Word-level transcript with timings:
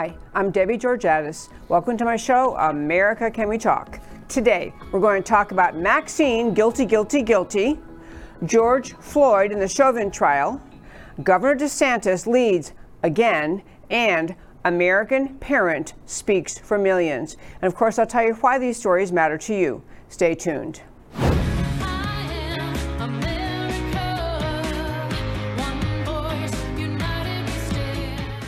Hi, 0.00 0.14
I'm 0.32 0.50
Debbie 0.50 0.78
Georgatos. 0.78 1.50
Welcome 1.68 1.98
to 1.98 2.06
my 2.06 2.16
show, 2.16 2.56
America 2.56 3.30
Can 3.30 3.50
We 3.50 3.58
Talk? 3.58 4.00
Today, 4.30 4.72
we're 4.92 4.98
going 4.98 5.22
to 5.22 5.28
talk 5.28 5.52
about 5.52 5.76
Maxine, 5.76 6.54
guilty, 6.54 6.86
guilty, 6.86 7.20
guilty, 7.20 7.78
George 8.46 8.94
Floyd 8.94 9.52
in 9.52 9.58
the 9.58 9.68
Chauvin 9.68 10.10
trial, 10.10 10.58
Governor 11.22 11.54
DeSantis 11.54 12.26
leads 12.26 12.72
again, 13.02 13.62
and 13.90 14.34
American 14.64 15.36
Parent 15.36 15.92
speaks 16.06 16.56
for 16.56 16.78
millions. 16.78 17.36
And 17.60 17.70
of 17.70 17.76
course, 17.76 17.98
I'll 17.98 18.06
tell 18.06 18.24
you 18.24 18.32
why 18.36 18.58
these 18.58 18.78
stories 18.78 19.12
matter 19.12 19.36
to 19.36 19.54
you. 19.54 19.82
Stay 20.08 20.34
tuned. 20.34 20.80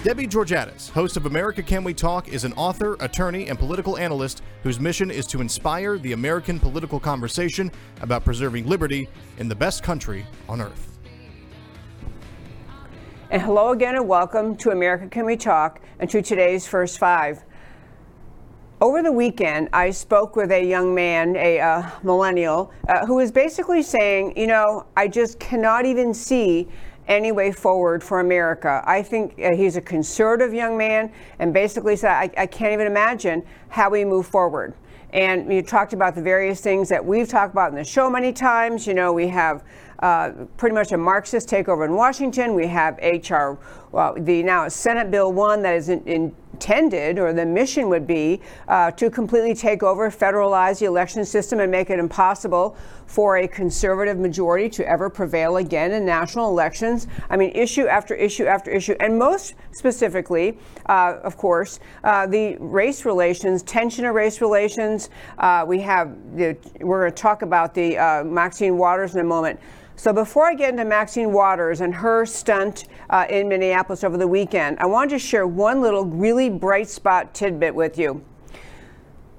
Debbie 0.03 0.27
Georgatos, 0.27 0.91
host 0.91 1.17
of 1.17 1.27
America 1.27 1.63
Can 1.63 1.85
We 1.85 1.95
Talk, 1.95 2.27
is 2.27 2.43
an 2.43 2.53
author, 2.55 2.97
attorney, 2.99 3.47
and 3.47 3.57
political 3.57 3.97
analyst 3.97 4.43
whose 4.65 4.81
mission 4.81 5.13
is 5.13 5.29
to 5.29 5.41
inspire 5.41 5.97
the 5.97 6.11
American 6.11 6.59
political 6.59 6.99
conversation 6.99 7.71
about 8.01 8.25
preserving 8.25 8.67
liberty 8.67 9.09
in 9.39 9.49
the 9.49 9.55
best 9.55 9.85
country 9.85 10.27
on 10.49 10.61
earth. 10.61 10.99
And 13.31 13.41
hello 13.41 13.71
again, 13.71 13.95
and 13.95 14.09
welcome 14.09 14.57
to 14.57 14.71
America 14.71 15.07
Can 15.07 15.25
We 15.25 15.37
Talk 15.37 15.81
and 16.01 16.11
to 16.11 16.21
today's 16.21 16.67
First 16.67 16.99
Five. 16.99 17.45
Over 18.81 19.05
the 19.05 19.13
weekend, 19.13 19.69
I 19.73 19.91
spoke 19.91 20.35
with 20.35 20.51
a 20.51 20.61
young 20.61 20.93
man, 20.93 21.37
a 21.37 21.61
uh, 21.61 21.89
millennial, 22.03 22.73
uh, 22.89 23.07
who 23.07 23.15
was 23.15 23.31
basically 23.31 23.85
saying, 23.85 24.37
you 24.37 24.49
know, 24.49 24.85
I 24.97 25.07
just 25.07 25.39
cannot 25.39 25.87
even 25.87 26.13
see 26.13 26.69
any 27.09 27.33
way 27.33 27.53
forward 27.53 28.03
for 28.03 28.21
America. 28.21 28.83
I 28.87 29.03
think 29.03 29.39
uh, 29.41 29.55
he's 29.55 29.77
a 29.77 29.81
conservative 29.81 30.55
young 30.55 30.77
man 30.77 31.13
and 31.39 31.53
basically 31.53 31.97
said, 31.97 32.13
I, 32.13 32.31
I 32.37 32.47
can't 32.47 32.73
even 32.73 32.87
imagine 32.87 33.45
how 33.69 33.91
we 33.91 34.05
move 34.05 34.27
forward. 34.27 34.75
And 35.13 35.53
you 35.53 35.63
talked 35.63 35.93
about 35.93 36.15
the 36.15 36.23
various 36.23 36.61
things 36.61 36.89
that 36.89 37.05
we've 37.05 37.29
talked 37.29 37.53
about 37.53 37.71
in 37.71 37.77
the 37.77 37.85
show 37.85 38.09
many 38.09 38.33
times. 38.33 38.87
You 38.87 38.95
know, 38.95 39.13
we 39.13 39.29
have 39.29 39.63
uh, 39.99 40.31
pretty 40.57 40.75
much 40.75 40.93
a 40.93 40.97
Marxist 40.97 41.49
takeover 41.49 41.85
in 41.85 41.95
Washington. 41.95 42.55
We 42.55 42.67
have 42.69 42.99
H.R. 43.01 43.59
Well, 43.93 44.15
the 44.19 44.43
now 44.43 44.69
Senate 44.69 45.11
Bill 45.11 45.33
1 45.33 45.63
that 45.63 45.75
is 45.75 45.91
in, 45.91 46.03
in 46.05 46.35
intended, 46.63 47.19
or 47.19 47.33
the 47.33 47.45
mission 47.45 47.89
would 47.89 48.07
be, 48.07 48.41
uh, 48.69 48.91
to 48.93 49.11
completely 49.11 49.55
take 49.55 49.83
over, 49.83 50.11
federalize 50.11 50.79
the 50.79 50.87
election 50.87 51.25
system, 51.25 51.59
and 51.59 51.71
make 51.73 51.91
it 51.91 51.99
impossible 51.99 52.77
for 53.07 53.39
a 53.39 53.49
conservative 53.49 54.17
majority 54.17 54.69
to 54.69 54.89
ever 54.89 55.11
prevail 55.11 55.57
again 55.57 55.91
in 55.91 56.05
national 56.05 56.49
elections. 56.49 57.09
I 57.31 57.37
mean, 57.37 57.51
issue 57.51 57.87
after 57.87 58.15
issue 58.15 58.45
after 58.45 58.71
issue, 58.71 58.95
and 59.01 59.19
most 59.19 59.55
specifically, 59.73 60.57
uh, 60.87 61.17
of 61.25 61.37
course, 61.37 61.81
uh, 62.05 62.27
the 62.29 62.57
race 62.59 63.05
relations, 63.05 63.63
tension 63.65 64.05
of 64.05 64.15
race 64.15 64.41
relations. 64.41 65.11
Uh, 65.39 65.65
we 65.67 65.81
have, 65.81 66.17
the, 66.37 66.57
we're 66.81 67.01
going 67.01 67.13
to 67.13 67.23
talk 67.23 67.43
about 67.43 67.75
the 67.75 67.99
uh, 67.99 68.25
Maxine 68.25 68.79
Waters 68.79 69.15
in 69.15 69.21
a 69.21 69.25
moment. 69.25 69.59
So 70.03 70.13
before 70.13 70.47
I 70.47 70.55
get 70.55 70.71
into 70.71 70.85
Maxine 70.85 71.33
Waters 71.33 71.81
and 71.81 71.95
her 71.95 72.27
stunt 72.27 72.87
uh, 73.09 73.25
in 73.31 73.47
Minneapolis 73.47 74.03
over 74.03 74.17
the 74.17 74.27
weekend, 74.27 74.81
I 74.81 74.87
wanted 74.87 75.11
to 75.11 75.19
share 75.21 75.47
one 75.47 75.81
little 75.81 76.05
really 76.05 76.51
bright 76.51 76.89
spot 76.89 77.33
tidbit 77.35 77.73
with 77.73 77.97
you. 77.97 78.21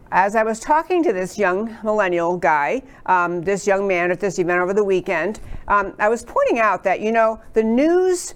As 0.09 0.37
I 0.37 0.43
was 0.43 0.61
talking 0.61 1.03
to 1.03 1.11
this 1.11 1.37
young 1.37 1.77
millennial 1.83 2.37
guy, 2.37 2.81
um, 3.07 3.41
this 3.41 3.67
young 3.67 3.85
man 3.85 4.09
at 4.09 4.21
this 4.21 4.39
event 4.39 4.61
over 4.61 4.73
the 4.73 4.85
weekend, 4.85 5.41
um, 5.67 5.95
I 5.99 6.07
was 6.07 6.23
pointing 6.23 6.59
out 6.59 6.81
that, 6.85 7.01
you 7.01 7.11
know, 7.11 7.41
the 7.51 7.63
news 7.63 8.33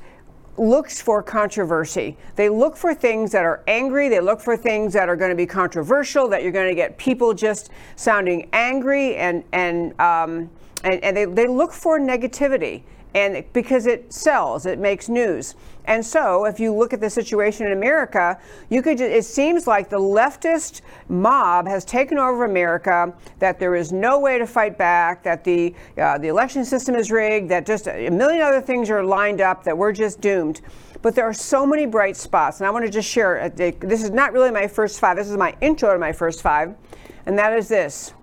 looks 0.58 1.00
for 1.00 1.24
controversy. 1.24 2.18
They 2.36 2.50
look 2.50 2.76
for 2.76 2.94
things 2.94 3.32
that 3.32 3.46
are 3.46 3.64
angry. 3.68 4.10
They 4.10 4.20
look 4.20 4.42
for 4.42 4.58
things 4.58 4.92
that 4.92 5.08
are 5.08 5.16
going 5.16 5.30
to 5.30 5.36
be 5.38 5.46
controversial, 5.46 6.28
that 6.28 6.44
you're 6.44 6.52
going 6.52 6.68
to 6.68 6.76
get 6.76 6.98
people 6.98 7.34
just 7.34 7.70
sounding 7.96 8.50
angry 8.52 9.16
and, 9.16 9.46
and, 9.54 9.98
um, 10.02 10.50
and, 10.88 11.04
and 11.04 11.16
they, 11.16 11.26
they 11.26 11.48
look 11.48 11.72
for 11.72 12.00
negativity 12.00 12.84
and 13.18 13.44
because 13.54 13.88
it 13.88 14.12
sells, 14.14 14.66
it 14.66 14.80
makes 14.80 15.10
news. 15.10 15.56
And 15.86 16.06
so, 16.06 16.46
if 16.46 16.60
you 16.60 16.74
look 16.74 16.94
at 16.94 17.00
the 17.00 17.10
situation 17.10 17.66
in 17.66 17.72
America, 17.72 18.38
you 18.70 18.82
could. 18.82 18.98
Just, 18.98 19.10
it 19.10 19.24
seems 19.24 19.66
like 19.66 19.90
the 19.90 19.98
leftist 19.98 20.82
mob 21.08 21.68
has 21.68 21.86
taken 21.86 22.18
over 22.18 22.44
America. 22.44 23.14
That 23.40 23.58
there 23.58 23.76
is 23.76 23.92
no 23.92 24.20
way 24.20 24.38
to 24.38 24.46
fight 24.46 24.78
back. 24.78 25.24
That 25.24 25.44
the 25.44 25.74
uh, 25.98 26.18
the 26.18 26.28
election 26.28 26.66
system 26.66 26.96
is 26.96 27.10
rigged. 27.10 27.50
That 27.50 27.66
just 27.66 27.88
a 27.88 28.10
million 28.10 28.42
other 28.42 28.62
things 28.62 28.90
are 28.90 29.04
lined 29.04 29.40
up. 29.40 29.64
That 29.64 29.78
we're 29.78 29.94
just 29.94 30.20
doomed. 30.20 30.62
But 31.02 31.16
there 31.16 31.26
are 31.26 31.34
so 31.34 31.66
many 31.66 31.86
bright 31.86 32.18
spots, 32.18 32.60
and 32.60 32.68
I 32.68 32.70
want 32.70 32.86
to 32.86 32.92
just 32.92 33.10
share. 33.10 33.42
Uh, 33.44 33.50
this 33.50 34.04
is 34.04 34.12
not 34.12 34.34
really 34.34 34.52
my 34.52 34.68
first 34.68 35.00
five. 35.00 35.16
This 35.16 35.30
is 35.30 35.38
my 35.38 35.56
intro 35.62 35.94
to 35.94 36.00
my 36.00 36.12
first 36.12 36.42
five, 36.42 36.76
and 37.26 37.38
that 37.40 37.54
is 37.54 37.70
this. 37.70 38.14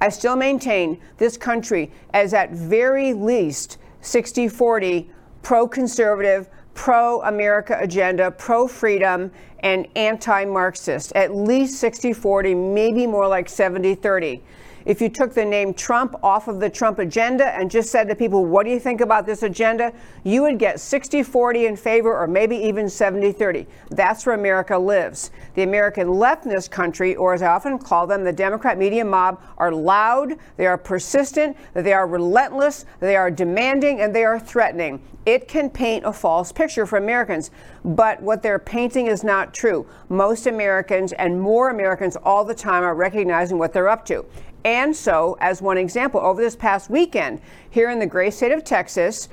I 0.00 0.08
still 0.10 0.36
maintain 0.36 1.00
this 1.18 1.36
country 1.36 1.90
as 2.12 2.34
at 2.34 2.50
very 2.50 3.12
least 3.12 3.78
60 4.02 4.48
40 4.48 5.10
pro 5.42 5.66
conservative, 5.66 6.48
pro 6.74 7.22
America 7.22 7.76
agenda, 7.80 8.30
pro 8.30 8.68
freedom, 8.68 9.30
and 9.60 9.86
anti 9.96 10.44
Marxist. 10.44 11.12
At 11.14 11.34
least 11.34 11.80
60 11.80 12.12
40, 12.12 12.54
maybe 12.54 13.06
more 13.06 13.26
like 13.26 13.48
70 13.48 13.94
30 13.94 14.42
if 14.86 15.00
you 15.00 15.08
took 15.08 15.34
the 15.34 15.44
name 15.44 15.74
Trump 15.74 16.14
off 16.22 16.46
of 16.46 16.60
the 16.60 16.70
Trump 16.70 17.00
agenda 17.00 17.48
and 17.56 17.70
just 17.70 17.90
said 17.90 18.08
to 18.08 18.14
people, 18.14 18.44
what 18.44 18.64
do 18.64 18.70
you 18.70 18.78
think 18.78 19.00
about 19.00 19.26
this 19.26 19.42
agenda? 19.42 19.92
You 20.22 20.42
would 20.42 20.58
get 20.58 20.80
60 20.80 21.24
40 21.24 21.66
in 21.66 21.76
favor 21.76 22.16
or 22.16 22.28
maybe 22.28 22.56
even 22.56 22.88
70 22.88 23.32
30. 23.32 23.66
That's 23.90 24.24
where 24.24 24.36
America 24.36 24.78
lives. 24.78 25.32
The 25.54 25.64
American 25.64 26.08
left 26.12 26.44
in 26.44 26.52
this 26.52 26.68
country, 26.68 27.16
or 27.16 27.34
as 27.34 27.42
I 27.42 27.48
often 27.48 27.78
call 27.78 28.06
them, 28.06 28.22
the 28.22 28.32
Democrat 28.32 28.78
media 28.78 29.04
mob, 29.04 29.42
are 29.58 29.72
loud, 29.72 30.36
they 30.56 30.66
are 30.66 30.78
persistent, 30.78 31.56
they 31.74 31.92
are 31.92 32.06
relentless, 32.06 32.84
they 33.00 33.16
are 33.16 33.30
demanding, 33.30 34.00
and 34.00 34.14
they 34.14 34.24
are 34.24 34.38
threatening. 34.38 35.02
It 35.26 35.48
can 35.48 35.68
paint 35.70 36.04
a 36.06 36.12
false 36.12 36.52
picture 36.52 36.86
for 36.86 36.98
Americans, 36.98 37.50
but 37.84 38.22
what 38.22 38.44
they're 38.44 38.60
painting 38.60 39.08
is 39.08 39.24
not 39.24 39.52
true. 39.52 39.84
Most 40.08 40.46
Americans 40.46 41.12
and 41.14 41.40
more 41.40 41.70
Americans 41.70 42.16
all 42.22 42.44
the 42.44 42.54
time 42.54 42.84
are 42.84 42.94
recognizing 42.94 43.58
what 43.58 43.72
they're 43.72 43.88
up 43.88 44.06
to. 44.06 44.24
And 44.64 44.94
so, 44.94 45.36
as 45.40 45.62
one 45.62 45.78
example, 45.78 46.20
over 46.20 46.40
this 46.40 46.56
past 46.56 46.90
weekend 46.90 47.40
here 47.70 47.90
in 47.90 47.98
the 47.98 48.06
great 48.06 48.34
state 48.34 48.52
of 48.52 48.64
Texas, 48.64 49.28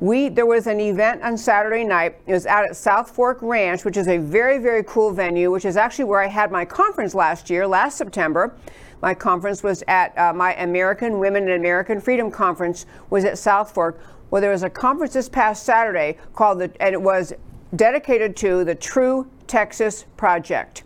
we 0.00 0.28
there 0.28 0.46
was 0.46 0.66
an 0.66 0.80
event 0.80 1.22
on 1.22 1.36
Saturday 1.36 1.84
night. 1.84 2.16
It 2.26 2.32
was 2.32 2.46
out 2.46 2.64
at 2.64 2.76
South 2.76 3.10
Fork 3.10 3.38
Ranch, 3.42 3.84
which 3.84 3.96
is 3.96 4.08
a 4.08 4.18
very 4.18 4.58
very 4.58 4.84
cool 4.84 5.12
venue, 5.12 5.50
which 5.50 5.64
is 5.64 5.76
actually 5.76 6.04
where 6.04 6.22
I 6.22 6.28
had 6.28 6.52
my 6.52 6.64
conference 6.64 7.14
last 7.14 7.50
year, 7.50 7.66
last 7.66 7.98
September. 7.98 8.54
My 9.02 9.14
conference 9.14 9.62
was 9.62 9.82
at 9.88 10.16
uh, 10.18 10.32
my 10.32 10.54
American 10.54 11.18
Women 11.18 11.44
and 11.44 11.52
American 11.52 12.00
Freedom 12.00 12.30
Conference 12.30 12.86
was 13.10 13.24
at 13.24 13.38
South 13.38 13.72
Fork. 13.72 14.00
Well, 14.30 14.40
there 14.40 14.50
was 14.50 14.62
a 14.62 14.70
conference 14.70 15.14
this 15.14 15.28
past 15.28 15.64
Saturday 15.64 16.18
called 16.34 16.60
the 16.60 16.70
and 16.80 16.92
it 16.92 17.02
was 17.02 17.32
dedicated 17.74 18.36
to 18.36 18.64
the 18.64 18.74
True 18.74 19.28
Texas 19.46 20.04
Project. 20.16 20.84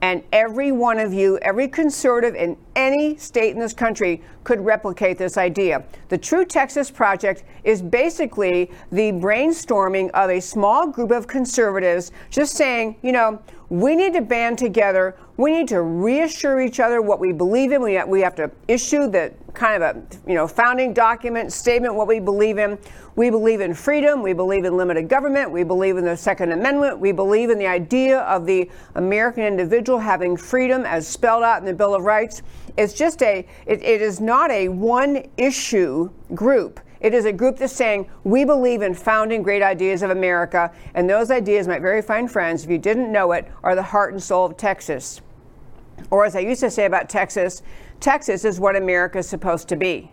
And 0.00 0.22
every 0.32 0.70
one 0.70 1.00
of 1.00 1.12
you, 1.12 1.38
every 1.38 1.66
conservative 1.66 2.36
in 2.36 2.56
any 2.76 3.16
state 3.16 3.54
in 3.54 3.58
this 3.58 3.72
country 3.72 4.22
could 4.44 4.60
replicate 4.60 5.18
this 5.18 5.36
idea. 5.36 5.84
The 6.08 6.18
True 6.18 6.44
Texas 6.44 6.90
Project 6.90 7.42
is 7.64 7.82
basically 7.82 8.70
the 8.92 9.12
brainstorming 9.12 10.10
of 10.10 10.30
a 10.30 10.40
small 10.40 10.86
group 10.86 11.10
of 11.10 11.26
conservatives 11.26 12.12
just 12.30 12.54
saying, 12.54 12.96
you 13.02 13.10
know, 13.10 13.42
we 13.70 13.96
need 13.96 14.12
to 14.14 14.22
band 14.22 14.58
together. 14.58 15.16
We 15.38 15.52
need 15.52 15.68
to 15.68 15.82
reassure 15.82 16.60
each 16.60 16.80
other 16.80 17.00
what 17.00 17.20
we 17.20 17.32
believe 17.32 17.70
in. 17.70 17.80
We 17.80 17.94
have, 17.94 18.08
we 18.08 18.20
have 18.22 18.34
to 18.34 18.50
issue 18.66 19.08
the 19.08 19.32
kind 19.54 19.80
of 19.80 19.96
a 19.96 20.02
you 20.28 20.34
know 20.34 20.48
founding 20.48 20.92
document 20.92 21.52
statement 21.52 21.94
what 21.94 22.08
we 22.08 22.18
believe 22.18 22.58
in. 22.58 22.76
We 23.14 23.30
believe 23.30 23.60
in 23.60 23.72
freedom. 23.72 24.20
We 24.20 24.32
believe 24.32 24.64
in 24.64 24.76
limited 24.76 25.08
government. 25.08 25.52
We 25.52 25.62
believe 25.62 25.96
in 25.96 26.04
the 26.04 26.16
Second 26.16 26.50
Amendment. 26.50 26.98
We 26.98 27.12
believe 27.12 27.50
in 27.50 27.58
the 27.58 27.68
idea 27.68 28.22
of 28.22 28.46
the 28.46 28.68
American 28.96 29.44
individual 29.44 30.00
having 30.00 30.36
freedom 30.36 30.84
as 30.84 31.06
spelled 31.06 31.44
out 31.44 31.60
in 31.60 31.64
the 31.64 31.72
Bill 31.72 31.94
of 31.94 32.02
Rights. 32.02 32.42
It's 32.76 32.92
just 32.92 33.22
a 33.22 33.46
it, 33.64 33.80
it 33.80 34.02
is 34.02 34.20
not 34.20 34.50
a 34.50 34.68
one 34.68 35.24
issue 35.36 36.10
group. 36.34 36.80
It 37.00 37.14
is 37.14 37.26
a 37.26 37.32
group 37.32 37.58
that's 37.58 37.72
saying, 37.72 38.10
we 38.24 38.44
believe 38.44 38.82
in 38.82 38.92
founding 38.92 39.44
great 39.44 39.62
ideas 39.62 40.02
of 40.02 40.10
America, 40.10 40.72
and 40.94 41.08
those 41.08 41.30
ideas, 41.30 41.68
my 41.68 41.78
very 41.78 42.02
fine 42.02 42.26
friends, 42.26 42.64
if 42.64 42.70
you 42.70 42.78
didn't 42.78 43.12
know 43.12 43.30
it, 43.30 43.46
are 43.62 43.76
the 43.76 43.84
heart 43.84 44.12
and 44.12 44.20
soul 44.20 44.44
of 44.44 44.56
Texas. 44.56 45.20
Or 46.10 46.24
as 46.24 46.36
I 46.36 46.40
used 46.40 46.60
to 46.60 46.70
say 46.70 46.84
about 46.84 47.08
Texas, 47.08 47.62
Texas 48.00 48.44
is 48.44 48.60
what 48.60 48.76
America 48.76 49.18
is 49.18 49.28
supposed 49.28 49.68
to 49.68 49.76
be. 49.76 50.10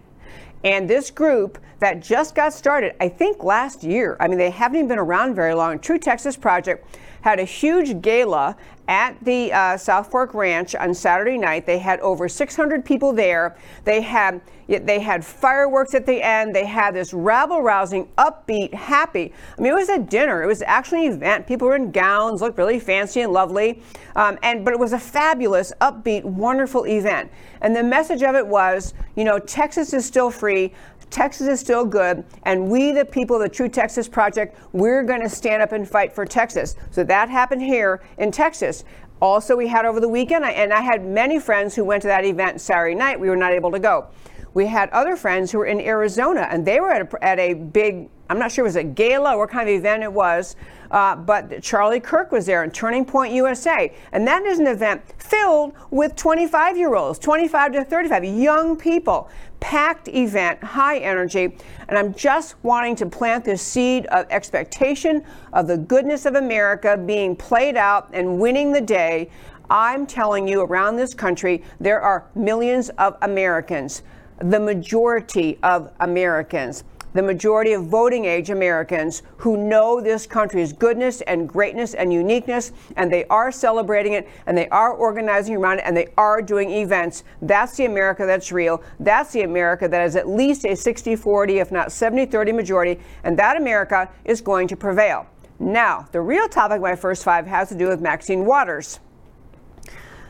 And 0.64 0.90
this 0.90 1.12
group 1.12 1.60
that 1.80 2.02
just 2.02 2.34
got 2.34 2.54
started, 2.54 2.96
I 3.00 3.10
think 3.10 3.44
last 3.44 3.84
year, 3.84 4.18
I 4.20 4.28
mean, 4.28 4.40
they 4.40 4.50
haven't 4.50 4.78
even 4.78 4.88
been 4.88 5.00
around 5.00 5.36
very 5.36 5.54
long, 5.54 5.80
True 5.80 6.00
Texas 6.00 6.36
Project 6.36 6.98
had 7.22 7.40
a 7.40 7.44
huge 7.44 8.02
gala 8.02 8.56
at 8.88 9.16
the 9.24 9.52
uh, 9.52 9.76
South 9.78 10.12
Fork 10.12 10.36
Ranch 10.36 10.76
on 10.76 10.94
Saturday 10.94 11.40
night. 11.40 11.66
They 11.66 11.80
had 11.80 12.00
over 12.02 12.30
600 12.30 12.86
people 12.86 13.14
there. 13.14 13.58
They 13.84 14.02
had 14.02 14.42
they 14.68 15.00
had 15.00 15.24
fireworks 15.24 15.94
at 15.94 16.06
the 16.06 16.22
end. 16.22 16.56
They 16.56 16.66
had 16.66 16.96
this 16.96 17.14
rabble-rousing, 17.14 18.08
upbeat, 18.18 18.74
happy. 18.74 19.34
I 19.58 19.62
mean, 19.62 19.72
it 19.72 19.76
was 19.76 19.90
a 19.90 20.00
dinner. 20.00 20.44
It 20.44 20.48
was 20.48 20.62
actually 20.62 21.08
an 21.08 21.14
event. 21.14 21.48
People 21.48 21.68
were 21.68 21.76
in 21.76 21.92
gowns, 21.92 22.42
looked 22.42 22.58
really 22.58 22.80
fancy 22.80 23.22
and 23.22 23.32
lovely, 23.32 23.82
um, 24.16 24.40
and 24.42 24.66
but 24.66 24.74
it 24.74 24.80
was 24.80 24.94
a 24.94 25.00
fabulous, 25.00 25.72
upbeat, 25.82 26.24
wonderful 26.24 26.86
event. 26.88 27.32
And 27.62 27.76
the 27.76 27.84
message 27.84 28.24
of 28.24 28.36
it 28.36 28.46
was, 28.46 28.94
you 29.16 29.24
know, 29.24 29.40
Texas 29.40 29.94
is 29.94 30.06
still 30.06 30.32
free. 30.32 30.74
Texas 31.12 31.48
is 31.48 31.60
still 31.60 31.86
good, 31.86 32.26
and 32.44 32.68
we, 32.68 32.92
the 32.92 33.06
people 33.06 33.36
of 33.36 33.42
the 33.44 33.48
True 33.50 33.70
Texas 33.70 34.10
Project, 34.10 34.58
we're 34.74 35.04
going 35.04 35.22
to 35.22 35.30
stand 35.30 35.62
up 35.62 35.72
and 35.72 35.88
fight 35.88 36.12
for 36.12 36.26
Texas. 36.26 36.76
So 36.90 37.04
that 37.04 37.30
happened 37.30 37.62
here 37.62 38.02
in 38.18 38.32
Texas. 38.32 38.84
Also, 39.22 39.56
we 39.56 39.68
had 39.68 39.86
over 39.86 40.00
the 40.00 40.10
weekend, 40.10 40.44
and 40.44 40.74
I 40.74 40.82
had 40.82 41.06
many 41.06 41.40
friends 41.40 41.76
who 41.76 41.86
went 41.86 42.02
to 42.02 42.08
that 42.08 42.26
event 42.26 42.60
Saturday 42.60 42.96
night. 42.96 43.20
We 43.20 43.30
were 43.30 43.38
not 43.38 43.54
able 43.54 43.72
to 43.72 43.80
go. 43.80 44.08
We 44.56 44.68
had 44.68 44.90
other 44.92 45.18
friends 45.18 45.52
who 45.52 45.57
were 45.57 45.66
in 45.66 45.81
Arizona, 45.81 46.48
and 46.50 46.66
they 46.66 46.80
were 46.80 46.90
at 46.90 47.13
a, 47.13 47.24
at 47.24 47.40
a 47.40 47.54
big, 47.56 48.10
I'm 48.30 48.40
not 48.40 48.54
sure 48.54 48.63
it 48.63 48.69
was 48.69 48.78
a 48.78 48.86
gala, 48.86 49.38
what 49.38 49.50
kind 49.50 49.68
of 49.68 49.75
event 49.75 50.02
it 50.02 50.13
was, 50.13 50.56
uh, 50.92 51.18
but 51.18 51.62
Charlie 51.62 52.00
Kirk 52.00 52.31
was 52.31 52.46
there 52.46 52.63
in 52.63 52.72
Turning 52.72 53.04
Point 53.04 53.34
USA. 53.34 53.94
And 54.13 54.25
that 54.28 54.44
is 54.46 54.60
an 54.60 54.68
event 54.68 55.02
filled 55.22 55.74
with 55.92 56.16
25 56.16 56.78
year 56.78 56.96
olds, 56.96 57.19
25 57.19 57.74
to 57.74 57.84
35, 57.84 58.24
young 58.24 58.78
people. 58.78 59.30
Packed 59.60 60.07
event, 60.07 60.63
high 60.63 61.00
energy. 61.00 61.57
And 61.90 61.98
I'm 61.98 62.13
just 62.13 62.56
wanting 62.63 62.96
to 62.98 63.07
plant 63.07 63.44
this 63.44 63.62
seed 63.62 64.06
of 64.06 64.25
expectation 64.30 65.25
of 65.52 65.68
the 65.68 65.78
goodness 65.78 66.25
of 66.25 66.36
America 66.36 66.96
being 66.96 67.36
played 67.36 67.75
out 67.75 68.10
and 68.13 68.40
winning 68.40 68.72
the 68.72 68.81
day. 68.81 69.30
I'm 69.69 70.06
telling 70.06 70.48
you, 70.48 70.62
around 70.62 70.96
this 70.96 71.13
country, 71.13 71.63
there 71.80 72.00
are 72.00 72.28
millions 72.36 72.90
of 72.92 73.18
Americans, 73.22 74.04
the 74.40 74.60
majority 74.60 75.58
of 75.64 75.92
Americans 76.00 76.84
the 77.16 77.24
majority 77.24 77.72
of 77.72 77.86
voting 77.86 78.26
age 78.26 78.50
Americans 78.50 79.24
who 79.38 79.56
know 79.56 80.02
this 80.02 80.28
country's 80.28 80.74
goodness 80.74 81.22
and 81.22 81.48
greatness 81.48 81.94
and 81.94 82.12
uniqueness, 82.12 82.74
and 82.98 83.12
they 83.12 83.24
are 83.28 83.54
celebrating 83.54 84.12
it, 84.12 84.28
and 84.46 84.58
they 84.58 84.68
are 84.68 84.92
organizing 84.92 85.56
around 85.56 85.80
it, 85.80 85.84
and 85.86 85.96
they 85.96 86.10
are 86.18 86.42
doing 86.42 86.70
events. 86.70 87.24
That's 87.42 87.78
the 87.78 87.86
America 87.86 88.26
that's 88.26 88.52
real. 88.52 88.84
That's 89.00 89.32
the 89.32 89.44
America 89.44 89.88
that 89.88 90.06
is 90.06 90.18
at 90.18 90.28
least 90.28 90.66
a 90.66 90.76
60 90.76 91.16
40, 91.16 91.60
if 91.60 91.72
not 91.72 91.94
70 91.94 92.26
30 92.26 92.52
majority, 92.52 93.00
and 93.24 93.40
that 93.40 93.56
America 93.56 94.10
is 94.26 94.42
going 94.42 94.68
to 94.68 94.76
prevail. 94.76 95.26
Now, 95.58 96.10
the 96.12 96.20
real 96.20 96.50
topic 96.50 96.78
of 96.78 96.81
my 96.81 96.98
first 96.98 97.24
five 97.24 97.48
has 97.48 97.70
to 97.70 97.76
do 97.76 97.88
with 97.88 98.02
Maxine 98.02 98.44
Waters. 98.44 99.00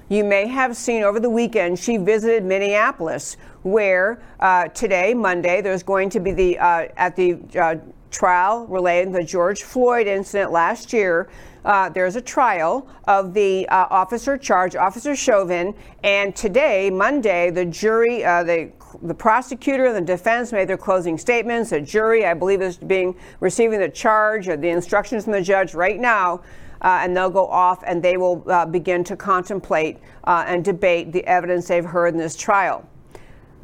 You 0.07 0.23
may 0.23 0.45
have 0.45 0.77
seen 0.77 1.01
over 1.01 1.19
the 1.19 1.31
weekend 1.31 1.79
she 1.79 1.97
visited 1.97 2.45
Minneapolis, 2.45 3.37
where 3.65 4.21
uh, 4.39 4.67
today, 4.69 5.13
Monday, 5.15 5.59
there's 5.59 5.81
going 5.81 6.07
to 6.11 6.19
be 6.19 6.31
the 6.31 6.59
uh, 6.59 6.87
at 6.97 7.15
the 7.15 7.39
uh, 7.59 7.75
trial 8.11 8.67
relating 8.67 9.11
the 9.11 9.23
George 9.23 9.63
Floyd 9.63 10.05
incident 10.05 10.51
last 10.51 10.93
year. 10.93 11.27
Uh, 11.65 11.89
there's 11.89 12.15
a 12.15 12.21
trial 12.21 12.87
of 13.07 13.33
the 13.33 13.67
uh, 13.69 13.87
officer 13.89 14.37
charged, 14.37 14.75
Officer 14.75 15.15
Chauvin, 15.15 15.73
and 16.03 16.35
today, 16.35 16.91
Monday, 16.91 17.49
the 17.49 17.65
jury, 17.65 18.23
uh, 18.23 18.43
the 18.43 18.71
the 19.01 19.15
prosecutor 19.15 19.87
and 19.87 19.95
the 19.95 20.13
defense 20.13 20.51
made 20.51 20.69
their 20.69 20.77
closing 20.77 21.17
statements. 21.17 21.71
The 21.71 21.81
jury, 21.81 22.25
I 22.25 22.35
believe, 22.35 22.61
is 22.61 22.77
being 22.77 23.15
receiving 23.39 23.79
the 23.79 23.89
charge 23.89 24.47
or 24.47 24.55
the 24.55 24.69
instructions 24.69 25.23
from 25.23 25.33
the 25.33 25.41
judge 25.41 25.73
right 25.73 25.99
now 25.99 26.41
uh, 26.81 26.99
and 27.01 27.17
they'll 27.17 27.29
go 27.29 27.47
off 27.47 27.83
and 27.85 28.01
they 28.01 28.15
will 28.15 28.43
uh, 28.49 28.65
begin 28.65 29.03
to 29.03 29.15
contemplate 29.15 29.97
uh, 30.25 30.45
and 30.47 30.63
debate 30.63 31.11
the 31.11 31.25
evidence 31.25 31.67
they've 31.67 31.83
heard 31.83 32.13
in 32.13 32.17
this 32.19 32.37
trial. 32.37 32.87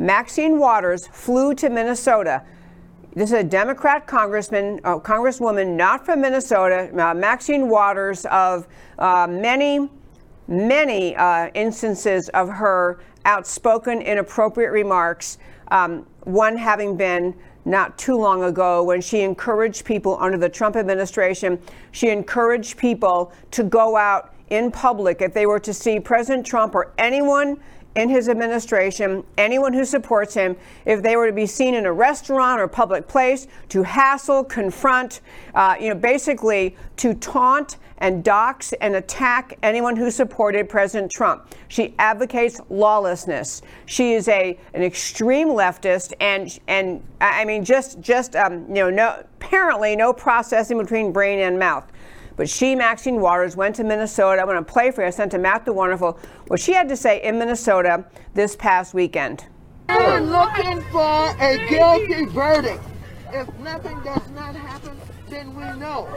Maxine 0.01 0.57
Waters 0.57 1.05
flew 1.05 1.53
to 1.53 1.69
Minnesota. 1.69 2.41
This 3.13 3.29
is 3.29 3.37
a 3.37 3.43
Democrat 3.43 4.07
congressman, 4.07 4.79
uh, 4.83 4.97
congresswoman 4.97 5.75
not 5.75 6.03
from 6.07 6.21
Minnesota, 6.21 6.89
uh, 6.97 7.13
Maxine 7.13 7.69
Waters, 7.69 8.25
of 8.25 8.67
uh, 8.97 9.27
many, 9.29 9.87
many 10.47 11.15
instances 11.53 12.29
of 12.29 12.49
her 12.49 12.99
outspoken, 13.25 14.01
inappropriate 14.01 14.71
remarks. 14.71 15.37
Um, 15.67 16.07
one 16.23 16.57
having 16.57 16.97
been 16.97 17.35
not 17.65 17.95
too 17.99 18.17
long 18.17 18.45
ago 18.45 18.81
when 18.81 19.01
she 19.01 19.21
encouraged 19.21 19.85
people 19.85 20.17
under 20.19 20.37
the 20.39 20.49
Trump 20.49 20.77
administration, 20.77 21.61
she 21.91 22.09
encouraged 22.09 22.75
people 22.75 23.31
to 23.51 23.63
go 23.63 23.95
out 23.95 24.33
in 24.49 24.71
public 24.71 25.21
if 25.21 25.31
they 25.33 25.45
were 25.45 25.59
to 25.59 25.73
see 25.73 25.99
President 25.99 26.43
Trump 26.43 26.73
or 26.73 26.91
anyone 26.97 27.59
in 27.95 28.09
his 28.09 28.29
administration, 28.29 29.23
anyone 29.37 29.73
who 29.73 29.83
supports 29.83 30.33
him, 30.33 30.55
if 30.85 31.01
they 31.01 31.15
were 31.15 31.27
to 31.27 31.33
be 31.33 31.45
seen 31.45 31.73
in 31.75 31.85
a 31.85 31.91
restaurant 31.91 32.61
or 32.61 32.67
public 32.67 33.07
place, 33.07 33.47
to 33.69 33.83
hassle, 33.83 34.43
confront, 34.43 35.21
uh, 35.55 35.75
you 35.79 35.89
know, 35.89 35.95
basically 35.95 36.75
to 36.97 37.13
taunt 37.15 37.77
and 38.01 38.23
dox 38.23 38.73
and 38.73 38.95
attack 38.95 39.57
anyone 39.61 39.95
who 39.95 40.09
supported 40.09 40.67
President 40.67 41.11
Trump. 41.11 41.53
She 41.67 41.93
advocates 41.99 42.59
lawlessness. 42.69 43.61
She 43.85 44.13
is 44.13 44.27
a 44.27 44.57
an 44.73 44.81
extreme 44.81 45.49
leftist, 45.49 46.13
and 46.19 46.59
and 46.67 47.03
I 47.21 47.45
mean 47.45 47.63
just 47.63 48.01
just 48.01 48.35
um, 48.35 48.67
you 48.67 48.75
know 48.75 48.89
no 48.89 49.23
apparently 49.39 49.95
no 49.95 50.13
processing 50.13 50.79
between 50.79 51.11
brain 51.11 51.39
and 51.39 51.59
mouth. 51.59 51.91
But 52.35 52.49
she, 52.49 52.75
Maxine 52.75 53.19
Waters, 53.19 53.55
went 53.55 53.75
to 53.75 53.83
Minnesota. 53.83 54.41
I'm 54.41 54.47
going 54.47 54.57
to 54.57 54.63
play 54.63 54.91
for 54.91 55.01
you. 55.01 55.07
I 55.07 55.09
sent 55.09 55.31
to 55.31 55.37
Matt 55.37 55.65
the 55.65 55.73
Wonderful 55.73 56.19
what 56.47 56.59
she 56.59 56.73
had 56.73 56.89
to 56.89 56.97
say 56.97 57.21
in 57.21 57.37
Minnesota 57.37 58.05
this 58.33 58.55
past 58.55 58.93
weekend. 58.93 59.45
We're 59.89 60.21
looking 60.21 60.81
for 60.91 61.35
a 61.39 61.67
guilty 61.69 62.25
verdict. 62.25 62.81
If 63.33 63.53
nothing 63.59 63.99
does 64.01 64.29
not 64.31 64.55
happen, 64.55 64.97
then 65.31 65.55
we 65.55 65.63
know 65.79 66.09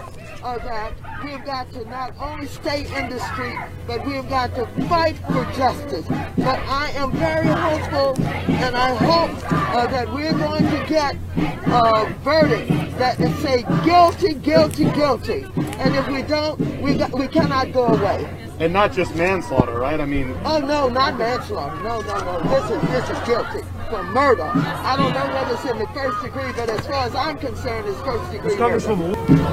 uh, 0.43 0.59
that 0.59 0.93
we've 1.23 1.45
got 1.45 1.71
to 1.73 1.85
not 1.89 2.13
only 2.19 2.47
stay 2.47 2.81
in 2.81 3.09
the 3.09 3.21
street, 3.33 3.57
but 3.87 4.05
we've 4.05 4.29
got 4.29 4.53
to 4.57 4.67
fight 4.89 5.17
for 5.31 5.45
justice. 5.57 6.05
But 6.09 6.59
I 6.67 6.91
am 6.97 7.13
very 7.13 7.47
hopeful, 7.47 8.21
and 8.27 8.77
I 8.77 8.95
hope 8.97 9.53
uh, 9.53 9.87
that 9.87 10.13
we're 10.13 10.33
going 10.33 10.65
to 10.65 10.87
get 10.89 11.15
a 11.37 12.13
verdict 12.25 12.69
that 12.99 13.21
is 13.21 13.33
say 13.39 13.63
guilty, 13.85 14.35
guilty, 14.35 14.91
guilty. 14.91 15.47
And 15.79 15.95
if 15.95 16.09
we 16.09 16.23
don't, 16.23 16.59
we, 16.83 16.97
got, 16.97 17.13
we 17.17 17.29
cannot 17.29 17.73
go 17.73 17.87
away. 17.87 18.29
And 18.59 18.73
not 18.73 18.93
just 18.93 19.15
manslaughter, 19.15 19.79
right? 19.79 20.01
I 20.01 20.07
mean. 20.07 20.37
Oh 20.45 20.59
no, 20.59 20.89
not 20.89 21.17
manslaughter. 21.19 21.81
No, 21.85 22.01
no, 22.01 22.19
no. 22.19 22.43
This 22.51 22.71
is 22.71 22.91
this 22.91 23.11
is 23.11 23.29
guilty 23.29 23.74
for 23.89 24.03
murder. 24.03 24.51
I 24.55 24.97
don't 24.97 25.13
know 25.13 25.27
whether 25.35 25.55
it's 25.55 25.65
in 25.65 25.79
the 25.79 25.87
first 25.95 26.23
degree, 26.23 26.53
but 26.57 26.69
as 26.71 26.87
far 26.87 27.07
as 27.07 27.15
I'm 27.15 27.39
concerned, 27.39 27.89
it's 27.89 28.01
first 28.01 28.31
degree 28.33 28.57
murder. 28.57 28.81
From... 28.81 29.13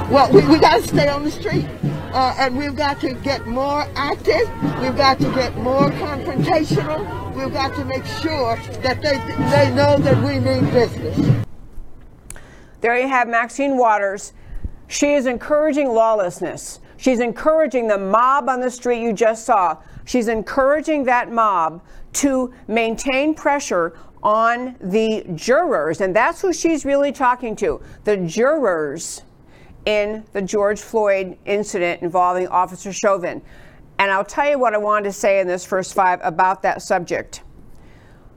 Well, 0.10 0.32
we, 0.32 0.46
we 0.48 0.60
got 0.60 0.82
to 0.82 0.88
stay 0.88 1.08
on 1.08 1.24
the 1.24 1.32
street. 1.32 1.66
Uh, 2.14 2.36
and 2.38 2.58
we've 2.58 2.76
got 2.76 3.00
to 3.00 3.14
get 3.14 3.48
more 3.48 3.88
active. 3.96 4.50
We've 4.82 4.98
got 4.98 5.18
to 5.20 5.32
get 5.34 5.56
more 5.56 5.90
confrontational. 5.92 7.34
We've 7.34 7.54
got 7.54 7.74
to 7.76 7.86
make 7.86 8.04
sure 8.06 8.58
that 8.82 9.02
they, 9.02 9.18
they 9.50 9.74
know 9.74 9.98
that 9.98 10.18
we 10.22 10.40
mean 10.40 10.70
business. 10.72 11.46
There 12.82 13.00
you 13.00 13.08
have 13.08 13.30
Maxine 13.30 13.78
Waters. 13.78 14.34
She 14.88 15.14
is 15.14 15.26
encouraging 15.26 15.88
lawlessness. 15.88 16.82
She's 16.98 17.22
encouraging 17.22 17.88
the 17.88 17.98
mob 17.98 18.50
on 18.50 18.60
the 18.60 18.70
street 18.70 19.02
you 19.02 19.14
just 19.14 19.46
saw. 19.46 19.78
She's 20.04 20.28
encouraging 20.28 21.06
that 21.06 21.32
mob 21.32 21.82
to 22.14 22.54
maintain 22.68 23.34
pressure 23.34 23.98
on 24.24 24.76
the 24.80 25.26
jurors. 25.36 26.02
And 26.02 26.16
that's 26.16 26.42
who 26.42 26.54
she's 26.54 26.86
really 26.86 27.12
talking 27.12 27.56
to 27.58 27.82
the 28.04 28.18
jurors 28.18 29.24
in 29.86 30.24
the 30.34 30.42
George 30.42 30.80
Floyd 30.80 31.38
incident 31.46 32.02
involving 32.02 32.48
Officer 32.48 32.94
Chauvin. 32.94 33.42
And 33.98 34.12
I'll 34.12 34.26
tell 34.26 34.50
you 34.50 34.60
what 34.60 34.74
I 34.74 34.78
wanted 34.78 35.06
to 35.06 35.14
say 35.14 35.40
in 35.40 35.48
this 35.48 35.66
first 35.66 35.94
five 35.94 36.20
about 36.24 36.62
that 36.64 36.82
subject. 36.82 37.44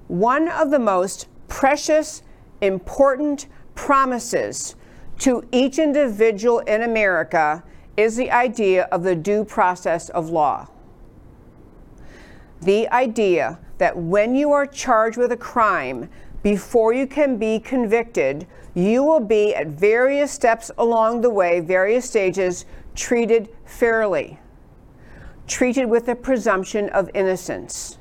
One 0.08 0.48
of 0.48 0.70
the 0.70 0.78
most 0.78 1.28
precious, 1.48 2.22
important 2.60 3.46
promises 3.74 4.76
to 5.18 5.46
each 5.52 5.78
individual 5.78 6.60
in 6.60 6.82
America 6.82 7.62
is 7.96 8.16
the 8.16 8.30
idea 8.30 8.84
of 8.84 9.02
the 9.02 9.14
due 9.14 9.44
process 9.44 10.08
of 10.10 10.30
law. 10.30 10.68
The 12.60 12.88
idea 12.88 13.58
that 13.78 13.97
when 13.97 14.35
you 14.35 14.52
are 14.52 14.66
charged 14.66 15.16
with 15.16 15.33
a 15.33 15.37
crime, 15.37 16.09
before 16.43 16.93
you 16.93 17.07
can 17.07 17.37
be 17.37 17.59
convicted, 17.59 18.47
you 18.75 19.02
will 19.02 19.21
be 19.21 19.54
at 19.54 19.69
various 19.69 20.31
steps 20.31 20.71
along 20.78 21.21
the 21.21 21.31
way, 21.31 21.61
various 21.61 22.04
stages, 22.04 22.66
treated 22.95 23.49
fairly, 23.64 24.38
treated 25.47 25.87
with 25.87 26.09
a 26.09 26.14
presumption 26.14 26.88
of 26.90 27.11
innocence, 27.14 27.99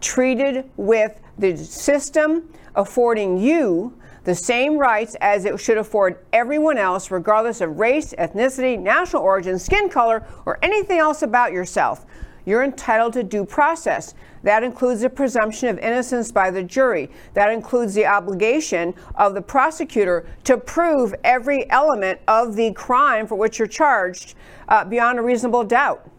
treated 0.00 0.70
with 0.76 1.20
the 1.38 1.56
system 1.56 2.52
affording 2.74 3.38
you 3.38 3.92
the 4.24 4.34
same 4.34 4.76
rights 4.76 5.16
as 5.22 5.46
it 5.46 5.58
should 5.58 5.78
afford 5.78 6.18
everyone 6.34 6.76
else, 6.76 7.10
regardless 7.10 7.62
of 7.62 7.78
race, 7.78 8.12
ethnicity, 8.18 8.78
national 8.78 9.22
origin, 9.22 9.58
skin 9.58 9.88
color, 9.88 10.26
or 10.44 10.58
anything 10.62 10.98
else 10.98 11.22
about 11.22 11.52
yourself. 11.52 12.04
you're 12.44 12.62
entitled 12.62 13.12
to 13.12 13.22
due 13.22 13.44
process. 13.44 14.14
That 14.48 14.64
includes 14.64 15.02
the 15.02 15.10
presumption 15.10 15.68
of 15.68 15.78
innocence 15.78 16.32
by 16.32 16.50
the 16.50 16.62
jury. 16.62 17.10
That 17.34 17.50
includes 17.50 17.92
the 17.92 18.06
obligation 18.06 18.94
of 19.14 19.34
the 19.34 19.42
prosecutor 19.42 20.24
to 20.44 20.56
prove 20.56 21.14
every 21.22 21.68
element 21.68 22.20
of 22.26 22.56
the 22.56 22.72
crime 22.72 23.26
for 23.26 23.34
which 23.34 23.58
you're 23.58 23.68
charged 23.68 24.36
uh, 24.70 24.86
beyond 24.86 25.18
a 25.18 25.22
reasonable 25.22 25.64
doubt. 25.64 26.10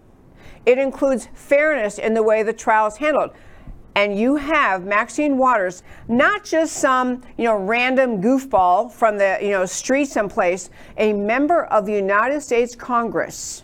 It 0.67 0.77
includes 0.77 1.27
fairness 1.33 1.97
in 1.97 2.13
the 2.13 2.21
way 2.21 2.43
the 2.43 2.53
trial 2.53 2.85
is 2.85 2.97
handled. 2.97 3.31
And 3.95 4.15
you 4.15 4.35
have 4.35 4.85
Maxine 4.85 5.35
Waters, 5.35 5.81
not 6.07 6.43
just 6.43 6.75
some, 6.75 7.23
you 7.35 7.45
know, 7.45 7.55
random 7.55 8.21
goofball 8.21 8.91
from 8.91 9.17
the, 9.17 9.39
you 9.41 9.49
know, 9.49 9.65
street 9.65 10.05
someplace, 10.05 10.69
a 10.97 11.13
member 11.13 11.63
of 11.65 11.87
the 11.87 11.93
United 11.93 12.41
States 12.41 12.75
Congress 12.75 13.63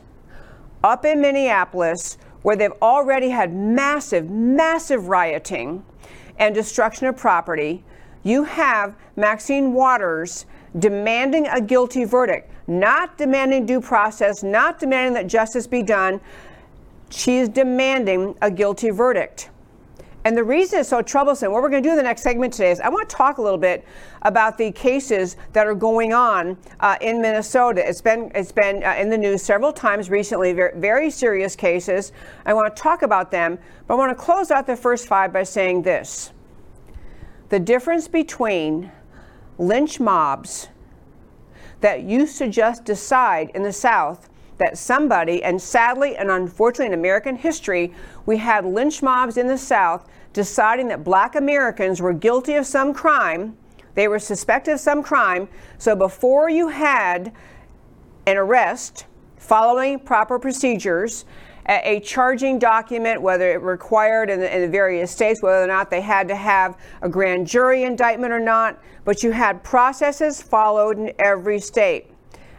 up 0.84 1.06
in 1.06 1.22
Minneapolis 1.22 2.18
where 2.46 2.56
they've 2.56 2.80
already 2.80 3.30
had 3.30 3.52
massive, 3.56 4.30
massive 4.30 5.08
rioting 5.08 5.84
and 6.38 6.54
destruction 6.54 7.08
of 7.08 7.18
property. 7.18 7.84
You 8.22 8.44
have 8.44 8.94
Maxine 9.16 9.74
Waters 9.74 10.46
demanding 10.78 11.48
a 11.48 11.60
guilty 11.60 12.04
verdict, 12.04 12.52
not 12.68 13.18
demanding 13.18 13.66
due 13.66 13.82
process, 13.82 14.44
not 14.44 14.78
demanding 14.78 15.16
that 15.16 15.26
justice 15.26 15.66
be 15.66 15.82
done. 15.82 16.22
She 17.10 17.38
is 17.40 17.50
demanding 17.50 18.38
a 18.44 18.52
guilty 18.52 18.92
verdict. 18.92 19.50
And 20.26 20.36
the 20.36 20.44
reason 20.44 20.80
it's 20.80 20.90
so 20.90 21.04
troublesome, 21.04 21.52
what 21.52 21.62
we're 21.62 21.70
going 21.70 21.84
to 21.84 21.88
do 21.88 21.92
in 21.92 21.98
the 21.98 22.04
next 22.04 22.24
segment 22.24 22.52
today 22.52 22.72
is 22.72 22.80
I 22.80 22.90
want 22.90 23.08
to 23.08 23.16
talk 23.16 23.38
a 23.38 23.44
little 23.44 23.60
bit 23.60 23.86
about 24.24 24.58
the 24.58 24.72
cases 24.72 25.38
that 25.54 25.68
are 25.68 25.76
going 25.76 26.14
on 26.14 26.58
uh, 26.80 26.98
in 27.00 27.22
Minnesota. 27.22 27.88
It's 27.88 28.02
been 28.02 28.32
it's 28.34 28.52
been 28.52 28.84
uh, 28.84 28.96
in 28.98 29.12
the 29.12 29.20
news 29.20 29.44
several 29.44 29.72
times 29.72 30.10
recently, 30.10 30.52
very, 30.52 30.78
very 30.80 31.12
serious 31.12 31.56
cases. 31.56 32.12
I 32.44 32.56
want 32.56 32.76
to 32.76 32.82
talk 32.82 33.04
about 33.04 33.30
them, 33.30 33.60
but 33.88 33.94
I 33.94 33.98
want 33.98 34.18
to 34.18 34.22
close 34.22 34.50
out 34.50 34.66
the 34.66 34.76
first 34.76 35.08
five 35.08 35.32
by 35.32 35.44
saying 35.44 35.84
this: 35.84 36.32
the 37.50 37.60
difference 37.60 38.08
between 38.08 38.92
lynch 39.60 40.00
mobs 40.00 40.70
that 41.82 42.02
used 42.02 42.40
to 42.40 42.50
just 42.50 42.84
decide 42.84 43.52
in 43.54 43.62
the 43.62 43.72
South 43.72 44.28
that 44.58 44.78
somebody, 44.78 45.44
and 45.44 45.62
sadly 45.62 46.16
and 46.16 46.32
unfortunately 46.32 46.88
in 46.88 46.94
American 46.94 47.36
history, 47.36 47.94
we 48.26 48.38
had 48.38 48.66
lynch 48.66 49.04
mobs 49.04 49.38
in 49.38 49.48
the 49.48 49.58
South 49.58 50.08
deciding 50.36 50.90
that 50.90 51.02
black 51.02 51.36
Americans 51.36 52.02
were 52.02 52.12
guilty 52.12 52.56
of 52.56 52.68
some 52.68 52.94
crime. 52.94 53.58
They 53.94 54.10
were 54.10 54.20
suspected 54.20 54.74
of 54.74 54.80
some 54.82 55.02
crime. 55.02 55.48
So 55.78 55.96
before 55.96 56.50
you 56.50 56.68
had 56.68 57.32
an 58.28 58.36
arrest, 58.36 59.06
following 59.38 59.98
proper 59.98 60.38
procedures, 60.38 61.24
a, 61.70 62.02
charging 62.02 62.60
document, 62.60 63.22
whether 63.22 63.50
it 63.50 63.62
required 63.62 64.30
in 64.30 64.42
the, 64.42 64.54
in 64.54 64.62
the, 64.62 64.68
various 64.68 65.10
states, 65.10 65.42
whether 65.42 65.64
or 65.64 65.68
not 65.68 65.90
they 65.90 66.02
had 66.02 66.28
to 66.28 66.36
have 66.36 66.78
a 67.02 67.08
grand 67.08 67.48
jury 67.48 67.84
indictment 67.84 68.34
or 68.34 68.40
not, 68.40 68.84
but 69.06 69.24
you 69.24 69.32
had 69.32 69.64
processes 69.64 70.42
followed 70.42 71.00
in 71.00 71.14
every 71.18 71.60
state 71.60 72.12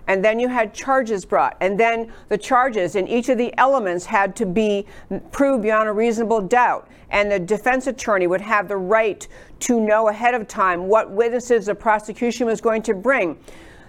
and 0.06 0.24
then 0.24 0.38
you 0.38 0.48
had 0.48 0.72
charges 0.72 1.24
brought, 1.24 1.56
and 1.60 1.78
then 1.78 2.12
the 2.28 2.38
charges 2.38 2.94
in 2.94 3.08
each 3.08 3.28
of 3.28 3.38
the 3.38 3.52
elements 3.58 4.06
had 4.06 4.36
to 4.36 4.46
be 4.46 4.86
proved 5.32 5.62
beyond 5.62 5.88
a 5.88 5.92
reasonable 5.92 6.40
doubt, 6.40 6.88
and 7.10 7.30
the 7.30 7.38
defense 7.38 7.86
attorney 7.86 8.26
would 8.26 8.40
have 8.40 8.68
the 8.68 8.76
right 8.76 9.26
to 9.60 9.80
know 9.80 10.08
ahead 10.08 10.34
of 10.34 10.46
time 10.46 10.86
what 10.86 11.10
witnesses 11.10 11.66
the 11.66 11.74
prosecution 11.74 12.46
was 12.46 12.60
going 12.60 12.82
to 12.82 12.94
bring. 12.94 13.38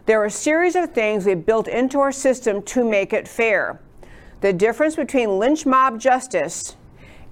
There 0.05 0.21
are 0.21 0.25
a 0.25 0.31
series 0.31 0.75
of 0.75 0.93
things 0.93 1.25
we 1.25 1.35
built 1.35 1.67
into 1.67 1.99
our 1.99 2.11
system 2.11 2.61
to 2.63 2.89
make 2.89 3.13
it 3.13 3.27
fair. 3.27 3.79
The 4.41 4.53
difference 4.53 4.95
between 4.95 5.37
lynch 5.37 5.65
mob 5.65 5.99
justice 5.99 6.77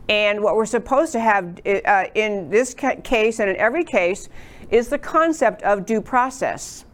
and 0.10 0.42
what 0.42 0.56
we're 0.56 0.66
supposed 0.66 1.12
to 1.14 1.20
have 1.20 1.60
uh, 1.66 2.06
in 2.14 2.50
this 2.50 2.74
case 2.74 3.40
and 3.40 3.50
in 3.50 3.56
every 3.56 3.84
case 3.84 4.30
is 4.70 4.90
the 4.90 5.00
concept 5.00 5.62
of 5.64 5.86
due 5.86 6.02
process 6.02 6.85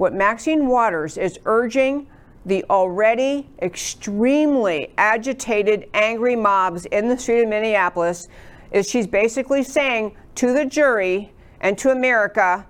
what 0.00 0.14
Maxine 0.14 0.66
Waters 0.66 1.18
is 1.18 1.38
urging 1.44 2.06
the 2.46 2.64
already 2.70 3.46
extremely 3.60 4.94
agitated, 4.96 5.90
angry 5.92 6.34
mobs 6.34 6.86
in 6.86 7.06
the 7.06 7.18
street 7.18 7.42
of 7.42 7.50
Minneapolis 7.50 8.26
is 8.72 8.88
she's 8.88 9.06
basically 9.06 9.62
saying 9.62 10.16
to 10.36 10.54
the 10.54 10.64
jury 10.64 11.34
and 11.60 11.76
to 11.76 11.90
America, 11.90 12.66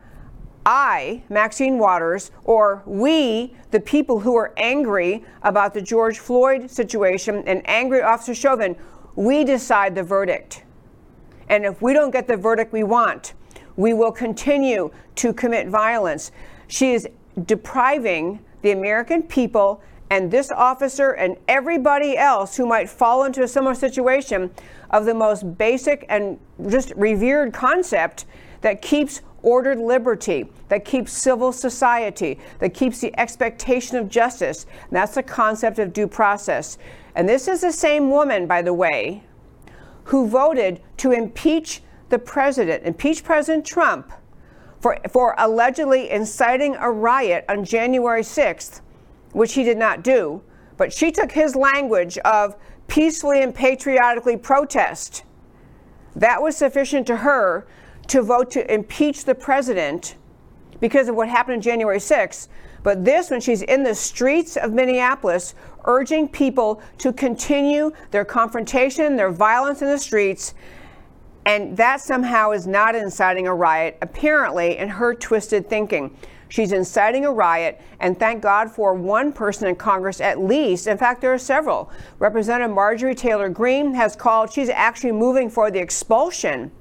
I, 0.67 1.23
Maxine 1.29 1.79
Waters, 1.79 2.33
or 2.43 2.83
we, 2.85 3.55
the 3.71 3.79
people 3.79 4.19
who 4.19 4.35
are 4.35 4.53
angry 4.57 5.25
about 5.43 5.73
the 5.73 5.83
George 5.83 6.19
Floyd 6.19 6.69
situation 6.69 7.45
and 7.47 7.63
angry 7.65 8.03
Officer 8.03 8.35
Chauvin, 8.35 8.75
we 9.15 9.45
decide 9.45 9.95
the 9.95 10.03
verdict. 10.03 10.65
And 11.49 11.65
if 11.65 11.81
we 11.81 11.93
don't 11.93 12.11
get 12.11 12.27
the 12.27 12.37
verdict 12.37 12.73
we 12.73 12.83
want, 12.83 13.35
we 13.77 13.95
will 13.95 14.11
continue 14.11 14.91
to 15.15 15.33
commit 15.33 15.69
violence. 15.69 16.33
She 16.67 16.93
is 16.93 17.09
depriving 17.45 18.41
the 18.63 18.71
American 18.73 19.23
people 19.23 19.83
and 20.11 20.31
this 20.31 20.51
officer 20.51 21.13
and 21.13 21.37
everybody 21.47 22.17
else 22.17 22.57
who 22.57 22.67
might 22.67 22.91
fall 22.91 23.25
into 23.25 23.43
a 23.43 23.49
similar 23.49 23.75
situation 23.75 24.51
of 24.91 25.05
the 25.05 25.15
most 25.15 25.57
basic 25.57 26.05
and 26.09 26.39
just 26.69 26.93
revered 26.97 27.53
concept 27.53 28.27
that 28.61 28.83
keeps 28.83 29.23
ordered 29.43 29.79
liberty, 29.79 30.51
that 30.69 30.85
keeps 30.85 31.13
civil 31.13 31.53
society, 31.53 32.39
that 32.59 32.75
keeps 32.75 33.01
the 33.01 33.19
expectation 33.19 33.97
of 33.97 34.09
justice. 34.09 34.67
And 34.83 34.91
that's 34.91 35.15
the 35.15 35.23
concept 35.23 35.79
of 35.79 35.93
due 35.93 36.09
process. 36.09 36.77
And 37.15 37.29
this 37.29 37.49
is 37.49 37.61
the 37.61 37.73
same 37.73 38.11
woman, 38.11 38.47
by 38.47 38.63
the 38.63 38.75
way, 38.75 39.23
who 40.05 40.29
voted 40.29 40.81
to 40.99 41.13
impeach 41.13 41.83
the 42.09 42.19
president, 42.19 42.85
impeach 42.85 43.23
President 43.23 43.65
Trump 43.65 44.13
for, 44.81 44.99
for 45.11 45.35
allegedly 45.39 46.11
inciting 46.11 46.77
a 46.77 46.91
riot 46.91 47.45
on 47.49 47.65
January 47.65 48.23
6th, 48.23 48.81
which 49.33 49.55
he 49.55 49.63
did 49.63 49.79
not 49.79 50.03
do. 50.03 50.43
But 50.77 50.93
she 50.93 51.13
took 51.13 51.33
his 51.33 51.55
language 51.55 52.17
of 52.19 52.57
peacefully 52.89 53.43
and 53.43 53.55
patriotically 53.55 54.37
protest. 54.37 55.23
That 56.17 56.43
was 56.43 56.57
sufficient 56.57 57.07
to 57.07 57.17
her 57.19 57.67
to 58.09 58.23
vote 58.23 58.51
to 58.53 58.73
impeach 58.75 59.25
the 59.25 59.35
president 59.35 60.17
because 60.81 61.09
of 61.09 61.15
what 61.15 61.29
happened 61.29 61.57
on 61.57 61.61
January 61.61 61.99
6th. 61.99 62.49
But 62.83 63.05
this, 63.05 63.31
when 63.31 63.41
she's 63.41 63.63
in 63.63 63.83
the 63.83 63.95
streets 63.95 64.57
of 64.57 64.73
Minneapolis, 64.73 65.55
urging 65.85 66.29
people 66.29 66.83
to 66.99 67.13
continue 67.13 67.93
their 68.11 68.25
confrontation, 68.25 69.17
their 69.17 69.31
violence 69.31 69.83
in 69.83 69.89
the 69.89 69.99
streets, 69.99 70.55
and 71.47 71.77
that 71.77 72.01
somehow 72.01 72.51
is 72.51 72.67
not 72.67 72.95
inciting 72.95 73.47
a 73.47 73.55
riot, 73.55 73.97
apparently, 74.03 74.77
in 74.79 74.89
her 74.89 75.15
twisted 75.15 75.69
thinking. 75.69 76.17
She's 76.49 76.73
inciting 76.73 77.25
a 77.25 77.33
riot, 77.33 77.81
and 78.01 78.19
thank 78.19 78.43
God 78.43 78.71
for 78.71 78.93
one 78.93 79.33
person 79.33 79.69
in 79.69 79.77
Congress 79.77 80.21
at 80.21 80.41
least. 80.41 80.87
In 80.87 80.99
fact, 80.99 81.21
there 81.21 81.33
are 81.33 81.39
several. 81.39 81.91
Representative 82.19 82.75
Marjorie 82.75 83.15
Taylor 83.15 83.49
Greene 83.49 83.95
has 83.95 84.17
called, 84.17 84.53
she's 84.53 84.69
actually 84.69 85.13
moving 85.13 85.49
for 85.49 85.71
the 85.71 85.79
expulsion 85.79 86.73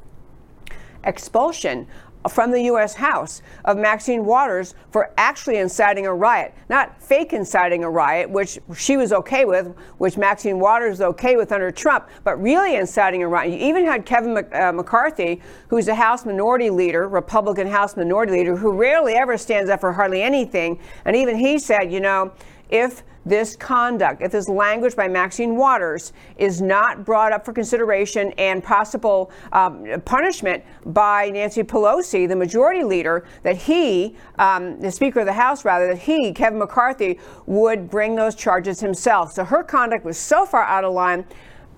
expulsion 1.05 1.87
from 2.27 2.51
the 2.51 2.61
U.S. 2.63 2.93
House 2.95 3.41
of 3.65 3.77
Maxine 3.77 4.25
Waters 4.25 4.75
for 4.91 5.11
actually 5.17 5.57
inciting 5.57 6.05
a 6.05 6.13
riot, 6.13 6.53
not 6.67 7.01
fake 7.01 7.31
inciting 7.31 7.83
a 7.83 7.89
riot, 7.89 8.29
which 8.29 8.59
she 8.75 8.97
was 8.97 9.13
okay 9.13 9.45
with, 9.45 9.73
which 9.99 10.17
Maxine 10.17 10.59
Waters 10.59 10.99
was 10.99 11.01
okay 11.01 11.37
with 11.37 11.51
under 11.51 11.71
Trump, 11.71 12.09
but 12.23 12.41
really 12.41 12.75
inciting 12.75 13.23
a 13.23 13.27
riot. 13.27 13.53
You 13.53 13.67
even 13.67 13.85
had 13.85 14.05
Kevin 14.05 14.45
uh, 14.53 14.71
McCarthy, 14.73 15.41
who's 15.69 15.87
a 15.87 15.95
House 15.95 16.25
Minority 16.25 16.69
Leader, 16.69 17.07
Republican 17.07 17.67
House 17.67 17.95
Minority 17.95 18.33
Leader, 18.33 18.57
who 18.57 18.73
rarely 18.73 19.13
ever 19.13 19.37
stands 19.37 19.69
up 19.69 19.79
for 19.79 19.93
hardly 19.93 20.21
anything, 20.21 20.79
and 21.05 21.15
even 21.15 21.37
he 21.37 21.57
said, 21.57 21.91
you 21.91 22.01
know, 22.01 22.33
if 22.69 23.03
this 23.29 23.55
conduct, 23.55 24.21
if 24.21 24.31
this 24.31 24.49
language 24.49 24.95
by 24.95 25.07
Maxine 25.07 25.55
Waters 25.55 26.11
is 26.37 26.61
not 26.61 27.05
brought 27.05 27.31
up 27.31 27.45
for 27.45 27.53
consideration 27.53 28.33
and 28.37 28.63
possible 28.63 29.31
um, 29.51 29.85
punishment 30.05 30.63
by 30.87 31.29
Nancy 31.29 31.63
Pelosi, 31.63 32.27
the 32.27 32.35
majority 32.35 32.83
leader, 32.83 33.25
that 33.43 33.55
he, 33.55 34.15
um, 34.37 34.79
the 34.81 34.91
Speaker 34.91 35.21
of 35.21 35.25
the 35.25 35.33
House 35.33 35.63
rather, 35.63 35.87
that 35.87 35.99
he, 35.99 36.33
Kevin 36.33 36.59
McCarthy, 36.59 37.19
would 37.45 37.89
bring 37.89 38.15
those 38.15 38.35
charges 38.35 38.79
himself. 38.79 39.31
So 39.31 39.45
her 39.45 39.63
conduct 39.63 40.03
was 40.03 40.17
so 40.17 40.45
far 40.45 40.63
out 40.63 40.83
of 40.83 40.93
line. 40.93 41.25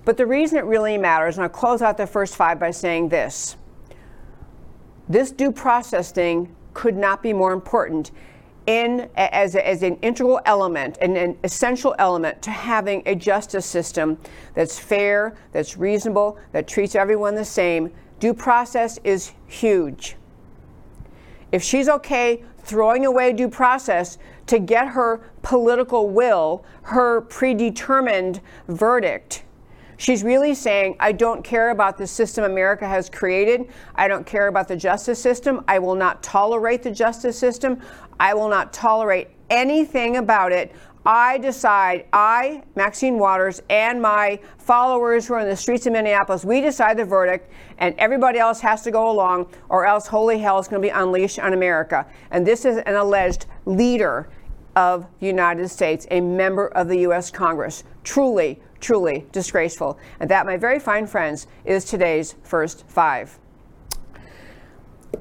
But 0.04 0.16
the 0.16 0.26
reason 0.26 0.58
it 0.58 0.64
really 0.64 0.98
matters, 0.98 1.36
and 1.36 1.44
I'll 1.44 1.50
close 1.50 1.80
out 1.80 1.96
the 1.96 2.06
first 2.06 2.34
five 2.34 2.58
by 2.58 2.72
saying 2.72 3.10
this 3.10 3.56
this 5.08 5.30
due 5.30 5.52
process 5.52 6.10
thing 6.10 6.54
could 6.72 6.96
not 6.96 7.22
be 7.22 7.32
more 7.32 7.52
important 7.52 8.10
in 8.66 9.08
as, 9.16 9.56
as 9.56 9.82
an 9.82 9.96
integral 9.96 10.40
element 10.46 10.98
and 11.00 11.16
an 11.16 11.36
essential 11.44 11.94
element 11.98 12.40
to 12.42 12.50
having 12.50 13.02
a 13.06 13.14
justice 13.14 13.66
system 13.66 14.18
that's 14.54 14.78
fair, 14.78 15.36
that's 15.52 15.76
reasonable, 15.76 16.38
that 16.52 16.66
treats 16.66 16.94
everyone 16.94 17.34
the 17.34 17.44
same. 17.44 17.90
Due 18.20 18.34
process 18.34 18.98
is 19.04 19.32
huge. 19.46 20.16
If 21.50 21.62
she's 21.62 21.88
okay 21.88 22.44
throwing 22.58 23.06
away 23.06 23.32
due 23.32 23.48
process 23.48 24.18
to 24.46 24.58
get 24.58 24.88
her 24.88 25.20
political 25.42 26.08
will, 26.08 26.64
her 26.82 27.22
predetermined 27.22 28.40
verdict. 28.68 29.44
She's 29.96 30.24
really 30.24 30.54
saying, 30.54 30.96
I 30.98 31.12
don't 31.12 31.44
care 31.44 31.70
about 31.70 31.96
the 31.96 32.06
system 32.08 32.42
America 32.42 32.88
has 32.88 33.08
created. 33.08 33.68
I 33.94 34.08
don't 34.08 34.26
care 34.26 34.48
about 34.48 34.66
the 34.66 34.76
justice 34.76 35.20
system. 35.20 35.62
I 35.68 35.78
will 35.78 35.94
not 35.94 36.24
tolerate 36.24 36.82
the 36.82 36.90
justice 36.90 37.38
system. 37.38 37.80
I 38.22 38.34
will 38.34 38.48
not 38.48 38.72
tolerate 38.72 39.30
anything 39.50 40.16
about 40.16 40.52
it. 40.52 40.70
I 41.04 41.38
decide, 41.38 42.06
I, 42.12 42.62
Maxine 42.76 43.18
Waters, 43.18 43.60
and 43.68 44.00
my 44.00 44.38
followers 44.58 45.26
who 45.26 45.34
are 45.34 45.40
in 45.40 45.48
the 45.48 45.56
streets 45.56 45.86
of 45.86 45.92
Minneapolis, 45.92 46.44
we 46.44 46.60
decide 46.60 46.96
the 46.96 47.04
verdict, 47.04 47.50
and 47.78 47.96
everybody 47.98 48.38
else 48.38 48.60
has 48.60 48.82
to 48.82 48.92
go 48.92 49.10
along, 49.10 49.48
or 49.68 49.86
else 49.86 50.06
holy 50.06 50.38
hell 50.38 50.60
is 50.60 50.68
going 50.68 50.80
to 50.80 50.86
be 50.86 50.92
unleashed 50.92 51.40
on 51.40 51.52
America. 51.52 52.06
And 52.30 52.46
this 52.46 52.64
is 52.64 52.76
an 52.76 52.94
alleged 52.94 53.46
leader 53.66 54.30
of 54.76 55.04
the 55.18 55.26
United 55.26 55.68
States, 55.68 56.06
a 56.12 56.20
member 56.20 56.68
of 56.68 56.86
the 56.86 56.98
U.S. 56.98 57.28
Congress. 57.28 57.82
Truly, 58.04 58.62
truly 58.78 59.26
disgraceful. 59.32 59.98
And 60.20 60.30
that, 60.30 60.46
my 60.46 60.56
very 60.56 60.78
fine 60.78 61.08
friends, 61.08 61.48
is 61.64 61.84
today's 61.84 62.36
first 62.44 62.84
five. 62.86 63.36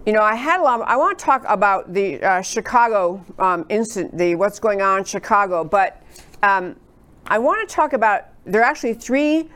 You 0.05 0.13
know, 0.13 0.21
I 0.21 0.35
had 0.35 0.59
a 0.59 0.63
lot. 0.63 0.81
Of, 0.81 0.87
I 0.87 0.95
want 0.95 1.17
to 1.17 1.23
talk 1.23 1.43
about 1.47 1.93
the 1.93 2.21
uh, 2.23 2.41
Chicago 2.41 3.23
um, 3.37 3.65
incident, 3.69 4.17
the 4.17 4.35
what's 4.35 4.59
going 4.59 4.81
on 4.81 4.99
in 4.99 5.03
Chicago, 5.03 5.63
but 5.63 6.01
um, 6.41 6.75
I 7.27 7.37
want 7.37 7.67
to 7.67 7.75
talk 7.75 7.93
about. 7.93 8.27
There 8.45 8.61
are 8.61 8.65
actually 8.65 8.95
three 8.95 9.49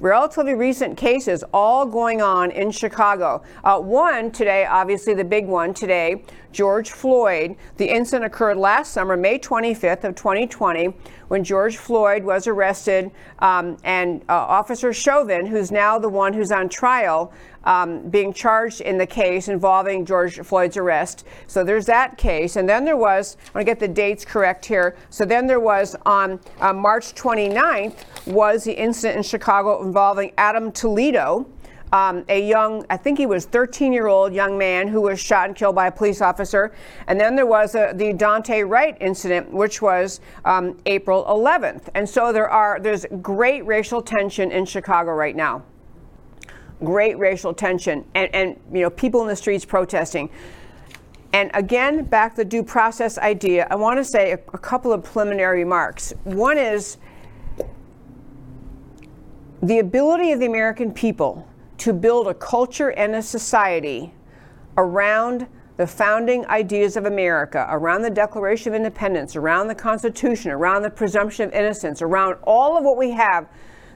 relatively 0.00 0.54
recent 0.54 0.96
cases 0.96 1.44
all 1.52 1.86
going 1.86 2.20
on 2.20 2.50
in 2.50 2.70
Chicago. 2.70 3.42
Uh, 3.64 3.78
one 3.78 4.30
today, 4.30 4.66
obviously 4.66 5.14
the 5.14 5.24
big 5.24 5.46
one 5.46 5.72
today, 5.72 6.22
George 6.52 6.90
Floyd. 6.90 7.56
The 7.76 7.88
incident 7.88 8.24
occurred 8.24 8.56
last 8.56 8.92
summer, 8.92 9.16
May 9.16 9.38
25th 9.38 10.04
of 10.04 10.14
2020, 10.14 10.94
when 11.28 11.44
George 11.44 11.76
Floyd 11.76 12.24
was 12.24 12.46
arrested, 12.46 13.10
um, 13.40 13.76
and 13.84 14.22
uh, 14.28 14.34
Officer 14.34 14.92
Chauvin, 14.92 15.46
who's 15.46 15.70
now 15.70 15.98
the 15.98 16.08
one 16.08 16.32
who's 16.32 16.52
on 16.52 16.68
trial, 16.68 17.32
um, 17.68 18.08
being 18.08 18.32
charged 18.32 18.80
in 18.80 18.96
the 18.96 19.06
case 19.06 19.48
involving 19.48 20.06
George 20.06 20.40
Floyd's 20.40 20.78
arrest. 20.78 21.26
So 21.46 21.62
there's 21.62 21.84
that 21.86 22.16
case. 22.16 22.56
And 22.56 22.66
then 22.66 22.84
there 22.84 22.96
was, 22.96 23.36
I 23.54 23.58
want 23.58 23.66
to 23.66 23.70
get 23.70 23.78
the 23.78 23.86
dates 23.86 24.24
correct 24.24 24.64
here. 24.64 24.96
So 25.10 25.26
then 25.26 25.46
there 25.46 25.60
was 25.60 25.94
on 26.06 26.40
uh, 26.60 26.72
March 26.72 27.14
29th 27.14 28.26
was 28.26 28.64
the 28.64 28.72
incident 28.72 29.18
in 29.18 29.22
Chicago 29.22 29.84
involving 29.84 30.32
Adam 30.38 30.72
Toledo. 30.72 31.46
Um, 31.92 32.24
a 32.28 32.46
young, 32.46 32.84
I 32.90 32.96
think 32.96 33.18
he 33.18 33.26
was 33.26 33.44
13 33.44 33.92
year 33.92 34.08
old 34.08 34.32
young 34.32 34.56
man 34.56 34.88
who 34.88 35.02
was 35.02 35.20
shot 35.20 35.48
and 35.48 35.56
killed 35.56 35.74
by 35.74 35.88
a 35.88 35.92
police 35.92 36.22
officer. 36.22 36.72
And 37.06 37.20
then 37.20 37.36
there 37.36 37.46
was 37.46 37.74
a, 37.74 37.92
the 37.94 38.14
Daunte 38.14 38.66
Wright 38.66 38.96
incident, 39.00 39.50
which 39.50 39.82
was 39.82 40.20
um, 40.46 40.78
April 40.86 41.24
11th. 41.24 41.88
And 41.94 42.08
so 42.08 42.32
there 42.32 42.48
are, 42.48 42.80
there's 42.80 43.04
great 43.20 43.64
racial 43.66 44.00
tension 44.00 44.50
in 44.52 44.64
Chicago 44.64 45.12
right 45.12 45.36
now 45.36 45.64
great 46.84 47.18
racial 47.18 47.52
tension 47.52 48.04
and, 48.14 48.32
and 48.34 48.60
you 48.72 48.80
know 48.80 48.90
people 48.90 49.22
in 49.22 49.28
the 49.28 49.36
streets 49.36 49.64
protesting. 49.64 50.30
And 51.32 51.50
again, 51.52 52.04
back 52.04 52.36
the 52.36 52.44
due 52.44 52.62
process 52.62 53.18
idea, 53.18 53.66
I 53.70 53.74
want 53.74 53.98
to 53.98 54.04
say 54.04 54.32
a, 54.32 54.38
a 54.54 54.58
couple 54.58 54.92
of 54.92 55.04
preliminary 55.04 55.58
remarks. 55.58 56.14
One 56.24 56.56
is 56.56 56.96
the 59.62 59.80
ability 59.80 60.32
of 60.32 60.40
the 60.40 60.46
American 60.46 60.92
people 60.92 61.46
to 61.78 61.92
build 61.92 62.28
a 62.28 62.34
culture 62.34 62.90
and 62.90 63.14
a 63.14 63.22
society 63.22 64.12
around 64.76 65.46
the 65.76 65.86
founding 65.86 66.44
ideas 66.46 66.96
of 66.96 67.04
America, 67.06 67.66
around 67.70 68.02
the 68.02 68.10
Declaration 68.10 68.72
of 68.72 68.76
Independence, 68.76 69.36
around 69.36 69.68
the 69.68 69.74
Constitution, 69.74 70.50
around 70.50 70.82
the 70.82 70.90
presumption 70.90 71.48
of 71.48 71.54
innocence, 71.54 72.02
around 72.02 72.36
all 72.42 72.76
of 72.76 72.84
what 72.84 72.96
we 72.96 73.10
have 73.12 73.48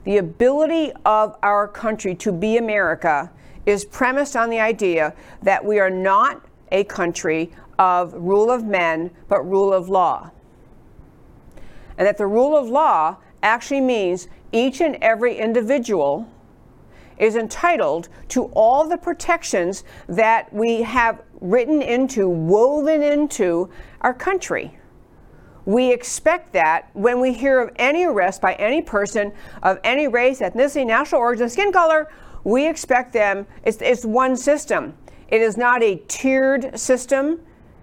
the 0.04 0.18
ability 0.18 0.92
of 1.04 1.36
our 1.42 1.68
country 1.68 2.14
to 2.16 2.32
be 2.32 2.56
America 2.56 3.30
is 3.66 3.84
premised 3.84 4.36
on 4.36 4.50
the 4.50 4.58
idea 4.58 5.14
that 5.42 5.64
we 5.64 5.78
are 5.78 5.90
not 5.90 6.44
a 6.72 6.84
country 6.84 7.52
of 7.78 8.12
rule 8.14 8.50
of 8.50 8.64
men, 8.64 9.10
but 9.28 9.42
rule 9.48 9.72
of 9.72 9.88
law. 9.88 10.30
And 11.98 12.06
that 12.06 12.18
the 12.18 12.26
rule 12.26 12.56
of 12.56 12.68
law 12.68 13.18
actually 13.42 13.80
means 13.80 14.28
each 14.52 14.80
and 14.80 14.96
every 15.00 15.36
individual 15.36 16.28
is 17.18 17.36
entitled 17.36 18.08
to 18.28 18.44
all 18.46 18.88
the 18.88 18.96
protections 18.96 19.84
that 20.08 20.52
we 20.52 20.82
have 20.82 21.22
written 21.40 21.82
into, 21.82 22.28
woven 22.28 23.02
into 23.02 23.70
our 24.00 24.14
country. 24.14 24.76
We 25.64 25.92
expect 25.92 26.52
that 26.54 26.90
when 26.92 27.20
we 27.20 27.32
hear 27.32 27.60
of 27.60 27.70
any 27.76 28.04
arrest 28.04 28.40
by 28.40 28.54
any 28.54 28.82
person 28.82 29.32
of 29.62 29.78
any 29.84 30.08
race, 30.08 30.40
ethnicity, 30.40 30.86
national 30.86 31.20
origin, 31.20 31.48
skin 31.48 31.72
color, 31.72 32.10
we 32.44 32.66
expect 32.66 33.12
them, 33.12 33.46
it's, 33.62 33.80
it's 33.80 34.04
one 34.04 34.36
system. 34.36 34.94
It 35.28 35.40
is 35.40 35.56
not 35.56 35.82
a 35.82 35.96
tiered 36.08 36.78
system. 36.78 37.40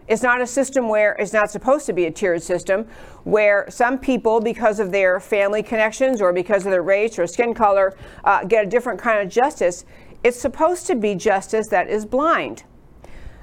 It's 0.07 0.23
not 0.23 0.41
a 0.41 0.47
system 0.47 0.89
where 0.89 1.13
it's 1.13 1.33
not 1.33 1.51
supposed 1.51 1.85
to 1.85 1.93
be 1.93 2.05
a 2.05 2.11
tiered 2.11 2.41
system, 2.41 2.87
where 3.23 3.65
some 3.69 3.97
people, 3.99 4.41
because 4.41 4.79
of 4.79 4.91
their 4.91 5.19
family 5.19 5.63
connections 5.63 6.19
or 6.21 6.33
because 6.33 6.65
of 6.65 6.71
their 6.71 6.81
race 6.81 7.17
or 7.17 7.27
skin 7.27 7.53
color, 7.53 7.95
uh, 8.23 8.43
get 8.43 8.65
a 8.65 8.69
different 8.69 8.99
kind 8.99 9.19
of 9.19 9.29
justice. 9.29 9.85
It's 10.23 10.39
supposed 10.39 10.87
to 10.87 10.95
be 10.95 11.15
justice 11.15 11.67
that 11.69 11.89
is 11.89 12.05
blind. 12.05 12.63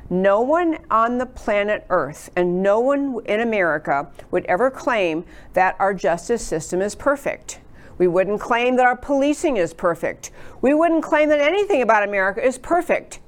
No 0.09 0.40
one 0.40 0.79
on 0.88 1.19
the 1.19 1.27
planet 1.27 1.85
Earth 1.90 2.31
and 2.37 2.62
no 2.62 2.79
one 2.79 3.21
in 3.27 3.40
America 3.40 4.09
would 4.31 4.45
ever 4.45 4.71
claim 4.71 5.25
that 5.55 5.75
our 5.81 5.92
justice 5.92 6.47
system 6.47 6.81
is 6.81 6.95
perfect. 6.95 7.61
We 7.99 8.07
wouldn't 8.07 8.40
claim 8.40 8.77
that 8.77 8.87
our 8.87 8.97
policing 8.97 9.57
is 9.57 9.75
perfect. 9.75 10.31
We 10.61 10.75
wouldn't 10.75 11.03
claim 11.03 11.29
that 11.31 11.40
anything 11.40 11.83
about 11.83 12.07
America 12.07 12.45
is 12.45 12.59
perfect. 12.59 13.21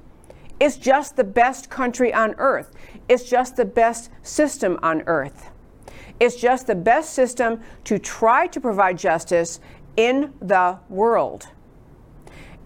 It's 0.59 0.77
just 0.77 1.15
the 1.15 1.23
best 1.23 1.69
country 1.69 2.13
on 2.13 2.35
earth. 2.37 2.71
It's 3.09 3.29
just 3.29 3.55
the 3.55 3.65
best 3.65 4.09
system 4.21 4.79
on 4.81 5.01
earth. 5.05 5.49
It's 6.19 6.35
just 6.35 6.67
the 6.67 6.75
best 6.75 7.13
system 7.13 7.61
to 7.85 7.97
try 7.97 8.47
to 8.47 8.61
provide 8.61 8.97
justice 8.97 9.59
in 9.97 10.33
the 10.41 10.77
world. 10.87 11.47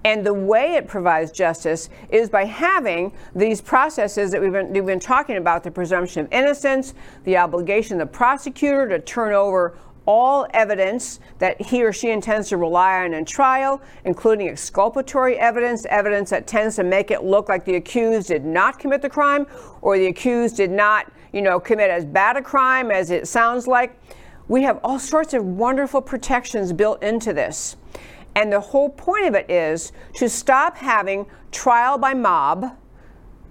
And 0.06 0.26
the 0.26 0.34
way 0.34 0.76
it 0.76 0.88
provides 0.88 1.32
justice 1.32 1.90
is 2.10 2.30
by 2.30 2.44
having 2.44 3.14
these 3.34 3.62
processes 3.62 4.32
that 4.32 4.42
we've 4.42 4.52
been, 4.52 4.74
we've 4.74 4.86
been 4.86 5.00
talking 5.00 5.38
about 5.38 5.64
the 5.64 5.72
presumption 5.72 6.26
of 6.26 6.34
innocence, 6.34 6.94
the 7.24 7.38
obligation 7.38 8.02
of 8.02 8.08
the 8.08 8.14
prosecutor 8.14 8.88
to 8.90 9.00
turn 9.00 9.34
over 9.34 9.78
all 10.06 10.46
evidence 10.54 11.20
that 11.40 11.62
he 11.62 11.84
or 11.84 11.94
she 11.94 12.10
intends 12.10 12.50
to 12.50 12.58
rely 12.58 13.06
on 13.06 13.14
in 13.14 13.24
trial, 13.24 13.82
including 14.04 14.50
exculpatory 14.50 15.40
evidence, 15.40 15.86
evidence 15.86 16.30
that 16.30 16.46
tends 16.46 16.76
to 16.76 16.84
make 16.84 17.10
it 17.10 17.24
look 17.24 17.48
like 17.48 17.64
the 17.64 17.76
accused 17.76 18.28
did 18.28 18.44
not 18.44 18.80
commit 18.80 19.02
the 19.02 19.10
crime 19.10 19.48
or 19.82 19.98
the 19.98 20.08
accused 20.08 20.58
did 20.58 20.72
not, 20.72 21.12
you 21.32 21.42
know, 21.42 21.60
commit 21.60 21.90
as 21.90 22.06
bad 22.06 22.36
a 22.36 22.42
crime 22.42 22.92
as 22.92 23.12
it 23.12 23.28
sounds 23.28 23.68
like. 23.68 23.98
We 24.50 24.64
have 24.64 24.80
all 24.84 25.00
sorts 25.00 25.34
of 25.34 25.46
wonderful 25.46 26.02
protections 26.02 26.74
built 26.74 27.02
into 27.02 27.32
this. 27.32 27.78
And 28.36 28.52
the 28.52 28.60
whole 28.60 28.90
point 28.90 29.26
of 29.26 29.36
it 29.36 29.50
is 29.50 29.92
to 30.16 30.28
stop 30.28 30.78
having 30.78 31.26
trial 31.52 31.98
by 31.98 32.14
mob, 32.14 32.76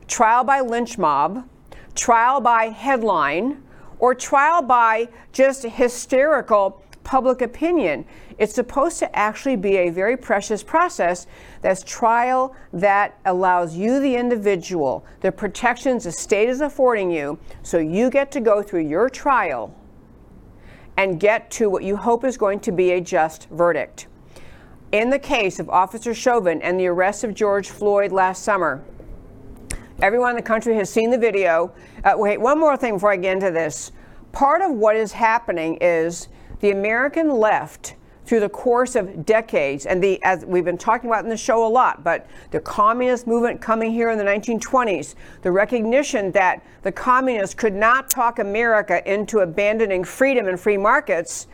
trial 0.09 0.45
by 0.45 0.61
lynch 0.61 0.99
mob, 0.99 1.49
trial 1.95 2.41
by 2.41 2.67
headline, 2.67 3.63
or 3.99 4.15
trial 4.15 4.63
by 4.63 5.09
just 5.33 5.63
hysterical 5.63 6.83
public 7.05 7.43
opinion. 7.43 8.05
It's 8.39 8.55
supposed 8.55 8.99
to 9.01 9.17
actually 9.17 9.57
be 9.57 9.77
a 9.77 9.91
very 9.91 10.17
precious 10.17 10.63
process 10.63 11.27
that's 11.61 11.83
trial 11.85 12.57
that 12.73 13.19
allows 13.25 13.77
you, 13.77 14.01
the 14.01 14.17
individual, 14.17 15.05
the 15.21 15.31
protections 15.31 16.05
the 16.05 16.13
state 16.13 16.49
is 16.49 16.61
affording 16.61 17.11
you, 17.11 17.39
so 17.63 17.79
you 17.79 18.11
get 18.11 18.33
to 18.33 18.41
go 18.41 18.63
through 18.63 18.89
your 18.89 19.09
trial 19.09 19.75
and 20.97 21.21
get 21.21 21.51
to 21.53 21.71
what 21.71 21.85
you 21.85 21.97
hope 21.97 22.25
is 22.25 22.37
going 22.37 22.61
to 22.61 22.73
be 22.73 22.93
a 22.93 23.01
just 23.01 23.49
verdict. 23.51 24.07
In 24.93 25.09
the 25.09 25.19
case 25.19 25.59
of 25.59 25.71
Officer 25.71 26.13
Chauvin 26.13 26.61
and 26.61 26.79
the 26.79 26.87
arrest 26.87 27.25
of 27.25 27.33
George 27.33 27.71
Floyd 27.71 28.13
last 28.13 28.43
summer, 28.43 28.85
everyone 30.03 30.31
in 30.31 30.37
the 30.37 30.43
country 30.43 30.75
has 30.75 30.91
seen 30.91 31.11
the 31.11 31.17
video. 31.17 31.73
Uh, 32.05 32.13
wait, 32.17 32.39
one 32.39 32.61
more 32.61 32.77
thing 32.77 32.95
before 32.97 33.11
I 33.11 33.17
get 33.17 33.33
into 33.33 33.51
this. 33.51 33.93
Part 34.33 34.61
of 34.61 34.73
what 34.73 34.95
is 34.95 35.13
happening 35.13 35.79
is 35.81 36.29
the 36.61 36.73
American 36.73 37.31
left 37.31 37.95
through 38.27 38.41
the 38.41 38.51
course 38.51 38.95
of 38.95 39.25
decades, 39.25 39.87
and 39.87 40.05
the 40.05 40.23
as 40.25 40.45
we've 40.45 40.65
been 40.65 40.77
talking 40.77 41.09
about 41.09 41.25
in 41.25 41.31
the 41.31 41.39
show 41.39 41.67
a 41.67 41.69
lot, 41.69 42.05
but 42.05 42.29
the 42.51 42.61
communist 42.61 43.27
movement 43.27 43.63
coming 43.63 43.93
here 43.93 44.11
in 44.11 44.19
the 44.19 44.25
1920s, 44.25 45.15
the 45.41 45.51
recognition 45.51 46.31
that 46.33 46.63
the 46.83 46.93
communists 46.93 47.55
could 47.55 47.75
not 47.75 48.11
talk 48.11 48.39
America 48.39 49.03
into 49.11 49.39
abandoning 49.39 50.05
freedom 50.05 50.49
and 50.49 50.61
free 50.61 50.77
markets 50.77 51.47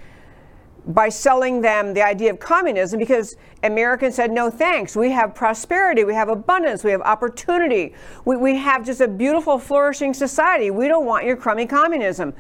by 0.88 1.10
selling 1.10 1.60
them 1.60 1.92
the 1.92 2.02
idea 2.02 2.30
of 2.30 2.40
communism 2.40 2.98
because 2.98 3.36
Americans 3.62 4.14
said, 4.14 4.32
no 4.32 4.50
thanks. 4.50 4.96
We 4.96 5.10
have 5.10 5.34
prosperity, 5.34 6.04
we 6.04 6.14
have 6.14 6.30
abundance, 6.30 6.82
we 6.82 6.90
have 6.90 7.02
opportunity, 7.02 7.94
we, 8.24 8.36
we 8.36 8.56
have 8.56 8.86
just 8.86 9.02
a 9.02 9.08
beautiful, 9.08 9.58
flourishing 9.58 10.14
society. 10.14 10.70
We 10.70 10.88
don't 10.88 11.04
want 11.04 11.26
your 11.26 11.36
crummy 11.36 11.66
communism. 11.66 12.32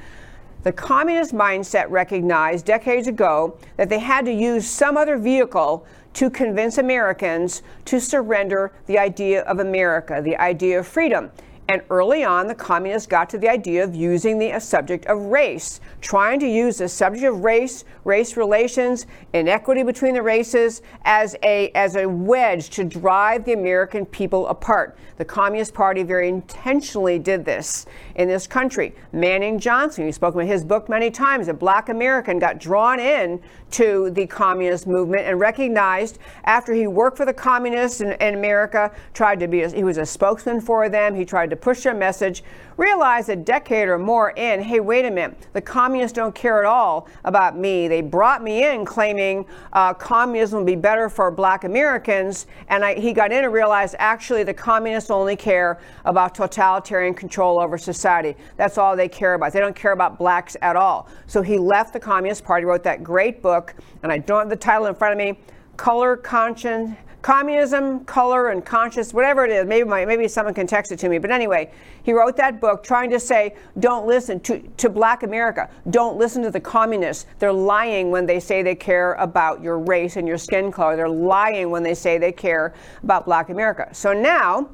The 0.62 0.72
communist 0.72 1.34
mindset 1.34 1.88
recognized 1.90 2.64
decades 2.64 3.06
ago 3.06 3.58
that 3.76 3.88
they 3.88 3.98
had 3.98 4.24
to 4.24 4.32
use 4.32 4.66
some 4.66 4.96
other 4.96 5.18
vehicle 5.18 5.86
to 6.14 6.30
convince 6.30 6.78
Americans 6.78 7.62
to 7.84 8.00
surrender 8.00 8.72
the 8.86 8.98
idea 8.98 9.42
of 9.42 9.60
America, 9.60 10.20
the 10.24 10.36
idea 10.38 10.80
of 10.80 10.86
freedom. 10.86 11.30
And 11.70 11.82
early 11.90 12.24
on, 12.24 12.46
the 12.46 12.54
communists 12.54 13.06
got 13.06 13.28
to 13.28 13.36
the 13.36 13.50
idea 13.50 13.84
of 13.84 13.94
using 13.94 14.38
the 14.38 14.58
subject 14.58 15.04
of 15.04 15.18
race, 15.18 15.80
trying 16.00 16.40
to 16.40 16.48
use 16.48 16.78
the 16.78 16.88
subject 16.88 17.26
of 17.26 17.44
race, 17.44 17.84
race 18.04 18.38
relations, 18.38 19.04
inequity 19.34 19.82
between 19.82 20.14
the 20.14 20.22
races 20.22 20.80
as 21.04 21.36
a, 21.42 21.68
as 21.72 21.96
a 21.96 22.08
wedge 22.08 22.70
to 22.70 22.84
drive 22.84 23.44
the 23.44 23.52
American 23.52 24.06
people 24.06 24.46
apart. 24.46 24.96
The 25.18 25.26
Communist 25.26 25.74
Party 25.74 26.04
very 26.04 26.30
intentionally 26.30 27.18
did 27.18 27.44
this 27.44 27.84
in 28.14 28.28
this 28.28 28.46
country. 28.46 28.94
Manning 29.12 29.58
Johnson, 29.58 30.04
who's 30.04 30.14
spoken 30.14 30.40
about 30.40 30.50
his 30.50 30.64
book 30.64 30.88
many 30.88 31.10
times, 31.10 31.48
a 31.48 31.54
black 31.54 31.90
American, 31.90 32.38
got 32.38 32.58
drawn 32.58 32.98
in 32.98 33.42
to 33.72 34.08
the 34.10 34.26
communist 34.26 34.86
movement 34.86 35.26
and 35.26 35.38
recognized 35.38 36.18
after 36.44 36.72
he 36.72 36.86
worked 36.86 37.18
for 37.18 37.26
the 37.26 37.34
communists 37.34 38.00
in, 38.00 38.12
in 38.12 38.34
America, 38.34 38.90
tried 39.12 39.38
to 39.40 39.48
be, 39.48 39.62
a, 39.62 39.68
he 39.68 39.84
was 39.84 39.98
a 39.98 40.06
spokesman 40.06 40.62
for 40.62 40.88
them, 40.88 41.14
he 41.14 41.26
tried 41.26 41.50
to 41.50 41.57
push 41.60 41.82
their 41.82 41.94
message, 41.94 42.42
realized 42.76 43.28
a 43.28 43.36
decade 43.36 43.88
or 43.88 43.98
more 43.98 44.30
in, 44.30 44.62
hey, 44.62 44.80
wait 44.80 45.04
a 45.04 45.10
minute, 45.10 45.48
the 45.52 45.60
communists 45.60 46.14
don't 46.14 46.34
care 46.34 46.60
at 46.60 46.64
all 46.64 47.08
about 47.24 47.58
me. 47.58 47.88
They 47.88 48.00
brought 48.00 48.42
me 48.42 48.64
in 48.64 48.84
claiming 48.84 49.44
uh, 49.72 49.94
communism 49.94 50.60
would 50.60 50.66
be 50.66 50.76
better 50.76 51.08
for 51.08 51.30
black 51.30 51.64
Americans, 51.64 52.46
and 52.68 52.84
I, 52.84 52.94
he 52.94 53.12
got 53.12 53.32
in 53.32 53.44
and 53.44 53.52
realized 53.52 53.96
actually 53.98 54.44
the 54.44 54.54
communists 54.54 55.10
only 55.10 55.36
care 55.36 55.80
about 56.04 56.34
totalitarian 56.34 57.14
control 57.14 57.60
over 57.60 57.76
society. 57.76 58.36
That's 58.56 58.78
all 58.78 58.96
they 58.96 59.08
care 59.08 59.34
about. 59.34 59.52
They 59.52 59.60
don't 59.60 59.76
care 59.76 59.92
about 59.92 60.18
blacks 60.18 60.56
at 60.62 60.76
all. 60.76 61.08
So 61.26 61.42
he 61.42 61.58
left 61.58 61.92
the 61.92 62.00
Communist 62.00 62.44
Party, 62.44 62.64
wrote 62.64 62.84
that 62.84 63.02
great 63.02 63.42
book, 63.42 63.74
and 64.02 64.12
I 64.12 64.18
don't 64.18 64.40
have 64.40 64.50
the 64.50 64.56
title 64.56 64.86
in 64.86 64.94
front 64.94 65.12
of 65.12 65.18
me, 65.18 65.38
Color, 65.76 66.16
Conscience, 66.16 66.96
communism, 67.22 68.04
color, 68.04 68.50
and 68.50 68.64
conscious, 68.64 69.12
whatever 69.12 69.44
it 69.44 69.50
is. 69.50 69.66
Maybe 69.66 69.88
my, 69.88 70.04
maybe 70.04 70.28
someone 70.28 70.54
can 70.54 70.66
text 70.66 70.92
it 70.92 70.98
to 71.00 71.08
me. 71.08 71.18
But 71.18 71.30
anyway, 71.30 71.70
he 72.02 72.12
wrote 72.12 72.36
that 72.36 72.60
book 72.60 72.82
trying 72.82 73.10
to 73.10 73.20
say, 73.20 73.54
don't 73.78 74.06
listen 74.06 74.40
to, 74.40 74.60
to 74.76 74.88
Black 74.88 75.22
America. 75.22 75.68
Don't 75.90 76.16
listen 76.16 76.42
to 76.42 76.50
the 76.50 76.60
communists. 76.60 77.26
They're 77.38 77.52
lying 77.52 78.10
when 78.10 78.26
they 78.26 78.40
say 78.40 78.62
they 78.62 78.74
care 78.74 79.14
about 79.14 79.62
your 79.62 79.78
race 79.78 80.16
and 80.16 80.28
your 80.28 80.38
skin 80.38 80.70
color. 80.70 80.96
They're 80.96 81.08
lying 81.08 81.70
when 81.70 81.82
they 81.82 81.94
say 81.94 82.18
they 82.18 82.32
care 82.32 82.74
about 83.02 83.24
Black 83.24 83.48
America. 83.48 83.88
So 83.92 84.12
now 84.12 84.70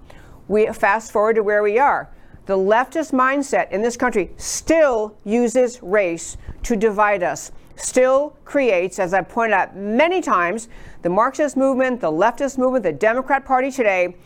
we 0.49 0.67
fast 0.67 1.13
forward 1.13 1.37
to 1.37 1.43
where 1.43 1.63
we 1.63 1.79
are. 1.79 2.11
The 2.47 2.57
leftist 2.59 3.13
mindset 3.13 3.71
in 3.71 3.81
this 3.81 3.97
country 3.97 4.31
still 4.37 5.17
uses 5.25 5.83
race 5.83 6.37
to 6.65 6.77
divide 6.77 7.23
us 7.23 7.53
still 7.77 8.37
creates, 8.45 8.99
as 8.99 9.15
I've 9.15 9.29
pointed 9.29 9.55
out 9.55 9.77
many 9.77 10.21
times, 10.21 10.69
the 11.05 11.11
Marxist 11.11 11.55
movement, 11.55 12.01
the 12.01 12.11
leftist 12.11 12.57
movement, 12.57 12.83
the 12.83 12.91
Democrat 12.91 13.45
Party 13.45 13.71
today 13.71 14.17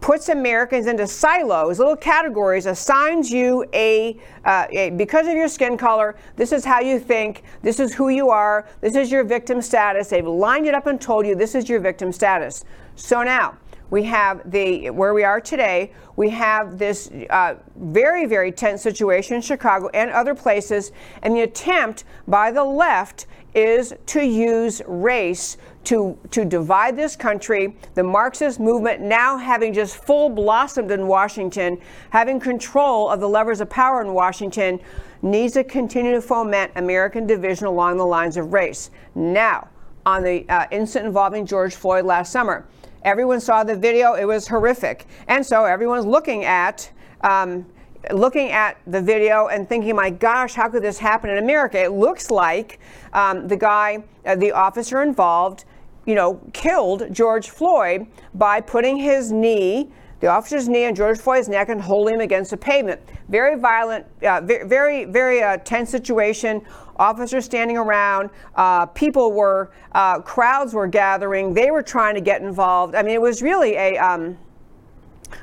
puts 0.00 0.28
Americans 0.28 0.86
into 0.86 1.04
silos, 1.04 1.80
little 1.80 1.96
categories, 1.96 2.66
assigns 2.66 3.32
you 3.32 3.66
a, 3.74 4.16
uh, 4.44 4.66
a, 4.70 4.90
because 4.90 5.26
of 5.26 5.34
your 5.34 5.48
skin 5.48 5.76
color, 5.76 6.14
this 6.36 6.52
is 6.52 6.64
how 6.64 6.78
you 6.78 7.00
think, 7.00 7.42
this 7.62 7.80
is 7.80 7.92
who 7.92 8.10
you 8.10 8.30
are, 8.30 8.68
this 8.80 8.94
is 8.94 9.10
your 9.10 9.24
victim 9.24 9.60
status. 9.60 10.06
They've 10.06 10.24
lined 10.24 10.66
it 10.66 10.74
up 10.74 10.86
and 10.86 11.00
told 11.00 11.26
you 11.26 11.34
this 11.34 11.56
is 11.56 11.68
your 11.68 11.80
victim 11.80 12.12
status. 12.12 12.64
So 12.94 13.24
now, 13.24 13.58
we 13.90 14.04
have 14.04 14.48
the 14.48 14.90
where 14.90 15.12
we 15.12 15.24
are 15.24 15.40
today. 15.40 15.92
We 16.14 16.30
have 16.30 16.78
this 16.78 17.10
uh, 17.28 17.56
very, 17.76 18.24
very 18.24 18.52
tense 18.52 18.82
situation 18.82 19.34
in 19.34 19.42
Chicago 19.42 19.88
and 19.88 20.12
other 20.12 20.34
places, 20.36 20.92
and 21.22 21.34
the 21.34 21.40
attempt 21.40 22.04
by 22.28 22.52
the 22.52 22.62
left 22.62 23.26
is 23.52 23.92
to 24.06 24.24
use 24.24 24.80
race 24.86 25.56
to, 25.84 26.18
to 26.30 26.44
divide 26.44 26.96
this 26.96 27.16
country. 27.16 27.76
The 27.94 28.02
Marxist 28.02 28.60
movement, 28.60 29.00
now 29.00 29.36
having 29.36 29.72
just 29.72 29.96
full 29.96 30.28
blossomed 30.28 30.90
in 30.90 31.06
Washington, 31.06 31.78
having 32.10 32.38
control 32.40 33.08
of 33.08 33.20
the 33.20 33.28
levers 33.28 33.60
of 33.60 33.70
power 33.70 34.00
in 34.02 34.12
Washington, 34.12 34.80
needs 35.22 35.54
to 35.54 35.64
continue 35.64 36.12
to 36.12 36.22
foment 36.22 36.72
American 36.76 37.26
division 37.26 37.66
along 37.66 37.96
the 37.96 38.06
lines 38.06 38.36
of 38.36 38.52
race. 38.52 38.90
Now, 39.14 39.68
on 40.06 40.22
the 40.22 40.48
uh, 40.48 40.66
incident 40.70 41.06
involving 41.06 41.44
George 41.44 41.74
Floyd 41.74 42.04
last 42.04 42.32
summer, 42.32 42.66
Everyone 43.02 43.40
saw 43.40 43.64
the 43.64 43.74
video, 43.74 44.14
it 44.14 44.26
was 44.26 44.46
horrific. 44.46 45.06
And 45.26 45.44
so 45.44 45.64
everyone's 45.64 46.06
looking 46.06 46.44
at. 46.44 46.90
Um, 47.22 47.66
looking 48.12 48.50
at 48.50 48.78
the 48.86 49.02
video 49.02 49.48
and 49.48 49.68
thinking, 49.68 49.94
my 49.94 50.08
gosh, 50.08 50.54
how 50.54 50.70
could 50.70 50.82
this 50.82 50.98
happen 50.98 51.28
in 51.28 51.36
America? 51.36 51.78
It 51.78 51.92
looks 51.92 52.30
like 52.30 52.80
um, 53.12 53.46
the 53.46 53.58
guy, 53.58 54.02
uh, 54.24 54.36
the 54.36 54.52
officer 54.52 55.02
involved, 55.02 55.66
you 56.10 56.16
know, 56.16 56.40
killed 56.52 57.06
George 57.14 57.50
Floyd 57.50 58.04
by 58.34 58.60
putting 58.60 58.96
his 58.96 59.30
knee, 59.30 59.92
the 60.18 60.26
officer's 60.26 60.68
knee 60.68 60.84
on 60.86 60.92
George 60.96 61.20
Floyd's 61.20 61.48
neck 61.48 61.68
and 61.68 61.80
holding 61.80 62.16
him 62.16 62.20
against 62.20 62.50
the 62.50 62.56
pavement. 62.56 63.00
Very 63.28 63.56
violent, 63.56 64.04
uh, 64.24 64.40
very, 64.40 65.04
very 65.04 65.40
uh, 65.40 65.58
tense 65.58 65.88
situation 65.88 66.62
officers 66.96 67.44
standing 67.44 67.76
around, 67.76 68.28
uh, 68.56 68.86
people 68.86 69.30
were, 69.30 69.70
uh, 69.92 70.18
crowds 70.18 70.74
were 70.74 70.88
gathering, 70.88 71.54
they 71.54 71.70
were 71.70 71.80
trying 71.80 72.16
to 72.16 72.20
get 72.20 72.42
involved. 72.42 72.96
I 72.96 73.04
mean, 73.04 73.14
it 73.14 73.22
was 73.22 73.40
really 73.40 73.76
a, 73.76 73.96
um, 73.96 74.36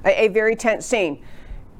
a, 0.03 0.25
a 0.25 0.27
very 0.27 0.57
tense 0.57 0.85
scene. 0.85 1.23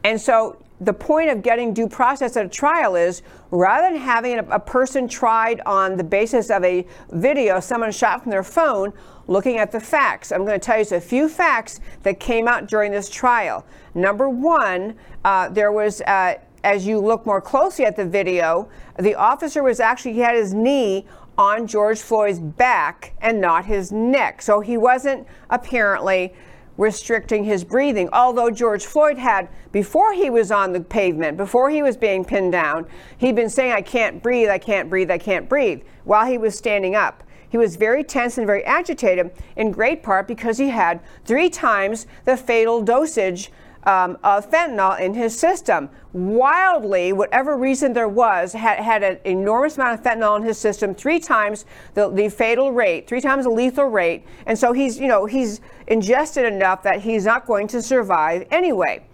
And 0.06 0.20
so 0.20 0.64
the 0.80 0.94
point 0.94 1.30
of 1.30 1.42
getting 1.42 1.74
due 1.74 1.90
process 1.90 2.38
at 2.38 2.46
a 2.46 2.50
trial 2.50 2.96
is 2.96 3.22
rather 3.52 3.92
than 3.92 4.00
having 4.00 4.40
a, 4.40 4.44
a, 4.50 4.60
person 4.60 5.08
tried 5.08 5.62
on 5.66 5.96
the 5.98 6.04
basis 6.04 6.50
of 6.50 6.64
a 6.64 6.86
video 7.12 7.60
someone 7.60 7.92
shot 7.92 8.24
from 8.24 8.32
their 8.32 8.44
phone, 8.44 8.92
looking 9.28 9.58
at 9.58 9.72
the 9.72 9.80
facts. 9.80 10.32
I'm 10.32 10.46
going 10.46 10.60
to 10.60 10.66
tell 10.66 10.80
you 10.80 10.86
a 10.96 11.02
few 11.02 11.30
facts 11.30 11.80
that 12.04 12.20
came 12.20 12.48
out 12.48 12.68
during 12.68 12.92
this 12.92 13.10
trial. 13.10 13.66
Number 13.94 14.30
one, 14.30 14.96
uh, 15.24 15.50
there 15.50 15.72
was 15.72 16.02
uh, 16.02 16.36
as 16.64 16.86
you 16.86 17.00
look 17.00 17.26
more 17.26 17.42
closely 17.42 17.86
at 17.86 17.96
the 17.96 18.06
video, 18.06 18.70
the 19.00 19.16
officer 19.16 19.64
was 19.64 19.80
actually, 19.80 20.14
he 20.14 20.20
had 20.20 20.36
his 20.36 20.54
knee 20.54 21.06
on 21.38 21.68
George 21.68 22.00
Floyd's 22.00 22.40
back 22.40 23.14
and 23.22 23.40
not 23.40 23.66
his 23.66 23.92
neck. 23.92 24.42
So 24.42 24.60
he 24.60 24.76
wasn't 24.76 25.28
apparently 25.50 26.34
restricting 26.78 27.44
his 27.44 27.64
breathing. 27.64 28.10
Although 28.14 28.52
George 28.52 28.86
Floyd 28.86 29.18
had, 29.18 29.50
before 29.72 30.14
he 30.14 30.30
was 30.30 30.52
on 30.52 30.74
the 30.74 30.80
pavement, 30.80 31.38
before 31.38 31.70
he 31.70 31.82
was 31.82 31.98
being 31.98 32.24
pinned 32.24 32.52
down, 32.52 32.88
he'd 33.18 33.36
been 33.36 33.50
saying, 33.50 33.72
I 33.72 33.82
can't 33.82 34.22
breathe, 34.22 34.50
I 34.50 34.58
can't 34.58 34.90
breathe, 34.90 35.12
I 35.12 35.18
can't 35.18 35.50
breathe, 35.50 35.82
while 36.04 36.26
he 36.26 36.38
was 36.38 36.58
standing 36.58 36.96
up. 36.96 37.24
He 37.50 37.58
was 37.58 37.78
very 37.78 38.04
tense 38.04 38.38
and 38.38 38.46
very 38.46 38.64
agitated, 38.66 39.32
in 39.56 39.72
great 39.72 40.04
part 40.04 40.28
because 40.28 40.58
he 40.58 40.70
had 40.70 41.00
three 41.26 41.50
times 41.50 42.06
the 42.26 42.36
fatal 42.36 42.82
dosage 42.82 43.52
um, 43.88 44.18
of 44.22 44.52
fentanyl 44.52 45.00
in 45.00 45.14
his 45.14 45.38
system. 45.38 45.90
Wildly, 46.12 47.14
whatever 47.14 47.56
reason 47.58 47.94
there 47.94 48.10
was, 48.10 48.52
had, 48.52 48.80
had 48.80 49.02
an 49.02 49.18
enormous 49.24 49.78
amount 49.78 49.98
of 49.98 50.06
fentanyl 50.06 50.36
in 50.36 50.44
his 50.44 50.58
system, 50.58 50.94
three 50.94 51.22
times 51.22 51.66
the, 51.94 52.10
the 52.10 52.28
fatal 52.28 52.74
rate, 52.74 53.08
three 53.08 53.22
times 53.22 53.46
the 53.46 53.50
lethal 53.50 53.86
rate. 53.86 54.26
And 54.46 54.60
so 54.60 54.74
he's, 54.74 55.00
you 55.00 55.08
know, 55.08 55.26
he's 55.26 55.62
ingested 55.88 56.44
enough 56.44 56.84
that 56.84 57.02
he's 57.02 57.24
not 57.26 57.48
going 57.48 57.68
to 57.68 57.82
survive 57.82 58.46
anyway. 58.52 59.06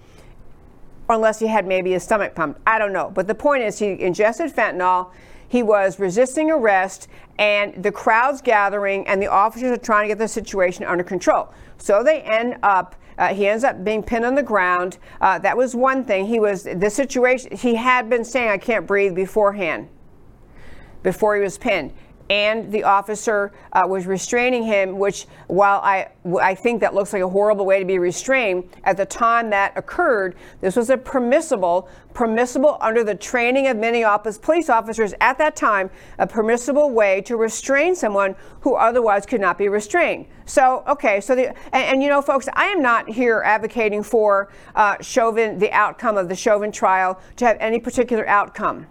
Unless 1.08 1.38
he 1.38 1.48
had 1.48 1.68
maybe 1.68 1.92
his 1.92 2.02
stomach 2.02 2.34
pumped. 2.34 2.60
I 2.66 2.80
don't 2.80 2.94
know. 2.94 3.12
But 3.14 3.28
the 3.28 3.36
point 3.36 3.62
is, 3.62 3.78
he 3.78 4.02
ingested 4.02 4.52
fentanyl. 4.56 5.12
He 5.50 5.62
was 5.62 6.00
resisting 6.00 6.50
arrest, 6.50 7.10
and 7.38 7.84
the 7.84 7.92
crowd's 7.92 8.42
gathering, 8.42 9.06
and 9.06 9.22
the 9.22 9.28
officers 9.28 9.70
are 9.70 9.78
trying 9.78 10.06
to 10.06 10.08
get 10.08 10.18
the 10.18 10.28
situation 10.28 10.84
under 10.86 11.04
control. 11.04 11.54
So 11.78 12.04
they 12.04 12.22
end 12.22 12.56
up 12.64 12.96
uh, 13.18 13.34
he 13.34 13.48
ends 13.48 13.64
up 13.64 13.84
being 13.84 14.04
pinned 14.04 14.26
on 14.26 14.36
the 14.36 14.44
ground. 14.44 14.98
Uh, 15.22 15.40
that 15.40 15.56
was 15.56 15.76
one 15.76 16.04
thing. 16.04 16.26
He 16.28 16.40
was 16.40 16.64
the 16.64 16.90
situation. 16.90 17.56
He 17.56 17.76
had 17.76 18.10
been 18.10 18.26
saying, 18.26 18.50
"I 18.50 18.58
can't 18.58 18.86
breathe" 18.86 19.16
beforehand, 19.16 19.90
before 21.02 21.36
he 21.36 21.42
was 21.42 21.58
pinned 21.58 21.94
and 22.34 22.72
the 22.72 22.84
officer 22.84 23.52
uh, 23.74 23.84
was 23.88 24.08
restraining 24.08 24.64
him, 24.64 24.98
which, 24.98 25.28
while 25.46 25.80
I, 25.82 26.08
I 26.42 26.56
think 26.56 26.82
that 26.82 26.96
looks 26.96 27.14
like 27.14 27.22
a 27.22 27.30
horrible 27.30 27.64
way 27.64 27.78
to 27.78 27.86
be 27.86 28.00
restrained, 28.00 28.70
at 28.86 28.98
the 28.98 29.06
time 29.06 29.52
that 29.52 29.78
occurred, 29.78 30.36
this 30.60 30.76
was 30.76 30.90
a 30.90 30.98
permissible, 30.98 31.88
permissible 32.16 32.80
under 32.82 33.04
the 33.04 33.14
training 33.14 33.68
of 33.68 33.78
office, 34.04 34.40
police 34.40 34.68
officers 34.68 35.14
at 35.22 35.38
that 35.38 35.56
time, 35.56 35.92
a 36.18 36.26
permissible 36.26 36.90
way 36.90 37.22
to 37.22 37.38
restrain 37.38 37.96
someone 37.96 38.36
who 38.62 38.74
otherwise 38.74 39.28
could 39.28 39.42
not 39.42 39.60
be 39.60 39.70
restrained. 39.70 40.26
So, 40.48 40.84
okay, 40.88 41.22
so 41.22 41.36
the, 41.36 41.50
and, 41.72 41.84
and 41.86 42.04
you 42.04 42.10
know, 42.10 42.24
folks, 42.24 42.50
I 42.54 42.66
am 42.66 42.82
not 42.82 43.08
here 43.08 43.44
advocating 43.46 44.02
for 44.02 44.52
uh, 44.74 44.96
Chauvin, 45.02 45.60
the 45.60 45.72
outcome 45.72 46.18
of 46.18 46.30
the 46.30 46.36
Chauvin 46.36 46.72
trial 46.72 47.22
to 47.36 47.46
have 47.46 47.58
any 47.60 47.80
particular 47.80 48.28
outcome. 48.28 48.88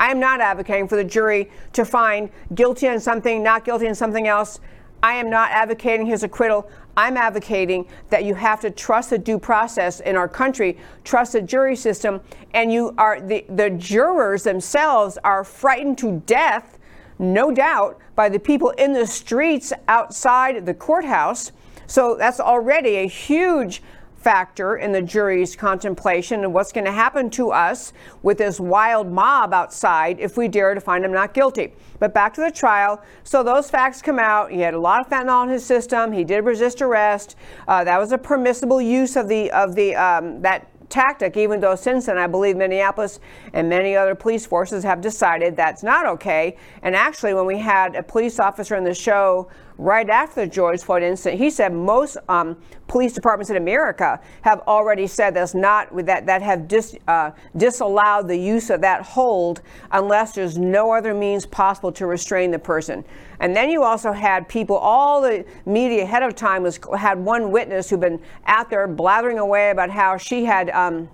I 0.00 0.10
am 0.10 0.18
not 0.18 0.40
advocating 0.40 0.88
for 0.88 0.96
the 0.96 1.04
jury 1.04 1.50
to 1.74 1.84
find 1.84 2.30
guilty 2.54 2.88
on 2.88 2.98
something, 3.00 3.42
not 3.42 3.66
guilty 3.66 3.86
on 3.86 3.94
something 3.94 4.26
else. 4.26 4.58
I 5.02 5.12
am 5.12 5.28
not 5.28 5.50
advocating 5.50 6.06
his 6.06 6.22
acquittal. 6.22 6.70
I'm 6.96 7.18
advocating 7.18 7.86
that 8.08 8.24
you 8.24 8.34
have 8.34 8.60
to 8.60 8.70
trust 8.70 9.10
the 9.10 9.18
due 9.18 9.38
process 9.38 10.00
in 10.00 10.16
our 10.16 10.26
country, 10.26 10.78
trust 11.04 11.34
the 11.34 11.42
jury 11.42 11.76
system, 11.76 12.22
and 12.54 12.72
you 12.72 12.94
are 12.96 13.20
the, 13.20 13.44
the 13.50 13.68
jurors 13.68 14.42
themselves 14.42 15.18
are 15.22 15.44
frightened 15.44 15.98
to 15.98 16.22
death, 16.24 16.78
no 17.18 17.52
doubt, 17.52 17.98
by 18.14 18.30
the 18.30 18.38
people 18.38 18.70
in 18.70 18.94
the 18.94 19.06
streets 19.06 19.70
outside 19.86 20.64
the 20.64 20.74
courthouse. 20.74 21.52
So 21.86 22.16
that's 22.16 22.40
already 22.40 22.96
a 22.96 23.06
huge 23.06 23.82
factor 24.20 24.76
in 24.76 24.92
the 24.92 25.00
jury's 25.00 25.56
contemplation 25.56 26.44
of 26.44 26.52
what's 26.52 26.72
going 26.72 26.84
to 26.84 26.92
happen 26.92 27.30
to 27.30 27.50
us 27.50 27.92
with 28.22 28.38
this 28.38 28.60
wild 28.60 29.10
mob 29.10 29.54
outside 29.54 30.20
if 30.20 30.36
we 30.36 30.46
dare 30.46 30.74
to 30.74 30.80
find 30.80 31.04
him 31.04 31.12
not 31.12 31.32
guilty. 31.32 31.72
But 31.98 32.12
back 32.12 32.34
to 32.34 32.42
the 32.42 32.50
trial. 32.50 33.02
So 33.24 33.42
those 33.42 33.70
facts 33.70 34.02
come 34.02 34.18
out. 34.18 34.50
He 34.50 34.60
had 34.60 34.74
a 34.74 34.78
lot 34.78 35.00
of 35.00 35.10
fentanyl 35.10 35.44
in 35.44 35.48
his 35.48 35.64
system. 35.64 36.12
He 36.12 36.24
did 36.24 36.44
resist 36.44 36.82
arrest. 36.82 37.36
Uh, 37.66 37.82
that 37.84 37.98
was 37.98 38.12
a 38.12 38.18
permissible 38.18 38.80
use 38.80 39.16
of 39.16 39.26
the 39.26 39.50
of 39.52 39.74
the 39.74 39.94
um, 39.96 40.42
that 40.42 40.66
tactic, 40.90 41.36
even 41.36 41.60
though 41.60 41.76
since 41.76 42.06
then 42.06 42.18
I 42.18 42.26
believe 42.26 42.56
Minneapolis 42.56 43.20
and 43.52 43.68
many 43.68 43.96
other 43.96 44.14
police 44.14 44.44
forces 44.44 44.84
have 44.84 45.00
decided 45.00 45.56
that's 45.56 45.82
not 45.82 46.04
okay. 46.06 46.56
And 46.82 46.94
actually, 46.94 47.32
when 47.32 47.46
we 47.46 47.58
had 47.58 47.94
a 47.94 48.02
police 48.02 48.38
officer 48.38 48.74
in 48.76 48.84
the 48.84 48.94
show 48.94 49.48
right 49.80 50.10
after 50.10 50.42
the 50.42 50.46
George 50.46 50.82
Floyd 50.82 51.02
incident, 51.02 51.40
he 51.40 51.48
said 51.48 51.72
most 51.72 52.18
um, 52.28 52.56
police 52.86 53.14
departments 53.14 53.48
in 53.48 53.56
America 53.56 54.20
have 54.42 54.60
already 54.68 55.06
said 55.06 55.34
that's 55.34 55.54
not 55.54 55.88
that 56.04 56.26
that 56.26 56.42
have 56.42 56.68
dis, 56.68 56.96
uh, 57.08 57.30
disallowed 57.56 58.28
the 58.28 58.36
use 58.36 58.68
of 58.68 58.82
that 58.82 59.02
hold 59.02 59.62
unless 59.92 60.34
there's 60.34 60.58
no 60.58 60.92
other 60.92 61.14
means 61.14 61.46
possible 61.46 61.90
to 61.90 62.06
restrain 62.06 62.50
the 62.50 62.58
person. 62.58 63.02
And 63.40 63.56
then 63.56 63.70
you 63.70 63.82
also 63.82 64.12
had 64.12 64.46
people, 64.48 64.76
all 64.76 65.22
the 65.22 65.46
media 65.64 66.02
ahead 66.02 66.22
of 66.22 66.34
time 66.34 66.62
was 66.62 66.78
had 66.98 67.18
one 67.18 67.50
witness 67.50 67.88
who'd 67.88 68.00
been 68.00 68.20
out 68.44 68.68
there 68.68 68.86
blathering 68.86 69.38
away 69.38 69.70
about 69.70 69.88
how 69.88 70.18
she 70.18 70.44
had. 70.44 70.68
Um, 70.70 71.08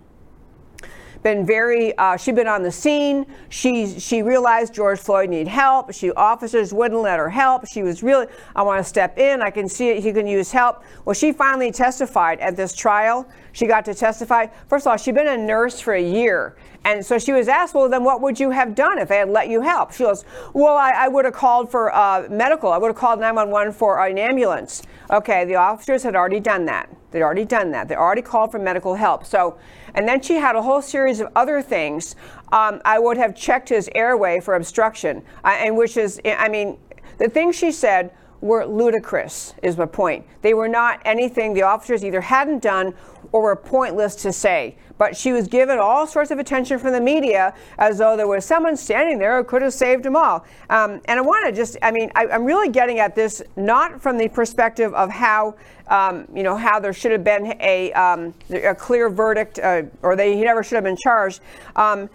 been 1.27 1.45
very 1.45 1.93
uh, 1.99 2.17
she'd 2.17 2.37
been 2.37 2.47
on 2.47 2.63
the 2.63 2.71
scene 2.71 3.27
she 3.49 3.99
she 3.99 4.23
realized 4.23 4.73
george 4.73 5.01
floyd 5.01 5.29
needed 5.29 5.49
help 5.49 5.93
she 5.93 6.13
officers 6.13 6.73
wouldn't 6.73 7.01
let 7.01 7.19
her 7.19 7.29
help 7.29 7.67
she 7.67 7.83
was 7.83 8.01
really 8.01 8.29
i 8.55 8.63
want 8.63 8.79
to 8.79 8.89
step 8.89 9.19
in 9.19 9.43
i 9.43 9.51
can 9.51 9.69
see 9.69 9.89
it 9.89 10.01
he 10.01 10.13
can 10.13 10.25
use 10.25 10.53
help 10.53 10.85
well 11.05 11.15
she 11.15 11.33
finally 11.33 11.73
testified 11.73 12.39
at 12.39 12.55
this 12.55 12.77
trial 12.77 13.27
she 13.51 13.67
got 13.67 13.85
to 13.85 13.93
testify 13.93 14.47
first 14.69 14.87
of 14.87 14.93
all 14.93 14.97
she'd 14.97 15.17
been 15.17 15.27
a 15.27 15.37
nurse 15.37 15.81
for 15.81 15.95
a 15.95 16.01
year 16.01 16.55
and 16.87 17.05
so 17.05 17.19
she 17.19 17.33
was 17.33 17.49
asked, 17.49 17.75
well, 17.75 17.89
then 17.89 18.05
what 18.05 18.21
would 18.21 18.39
you 18.39 18.51
have 18.51 18.77
done 18.77 19.01
if 19.01 19.09
they 19.09 19.17
had 19.17 19.29
let 19.29 19.49
you 19.49 19.61
help? 19.61 19.93
She 19.93 20.05
goes, 20.05 20.25
well, 20.55 20.77
I, 20.77 20.93
I 20.93 21.09
would 21.09 21.25
have 21.25 21.35
called 21.35 21.69
for 21.69 21.93
uh, 21.93 22.29
medical. 22.31 22.71
I 22.71 22.79
would 22.79 22.87
have 22.87 22.97
called 22.97 23.19
911 23.19 23.73
for 23.73 24.07
an 24.07 24.19
ambulance. 24.19 24.85
Okay, 25.11 25.45
the 25.47 25.57
officers 25.57 26.05
had 26.05 26.15
already 26.15 26.39
done 26.39 26.65
that. 26.67 26.89
They'd 27.17 27.23
already 27.23 27.47
done 27.47 27.71
that. 27.71 27.89
They 27.89 27.95
already 27.95 28.21
called 28.21 28.51
for 28.51 28.59
medical 28.59 28.95
help. 28.95 29.25
So, 29.25 29.57
and 29.95 30.07
then 30.07 30.21
she 30.21 30.35
had 30.35 30.55
a 30.55 30.61
whole 30.61 30.83
series 30.83 31.19
of 31.19 31.33
other 31.35 31.63
things. 31.63 32.15
Um, 32.53 32.83
I 32.85 32.99
would 32.99 33.17
have 33.17 33.35
checked 33.35 33.71
his 33.71 33.89
airway 33.95 34.39
for 34.39 34.55
obstruction, 34.55 35.23
uh, 35.43 35.57
and 35.59 35.79
which 35.79 35.97
is, 35.97 36.21
I 36.27 36.51
mean, 36.51 36.77
the 37.17 37.31
thing 37.31 37.53
she 37.53 37.73
said 37.73 38.11
were 38.41 38.67
ludicrous, 38.67 39.55
is 39.63 39.77
my 39.77 39.87
point. 39.87 40.27
They 40.43 40.55
were 40.55 40.69
not 40.69 41.01
anything 41.05 41.55
the 41.55 41.63
officers 41.63 42.05
either 42.05 42.21
hadn't 42.21 42.63
done 42.63 42.95
or 43.33 43.43
were 43.43 43.57
pointless 43.57 44.15
to 44.17 44.33
say. 44.33 44.77
But 44.99 45.17
she 45.17 45.33
was 45.33 45.47
given 45.47 45.79
all 45.79 46.07
sorts 46.07 46.31
of 46.31 46.39
attention 46.39 46.79
from 46.79 46.93
the 46.93 47.01
media 47.01 47.55
as 47.79 47.99
though 47.99 48.17
there 48.17 48.27
was 48.27 48.45
someone 48.45 48.77
standing 48.77 49.19
there 49.19 49.37
who 49.37 49.45
could 49.45 49.63
have 49.63 49.75
saved 49.75 50.05
them 50.05 50.17
all. 50.17 50.45
Um, 50.71 51.01
and 51.07 51.19
I 51.19 51.21
want 51.21 51.47
to 51.47 51.53
just, 51.53 51.77
I 51.83 51.91
mean, 51.91 52.11
I, 52.15 52.27
am 52.27 52.45
really 52.45 52.71
getting 52.71 52.99
at 52.99 53.15
this 53.15 53.43
not 53.57 54.01
from 54.01 54.17
the 54.17 54.29
perspective 54.29 54.95
of 54.95 55.11
how, 55.11 55.57
um, 55.89 56.27
you 56.35 56.43
know, 56.43 56.57
how 56.57 56.81
there 56.81 56.93
should 56.93 57.13
have 57.13 57.25
been 57.25 57.59
a, 57.61 57.93
um, 57.93 58.33
a 58.51 58.75
clear 58.75 59.11
verdict 59.11 59.59
uh, 59.59 59.83
or 60.03 60.17
they, 60.17 60.37
he 60.37 60.45
never 60.45 60.63
should 60.63 60.77
have 60.77 60.85
been 60.85 60.97
charged, 60.97 61.41
um, 61.77 62.09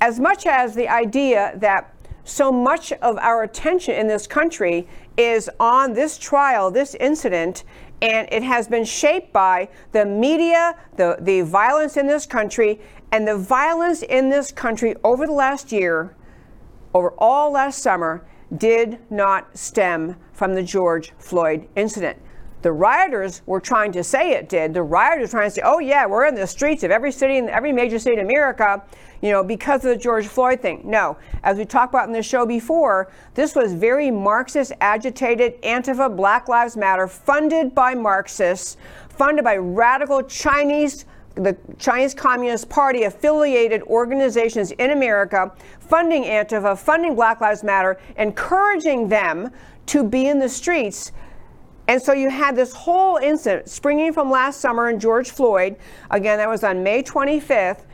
as 0.00 0.20
much 0.20 0.46
as 0.46 0.74
the 0.74 0.88
idea 0.88 1.54
that 1.56 1.92
so 2.24 2.52
much 2.52 2.92
of 2.92 3.16
our 3.18 3.42
attention 3.42 3.94
in 3.94 4.06
this 4.06 4.26
country 4.26 4.86
is 5.18 5.50
on 5.58 5.92
this 5.92 6.16
trial, 6.16 6.70
this 6.70 6.94
incident, 6.94 7.64
and 8.00 8.28
it 8.30 8.42
has 8.42 8.68
been 8.68 8.84
shaped 8.84 9.32
by 9.32 9.68
the 9.92 10.06
media, 10.06 10.76
the, 10.96 11.16
the 11.20 11.42
violence 11.42 11.96
in 11.96 12.06
this 12.06 12.24
country, 12.24 12.80
and 13.10 13.26
the 13.26 13.36
violence 13.36 14.02
in 14.02 14.30
this 14.30 14.52
country 14.52 14.94
over 15.02 15.26
the 15.26 15.32
last 15.32 15.72
year, 15.72 16.14
over 16.94 17.10
all 17.18 17.50
last 17.50 17.82
summer, 17.82 18.24
did 18.56 18.98
not 19.10 19.58
stem 19.58 20.16
from 20.32 20.54
the 20.54 20.62
George 20.62 21.12
Floyd 21.18 21.68
incident. 21.74 22.16
The 22.62 22.72
rioters 22.72 23.42
were 23.46 23.60
trying 23.60 23.92
to 23.92 24.02
say 24.02 24.32
it 24.32 24.48
did. 24.48 24.74
The 24.74 24.82
rioters 24.82 25.32
were 25.32 25.38
trying 25.38 25.50
to 25.50 25.54
say, 25.54 25.62
oh, 25.64 25.78
yeah, 25.78 26.06
we're 26.06 26.26
in 26.26 26.34
the 26.34 26.46
streets 26.46 26.82
of 26.82 26.90
every 26.90 27.12
city 27.12 27.36
in 27.36 27.48
every 27.48 27.72
major 27.72 27.98
city 27.98 28.18
in 28.18 28.24
America, 28.24 28.82
you 29.22 29.30
know, 29.30 29.44
because 29.44 29.84
of 29.84 29.90
the 29.90 29.96
George 29.96 30.26
Floyd 30.26 30.60
thing. 30.60 30.82
No. 30.84 31.16
As 31.44 31.56
we 31.56 31.64
talked 31.64 31.94
about 31.94 32.08
in 32.08 32.12
the 32.12 32.22
show 32.22 32.44
before, 32.44 33.12
this 33.34 33.54
was 33.54 33.72
very 33.72 34.10
Marxist 34.10 34.72
agitated 34.80 35.60
Antifa 35.62 36.14
Black 36.14 36.48
Lives 36.48 36.76
Matter, 36.76 37.06
funded 37.06 37.74
by 37.74 37.94
Marxists, 37.94 38.76
funded 39.08 39.44
by 39.44 39.56
radical 39.56 40.22
Chinese 40.22 41.04
the 41.34 41.56
Chinese 41.78 42.14
Communist 42.14 42.68
Party 42.68 43.04
affiliated 43.04 43.82
organizations 43.82 44.72
in 44.72 44.90
America 44.90 45.52
funding 45.78 46.24
Antifa, 46.24 46.76
funding 46.76 47.14
Black 47.14 47.40
Lives 47.40 47.62
Matter, 47.62 48.00
encouraging 48.16 49.08
them 49.08 49.50
to 49.86 50.02
be 50.02 50.26
in 50.26 50.38
the 50.38 50.48
streets 50.48 51.12
and 51.88 52.00
so 52.00 52.12
you 52.12 52.28
had 52.28 52.54
this 52.54 52.74
whole 52.74 53.16
incident 53.16 53.68
springing 53.68 54.12
from 54.12 54.30
last 54.30 54.60
summer 54.60 54.90
in 54.90 55.00
George 55.00 55.30
Floyd. 55.30 55.76
Again, 56.10 56.36
that 56.36 56.48
was 56.48 56.62
on 56.62 56.82
May 56.82 57.02
25th. 57.02 57.86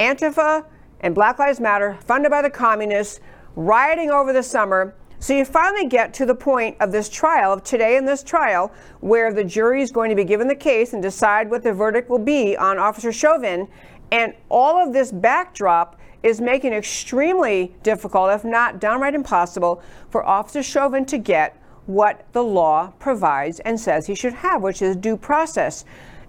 Antifa 0.00 0.64
and 1.00 1.14
Black 1.14 1.38
Lives 1.38 1.60
Matter, 1.60 1.96
funded 2.04 2.30
by 2.30 2.42
the 2.42 2.50
communists, 2.50 3.20
rioting 3.54 4.10
over 4.10 4.32
the 4.32 4.42
summer. 4.42 4.94
So 5.20 5.34
you 5.34 5.44
finally 5.44 5.86
get 5.86 6.12
to 6.14 6.26
the 6.26 6.34
point 6.34 6.76
of 6.80 6.90
this 6.90 7.08
trial, 7.08 7.52
of 7.52 7.62
today 7.62 7.96
in 7.96 8.04
this 8.04 8.24
trial, 8.24 8.72
where 9.00 9.32
the 9.32 9.44
jury 9.44 9.82
is 9.82 9.92
going 9.92 10.10
to 10.10 10.16
be 10.16 10.24
given 10.24 10.48
the 10.48 10.54
case 10.54 10.92
and 10.92 11.02
decide 11.02 11.48
what 11.48 11.62
the 11.62 11.72
verdict 11.72 12.10
will 12.10 12.18
be 12.18 12.56
on 12.56 12.78
Officer 12.78 13.12
Chauvin. 13.12 13.68
And 14.10 14.34
all 14.48 14.76
of 14.84 14.92
this 14.92 15.12
backdrop 15.12 16.00
is 16.24 16.40
making 16.40 16.72
extremely 16.72 17.76
difficult, 17.84 18.30
if 18.30 18.44
not 18.44 18.80
downright 18.80 19.14
impossible, 19.14 19.82
for 20.10 20.24
Officer 20.24 20.62
Chauvin 20.62 21.04
to 21.06 21.18
get 21.18 21.60
what 21.88 22.26
the 22.32 22.44
law 22.44 22.92
provides 22.98 23.60
and 23.60 23.80
says 23.80 24.06
he 24.06 24.14
should 24.14 24.34
have, 24.34 24.62
which 24.62 24.82
is 24.82 24.94
due 24.94 25.16
process. 25.16 25.86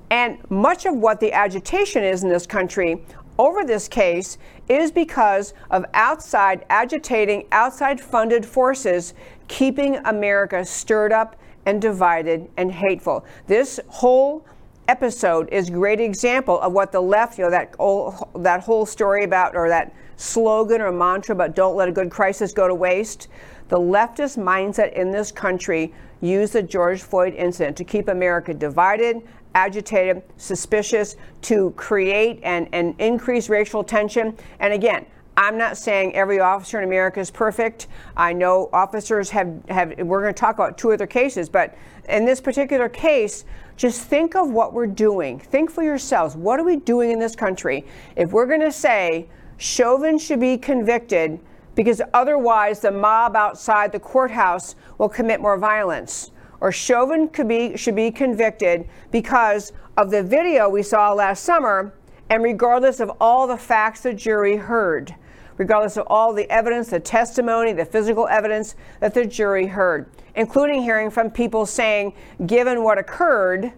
And 0.09 0.39
much 0.49 0.85
of 0.85 0.95
what 0.95 1.19
the 1.19 1.33
agitation 1.33 2.03
is 2.03 2.23
in 2.23 2.29
this 2.29 2.47
country 2.47 3.03
over 3.37 3.65
this 3.65 3.87
case 3.87 4.37
is 4.69 4.89
because 4.91 5.53
of 5.69 5.85
outside 5.93 6.65
agitating, 6.69 7.45
outside 7.51 7.99
funded 7.99 8.45
forces 8.45 9.13
keeping 9.49 9.97
America 10.05 10.63
stirred 10.63 11.11
up 11.11 11.35
and 11.65 11.81
divided 11.81 12.49
and 12.55 12.71
hateful. 12.71 13.25
This 13.47 13.81
whole 13.87 14.45
episode 14.87 15.49
is 15.51 15.67
a 15.67 15.71
great 15.73 15.99
example 15.99 16.59
of 16.61 16.71
what 16.71 16.93
the 16.93 17.01
left, 17.01 17.37
you 17.37 17.43
know, 17.43 17.51
that 17.51 17.75
whole, 17.75 18.29
that 18.35 18.61
whole 18.61 18.85
story 18.85 19.25
about, 19.25 19.55
or 19.55 19.67
that 19.67 19.93
slogan 20.19 20.81
or 20.81 20.91
mantra 20.91 21.33
about 21.33 21.55
don't 21.55 21.77
let 21.77 21.87
a 21.87 21.91
good 21.91 22.11
crisis 22.11 22.51
go 22.51 22.67
to 22.67 22.75
waste. 22.75 23.29
The 23.69 23.79
leftist 23.79 24.37
mindset 24.37 24.91
in 24.93 25.11
this 25.11 25.31
country 25.31 25.93
used 26.19 26.53
the 26.53 26.61
George 26.61 27.01
Floyd 27.01 27.33
incident 27.35 27.77
to 27.77 27.85
keep 27.85 28.09
America 28.09 28.53
divided, 28.53 29.21
agitated, 29.55 30.21
suspicious, 30.35 31.15
to 31.43 31.71
create 31.77 32.41
and, 32.43 32.67
and 32.73 32.99
increase 32.99 33.47
racial 33.47 33.81
tension. 33.81 34.35
And 34.59 34.73
again, 34.73 35.05
I'm 35.37 35.57
not 35.57 35.77
saying 35.77 36.15
every 36.15 36.41
officer 36.41 36.79
in 36.79 36.83
America 36.83 37.21
is 37.21 37.31
perfect. 37.31 37.87
I 38.17 38.33
know 38.33 38.69
officers 38.73 39.29
have, 39.29 39.63
have 39.69 39.97
we're 39.99 40.21
going 40.21 40.33
to 40.33 40.39
talk 40.39 40.55
about 40.55 40.77
two 40.77 40.91
other 40.91 41.07
cases, 41.07 41.47
but 41.47 41.77
in 42.09 42.25
this 42.25 42.41
particular 42.41 42.89
case, 42.89 43.45
just 43.77 44.01
think 44.01 44.35
of 44.35 44.51
what 44.51 44.73
we're 44.73 44.85
doing. 44.85 45.39
Think 45.39 45.71
for 45.71 45.81
yourselves. 45.81 46.35
What 46.35 46.59
are 46.59 46.65
we 46.65 46.75
doing 46.75 47.11
in 47.11 47.19
this 47.19 47.37
country? 47.37 47.85
If 48.17 48.33
we're 48.33 48.47
going 48.47 48.59
to 48.59 48.71
say 48.71 49.29
Chauvin 49.59 50.17
should 50.17 50.39
be 50.39 50.57
convicted 50.57 51.37
because 51.75 52.01
otherwise 52.13 52.79
the 52.79 52.91
mob 52.91 53.35
outside 53.35 53.91
the 53.91 53.99
courthouse 53.99 54.75
will 54.97 55.09
commit 55.09 55.41
more 55.41 55.57
violence. 55.57 56.31
Or 56.61 56.71
Chauvin 56.71 57.29
be, 57.45 57.75
should 57.75 57.95
be 57.95 58.09
convicted 58.09 58.87
because 59.11 59.73
of 59.97 60.11
the 60.11 60.23
video 60.23 60.69
we 60.69 60.81
saw 60.81 61.11
last 61.11 61.43
summer, 61.43 61.93
and 62.29 62.41
regardless 62.41 63.01
of 63.01 63.11
all 63.19 63.47
the 63.47 63.57
facts 63.57 64.01
the 64.01 64.13
jury 64.13 64.55
heard, 64.55 65.13
regardless 65.57 65.97
of 65.97 66.07
all 66.07 66.33
the 66.33 66.49
evidence, 66.49 66.89
the 66.89 66.99
testimony, 66.99 67.73
the 67.73 67.83
physical 67.83 68.29
evidence 68.29 68.75
that 69.01 69.13
the 69.13 69.25
jury 69.25 69.67
heard, 69.67 70.09
including 70.35 70.81
hearing 70.81 71.09
from 71.09 71.29
people 71.29 71.65
saying, 71.65 72.13
given 72.45 72.81
what 72.81 72.97
occurred, 72.97 73.73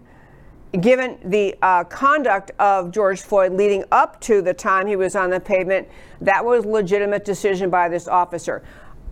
given 0.80 1.18
the 1.24 1.54
uh, 1.62 1.84
conduct 1.84 2.50
of 2.58 2.90
George 2.90 3.20
Floyd 3.20 3.52
leading 3.52 3.84
up 3.92 4.20
to 4.22 4.40
the 4.40 4.54
time 4.54 4.86
he 4.86 4.96
was 4.96 5.14
on 5.14 5.30
the 5.30 5.40
pavement, 5.40 5.86
that 6.20 6.44
was 6.44 6.64
legitimate 6.64 7.24
decision 7.24 7.68
by 7.68 7.88
this 7.88 8.08
officer. 8.08 8.62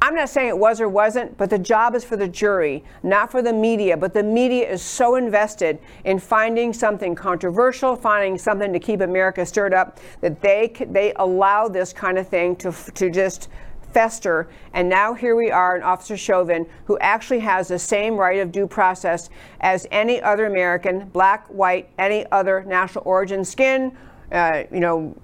I'm 0.03 0.14
not 0.14 0.31
saying 0.31 0.49
it 0.49 0.57
was 0.57 0.81
or 0.81 0.88
wasn't, 0.88 1.37
but 1.37 1.51
the 1.51 1.59
job 1.59 1.94
is 1.94 2.05
for 2.05 2.16
the 2.16 2.27
jury, 2.27 2.83
not 3.03 3.31
for 3.31 3.42
the 3.42 3.53
media. 3.53 3.99
But 3.99 4.14
the 4.14 4.23
media 4.23 4.70
is 4.70 4.81
so 4.81 5.16
invested 5.16 5.79
in 6.05 6.18
finding 6.18 6.73
something 6.73 7.14
controversial, 7.14 7.94
finding 7.96 8.38
something 8.38 8.73
to 8.73 8.79
keep 8.79 9.03
America 9.03 9.44
stirred 9.44 9.75
up, 9.75 10.01
that 10.23 10.40
they 10.40 10.73
they 10.88 11.12
allow 11.16 11.68
this 11.68 11.92
kind 11.92 12.16
of 12.16 12.27
thing 12.27 12.57
to 12.57 12.73
to 12.94 13.11
just 13.11 13.51
fester. 13.92 14.48
And 14.72 14.88
now 14.88 15.14
here 15.14 15.37
we 15.37 15.50
are, 15.50 15.76
an 15.76 15.83
Officer 15.83 16.16
Chauvin, 16.16 16.66
who 16.85 16.98
actually 16.98 17.40
has 17.40 17.68
the 17.68 17.79
same 17.79 18.16
right 18.16 18.40
of 18.40 18.53
due 18.53 18.66
process 18.66 19.31
as 19.61 19.87
any 19.90 20.20
other 20.20 20.46
American, 20.46 21.09
black, 21.09 21.46
white, 21.48 21.88
any 21.98 22.26
other 22.33 22.64
national 22.66 23.05
origin, 23.07 23.44
skin, 23.44 23.96
uh, 24.33 24.64
you 24.72 24.81
know, 24.81 25.14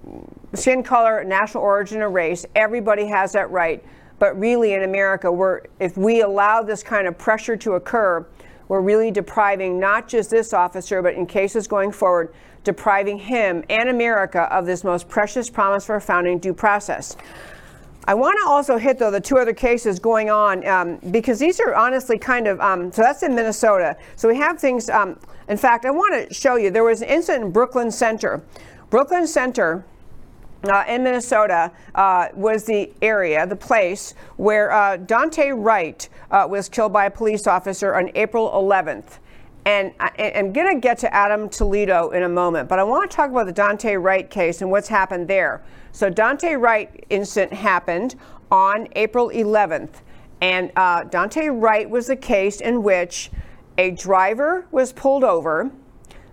skin 0.55 0.83
color, 0.83 1.23
national 1.25 1.63
origin, 1.63 2.03
or 2.03 2.11
race. 2.11 2.45
Everybody 2.55 3.07
has 3.07 3.33
that 3.33 3.51
right 3.51 3.85
but 4.19 4.39
really, 4.39 4.73
in 4.73 4.83
America, 4.83 5.31
we're, 5.31 5.63
if 5.79 5.97
we 5.97 6.23
allow 6.23 6.63
this 6.63 6.83
kind 6.83 7.07
of 7.07 7.19
pressure 7.19 7.57
to 7.59 7.73
occur, 7.73 8.27
we're 8.69 8.81
really 8.81 9.11
depriving 9.11 9.79
not 9.79 10.09
just 10.09 10.31
this 10.31 10.53
officer, 10.53 11.03
but 11.03 11.15
in 11.15 11.27
cases 11.27 11.69
going 11.69 11.93
forward, 11.93 12.35
depriving 12.65 13.19
him 13.19 13.63
and 13.69 13.89
America 13.89 14.43
of 14.53 14.67
this 14.67 14.83
most 14.83 15.09
precious 15.09 15.51
promise 15.51 15.87
for 15.87 15.97
a 15.97 16.01
founding 16.01 16.39
due 16.39 16.55
process. 16.55 17.17
I 18.09 18.15
want 18.15 18.39
to 18.41 18.49
also 18.49 18.79
hit, 18.79 18.99
though, 18.99 19.11
the 19.11 19.21
two 19.21 19.37
other 19.37 19.53
cases 19.53 19.99
going 19.99 20.31
on 20.31 20.65
um, 20.67 20.99
because 21.11 21.41
these 21.41 21.59
are 21.59 21.75
honestly 21.75 22.19
kind 22.19 22.47
of, 22.47 22.61
um, 22.61 22.93
so 22.93 23.03
that's 23.03 23.25
in 23.25 23.35
Minnesota. 23.35 23.97
So 24.15 24.29
we 24.29 24.37
have 24.37 24.61
things, 24.61 24.89
um, 24.89 25.19
in 25.49 25.57
fact, 25.57 25.85
I 25.85 25.91
want 25.91 26.29
to 26.29 26.33
show 26.33 26.55
you 26.55 26.71
there 26.71 26.85
was 26.85 27.03
an 27.03 27.09
incident 27.09 27.47
in 27.47 27.51
Brooklyn 27.51 27.91
Center. 27.91 28.43
Brooklyn 28.91 29.27
Center 29.27 29.85
uh, 30.63 30.85
in 30.87 31.03
Minnesota 31.03 31.73
uh, 31.97 32.29
was 32.35 32.65
the 32.65 32.93
area, 33.03 33.45
the 33.45 33.57
place 33.57 34.15
where 34.37 34.71
uh, 34.71 34.99
Daunte 34.99 35.53
Wright 35.57 36.09
uh, 36.31 36.47
was 36.49 36.69
killed 36.69 36.93
by 36.93 37.07
a 37.07 37.11
police 37.11 37.49
officer 37.49 37.97
on 37.97 38.11
April 38.15 38.51
11th. 38.51 39.19
And 39.67 39.93
I, 39.99 40.13
am 40.17 40.53
going 40.53 40.77
to 40.77 40.81
get 40.81 40.97
to 40.99 41.13
Adam 41.13 41.49
Toledo 41.49 42.11
in 42.11 42.23
a 42.23 42.29
moment, 42.29 42.69
but 42.69 42.79
I 42.79 42.85
want 42.85 43.11
to 43.11 43.15
talk 43.15 43.31
about 43.31 43.47
the 43.47 43.53
Daunte 43.53 44.01
Wright 44.01 44.31
case 44.31 44.63
and 44.63 44.71
what's 44.71 44.87
happened 44.87 45.27
there. 45.27 45.61
So, 45.91 46.09
Daunte 46.09 46.59
Wright 46.59 47.05
incident 47.11 47.53
happened 47.53 48.15
on 48.53 48.87
April 48.93 49.29
11th, 49.29 50.03
and 50.41 50.71
uh, 50.77 51.03
Daunte 51.03 51.61
Wright 51.61 51.91
was 51.91 52.07
the 52.07 52.15
case 52.15 52.61
in 52.61 52.85
which 52.85 53.33
a 53.77 53.91
driver 53.91 54.69
was 54.71 54.93
pulled 54.93 55.25
over 55.25 55.73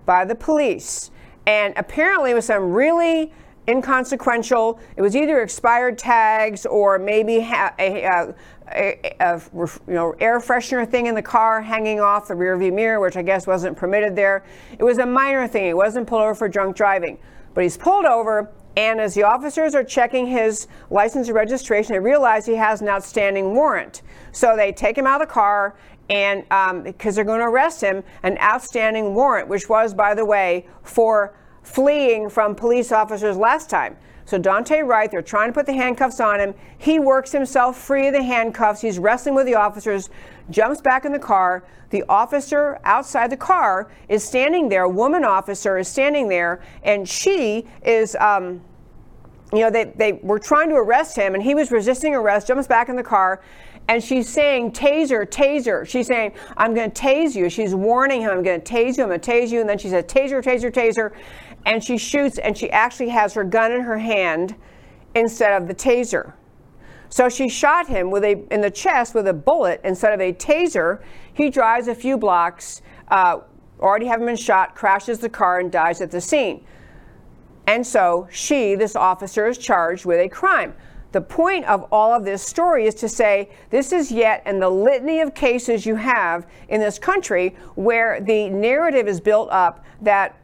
by 0.06 0.26
the 0.26 0.36
police, 0.36 1.10
and 1.48 1.74
apparently 1.76 2.36
with 2.36 2.46
some 2.46 2.72
really 2.72 3.34
inconsequential. 3.68 4.80
It 4.98 5.02
was 5.02 5.16
either 5.16 5.42
expired 5.42 5.98
tags 5.98 6.66
or 6.66 7.00
maybe 7.00 7.40
ha- 7.42 7.74
a, 7.80 8.04
a, 8.04 8.36
a, 8.76 9.16
a, 9.20 9.42
you 9.56 9.94
know 9.94 10.16
air 10.20 10.40
freshener 10.40 10.88
thing 10.88 11.08
in 11.08 11.16
the 11.16 11.22
car 11.22 11.62
hanging 11.62 12.00
off 12.00 12.28
the 12.28 12.34
rearview 12.34 12.74
mirror, 12.74 13.00
which 13.00 13.18
I 13.18 13.22
guess 13.22 13.48
wasn't 13.48 13.78
permitted 13.78 14.16
there. 14.16 14.44
It 14.78 14.84
was 14.84 14.98
a 14.98 15.06
minor 15.06 15.48
thing. 15.48 15.66
He 15.68 15.74
wasn't 15.74 16.08
pulled 16.08 16.22
over 16.22 16.36
for 16.36 16.50
drunk 16.50 16.76
driving, 16.76 17.18
but 17.54 17.64
he's 17.64 17.78
pulled 17.78 18.06
over. 18.06 18.52
And 18.76 19.00
as 19.00 19.14
the 19.14 19.24
officers 19.24 19.76
are 19.76 19.84
checking 19.84 20.26
his 20.26 20.68
license 20.90 21.28
and 21.28 21.36
registration, 21.36 21.94
they 21.94 22.00
realize 22.00 22.46
he 22.46 22.56
has 22.56 22.82
an 22.82 22.90
outstanding 22.90 23.54
warrant. 23.54 24.02
So 24.32 24.56
they 24.56 24.72
take 24.72 24.98
him 24.98 25.06
out 25.06 25.22
of 25.22 25.28
the 25.28 25.34
car 25.34 25.76
and 26.10 26.44
because 26.84 27.10
um, 27.10 27.16
they're 27.16 27.24
going 27.24 27.40
to 27.40 27.46
arrest 27.46 27.82
him, 27.82 28.04
an 28.24 28.38
outstanding 28.40 29.14
warrant, 29.14 29.48
which 29.48 29.70
was, 29.70 29.94
by 29.94 30.14
the 30.14 30.26
way, 30.26 30.68
for 30.82 31.36
fleeing 31.62 32.30
from 32.30 32.56
police 32.56 32.92
officers 32.92 33.38
last 33.38 33.70
time. 33.70 33.96
So 34.26 34.40
Daunte 34.40 34.86
Wright, 34.86 35.12
they're 35.12 35.22
trying 35.22 35.50
to 35.50 35.54
put 35.54 35.66
the 35.66 35.74
handcuffs 35.74 36.20
on 36.20 36.40
him. 36.40 36.54
He 36.78 37.00
works 37.00 37.32
himself 37.32 37.78
free 37.78 38.08
of 38.08 38.14
the 38.14 38.24
handcuffs. 38.24 38.82
He's 38.82 39.00
wrestling 39.00 39.36
with 39.36 39.46
the 39.46 39.56
officers, 39.56 40.10
jumps 40.50 40.82
back 40.82 41.06
in 41.06 41.12
the 41.12 41.20
car. 41.20 41.64
The 41.90 42.04
officer 42.10 42.80
outside 42.86 43.30
the 43.30 43.38
car 43.38 43.92
is 44.10 44.24
standing 44.24 44.70
there. 44.70 44.84
A 44.84 44.90
woman 44.90 45.24
officer 45.24 45.78
is 45.78 45.88
standing 45.88 46.30
there, 46.30 46.62
and 46.84 47.08
she 47.08 47.68
is. 47.84 48.16
Um, 48.16 48.62
you 49.52 49.60
know, 49.60 49.70
they, 49.70 49.84
they 49.96 50.14
were 50.14 50.40
trying 50.40 50.70
to 50.70 50.76
arrest 50.76 51.16
him, 51.16 51.36
and 51.36 51.44
he 51.44 51.54
was 51.54 51.70
resisting 51.70 52.16
arrest, 52.16 52.48
jumps 52.48 52.66
back 52.66 52.90
in 52.90 52.96
the 52.96 53.04
car, 53.04 53.40
and 53.88 54.04
she's 54.04 54.28
saying, 54.28 54.72
Taser, 54.72 55.28
taser. 55.28 55.88
She's 55.88 56.08
saying, 56.08 56.34
I'm 56.58 56.74
going 56.74 56.90
to 56.90 57.02
tase 57.02 57.36
you. 57.36 57.50
She's 57.50 57.76
warning 57.76 58.22
him, 58.22 58.32
I'm 58.32 58.44
going 58.44 58.62
to 58.62 58.74
tase 58.74 58.98
you, 58.98 59.04
I'm 59.04 59.10
going 59.10 59.20
to 59.20 59.32
tase 59.32 59.52
you. 59.52 59.60
And 59.60 59.70
then 59.70 59.78
she 59.78 59.90
says, 59.90 60.06
Taser, 60.06 60.42
taser, 60.42 60.72
taser 60.72 61.12
and 61.66 61.84
she 61.84 61.98
shoots 61.98 62.38
and 62.38 62.58
she 62.58 62.70
actually 62.72 63.10
has 63.10 63.34
her 63.34 63.44
gun 63.44 63.72
in 63.72 63.82
her 63.82 63.98
hand 63.98 64.56
instead 65.16 65.62
of 65.62 65.68
the 65.68 65.76
taser. 65.76 66.34
So 67.10 67.30
she 67.30 67.48
shot 67.48 67.88
him 67.88 68.10
with 68.10 68.24
a 68.24 68.44
in 68.52 68.62
the 68.62 68.72
chest 68.72 69.14
with 69.14 69.28
a 69.28 69.34
bullet 69.34 69.82
instead 69.84 70.14
of 70.14 70.20
a 70.20 70.34
taser. 70.34 71.04
He 71.34 71.50
drives 71.50 71.88
a 71.88 71.96
few 71.96 72.18
blocks, 72.18 72.82
uh, 73.10 73.42
already 73.80 74.08
having 74.08 74.26
been 74.26 74.36
shot, 74.36 74.76
crashes 74.76 75.20
the 75.20 75.30
car 75.30 75.60
and 75.60 75.72
dies 75.72 76.02
at 76.02 76.10
the 76.10 76.22
scene. 76.22 76.66
And 77.68 77.86
so 77.86 78.28
she, 78.32 78.76
this 78.76 78.96
officer, 78.96 79.48
is 79.48 79.58
charged 79.58 80.06
with 80.06 80.20
a 80.20 80.28
crime. 80.28 80.74
The 81.14 81.22
point 81.22 81.66
of 81.66 81.86
all 81.92 82.12
of 82.12 82.26
this 82.26 82.42
story 82.42 82.88
is 82.88 82.96
to 82.96 83.08
say 83.08 83.50
this 83.70 83.94
is 83.94 84.12
yet 84.12 84.42
in 84.48 84.60
the 84.60 84.70
litany 84.70 85.22
of 85.22 85.36
cases 85.36 85.86
you 85.86 85.96
have 85.96 86.48
in 86.70 86.82
this 86.82 86.98
country 86.98 87.56
where 87.76 88.20
the 88.20 88.50
narrative 88.50 89.08
is 89.08 89.22
built 89.22 89.50
up 89.52 89.86
that 90.02 90.36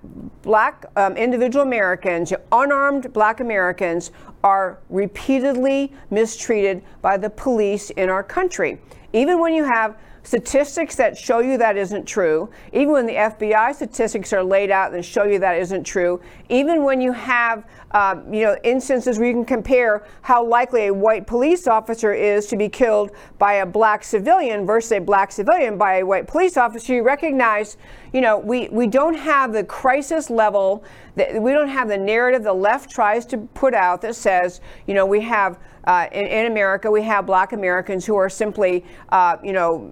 black 0.43 0.85
um, 0.95 1.17
individual 1.17 1.63
Americans, 1.63 2.31
unarmed 2.51 3.11
black 3.13 3.39
Americans, 3.39 4.11
are 4.43 4.77
repeatedly 4.89 5.91
mistreated 6.11 6.83
by 7.01 7.17
the 7.17 7.31
police 7.31 7.89
in 7.89 8.07
our 8.07 8.23
country. 8.23 8.79
Even 9.11 9.39
when 9.39 9.55
you 9.55 9.63
have 9.63 9.97
statistics 10.29 10.95
that 10.95 11.17
show 11.17 11.39
you 11.39 11.57
that 11.57 11.75
isn't 11.75 12.05
true, 12.05 12.47
even 12.71 12.91
when 12.91 13.07
the 13.07 13.15
FBI 13.15 13.73
statistics 13.73 14.31
are 14.31 14.43
laid 14.43 14.69
out 14.69 14.93
and 14.93 15.03
show 15.03 15.23
you 15.23 15.39
that 15.39 15.57
isn't 15.57 15.83
true, 15.83 16.21
even 16.49 16.83
when 16.83 17.01
you 17.01 17.11
have 17.11 17.65
um, 17.93 18.31
you 18.31 18.43
know 18.43 18.55
instances 18.63 19.17
where 19.17 19.27
you 19.27 19.33
can 19.33 19.43
compare 19.43 20.05
how 20.21 20.45
likely 20.45 20.85
a 20.85 20.93
white 20.93 21.25
police 21.25 21.65
officer 21.65 22.13
is 22.13 22.45
to 22.45 22.55
be 22.55 22.69
killed 22.69 23.09
by 23.39 23.53
a 23.53 23.65
black 23.65 24.03
civilian 24.03 24.67
versus 24.67 24.91
a 24.91 24.99
black 24.99 25.31
civilian 25.31 25.79
by 25.79 25.97
a 25.97 26.05
white 26.05 26.27
police 26.27 26.57
officer, 26.57 26.93
you 26.93 27.01
recognize 27.01 27.77
you 28.13 28.21
know 28.21 28.37
we, 28.37 28.69
we 28.69 28.85
don't 28.85 29.15
have 29.15 29.51
the 29.51 29.63
crisis 29.63 30.29
level 30.29 30.83
that 31.15 31.41
we 31.41 31.51
don't 31.51 31.69
have 31.69 31.87
the 31.87 31.97
narrative 31.97 32.43
the 32.43 32.53
left 32.53 32.91
tries 32.91 33.25
to 33.25 33.39
put 33.55 33.73
out 33.73 33.99
that 33.99 34.15
says 34.15 34.61
you 34.85 34.93
know 34.93 35.07
we 35.07 35.21
have 35.21 35.57
uh, 35.85 36.07
in, 36.11 36.27
in, 36.27 36.45
America, 36.45 36.91
we 36.91 37.01
have 37.01 37.25
black 37.25 37.51
Americans 37.53 38.05
who 38.05 38.15
are 38.15 38.29
simply, 38.29 38.85
uh, 39.09 39.37
you 39.43 39.53
know, 39.53 39.91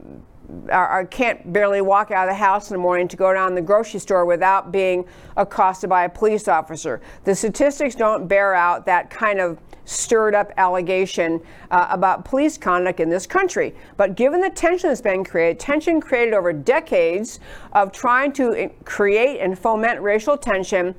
are, 0.70 1.06
can't 1.06 1.52
barely 1.52 1.82
walk 1.82 2.12
out 2.12 2.28
of 2.28 2.34
the 2.34 2.38
house 2.38 2.70
in 2.70 2.76
the 2.76 2.82
morning 2.82 3.08
to 3.08 3.18
go 3.18 3.34
down 3.34 3.54
the 3.56 3.62
grocery 3.62 4.00
store 4.00 4.26
without 4.26 4.72
being 4.72 5.06
accosted 5.36 5.90
by 5.90 6.06
a 6.06 6.10
police 6.10 6.48
officer. 6.48 7.02
The 7.26 7.36
statistics 7.36 7.96
don't 7.96 8.28
bear 8.28 8.54
out 8.54 8.86
that 8.86 9.10
kind 9.10 9.40
of 9.40 9.60
stirred 9.86 10.36
up 10.36 10.52
allegation 10.58 11.42
uh, 11.72 11.88
about 11.90 12.26
police 12.26 12.58
conduct 12.58 13.00
in 13.00 13.10
this 13.10 13.26
country. 13.26 13.74
But 13.96 14.16
given 14.16 14.42
the 14.42 14.50
tension 14.50 14.90
that's 14.90 15.02
been 15.02 15.24
created, 15.24 15.60
tension 15.60 16.02
created 16.02 16.34
over 16.34 16.52
decades 16.52 17.40
of 17.72 17.92
trying 17.92 18.34
to 18.34 18.70
create 18.84 19.40
and 19.40 19.58
foment 19.58 20.02
racial 20.02 20.38
tension, 20.38 20.94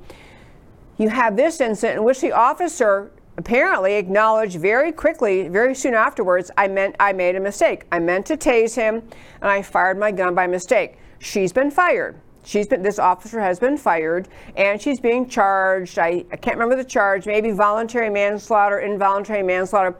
you 0.97 1.09
have 1.09 1.37
this 1.37 1.61
incident 1.61 1.99
in 1.99 2.03
which 2.03 2.19
the 2.21 2.31
officer 2.31 3.11
apparently 3.39 3.95
acknowledged 3.95 4.59
very 4.59 4.91
quickly, 4.91 5.47
very 5.47 5.73
soon 5.73 5.93
afterwards, 5.93 6.51
I 6.57 6.67
meant 6.67 6.97
I 6.99 7.13
made 7.13 7.37
a 7.37 7.39
mistake. 7.39 7.85
I 7.89 7.97
meant 7.97 8.25
to 8.25 8.35
tase 8.35 8.75
him 8.75 8.95
and 9.41 9.49
I 9.49 9.61
fired 9.61 9.97
my 9.97 10.11
gun 10.11 10.35
by 10.35 10.45
mistake. 10.45 10.97
She's 11.19 11.53
been 11.53 11.71
fired. 11.71 12.19
She's 12.43 12.67
been 12.67 12.81
this 12.81 12.99
officer 12.99 13.39
has 13.39 13.57
been 13.57 13.77
fired 13.77 14.27
and 14.57 14.81
she's 14.81 14.99
being 14.99 15.29
charged. 15.29 15.97
I, 15.97 16.25
I 16.33 16.35
can't 16.35 16.57
remember 16.57 16.75
the 16.75 16.87
charge, 16.87 17.25
maybe 17.25 17.51
voluntary 17.51 18.09
manslaughter, 18.09 18.79
involuntary 18.79 19.43
manslaughter. 19.43 19.95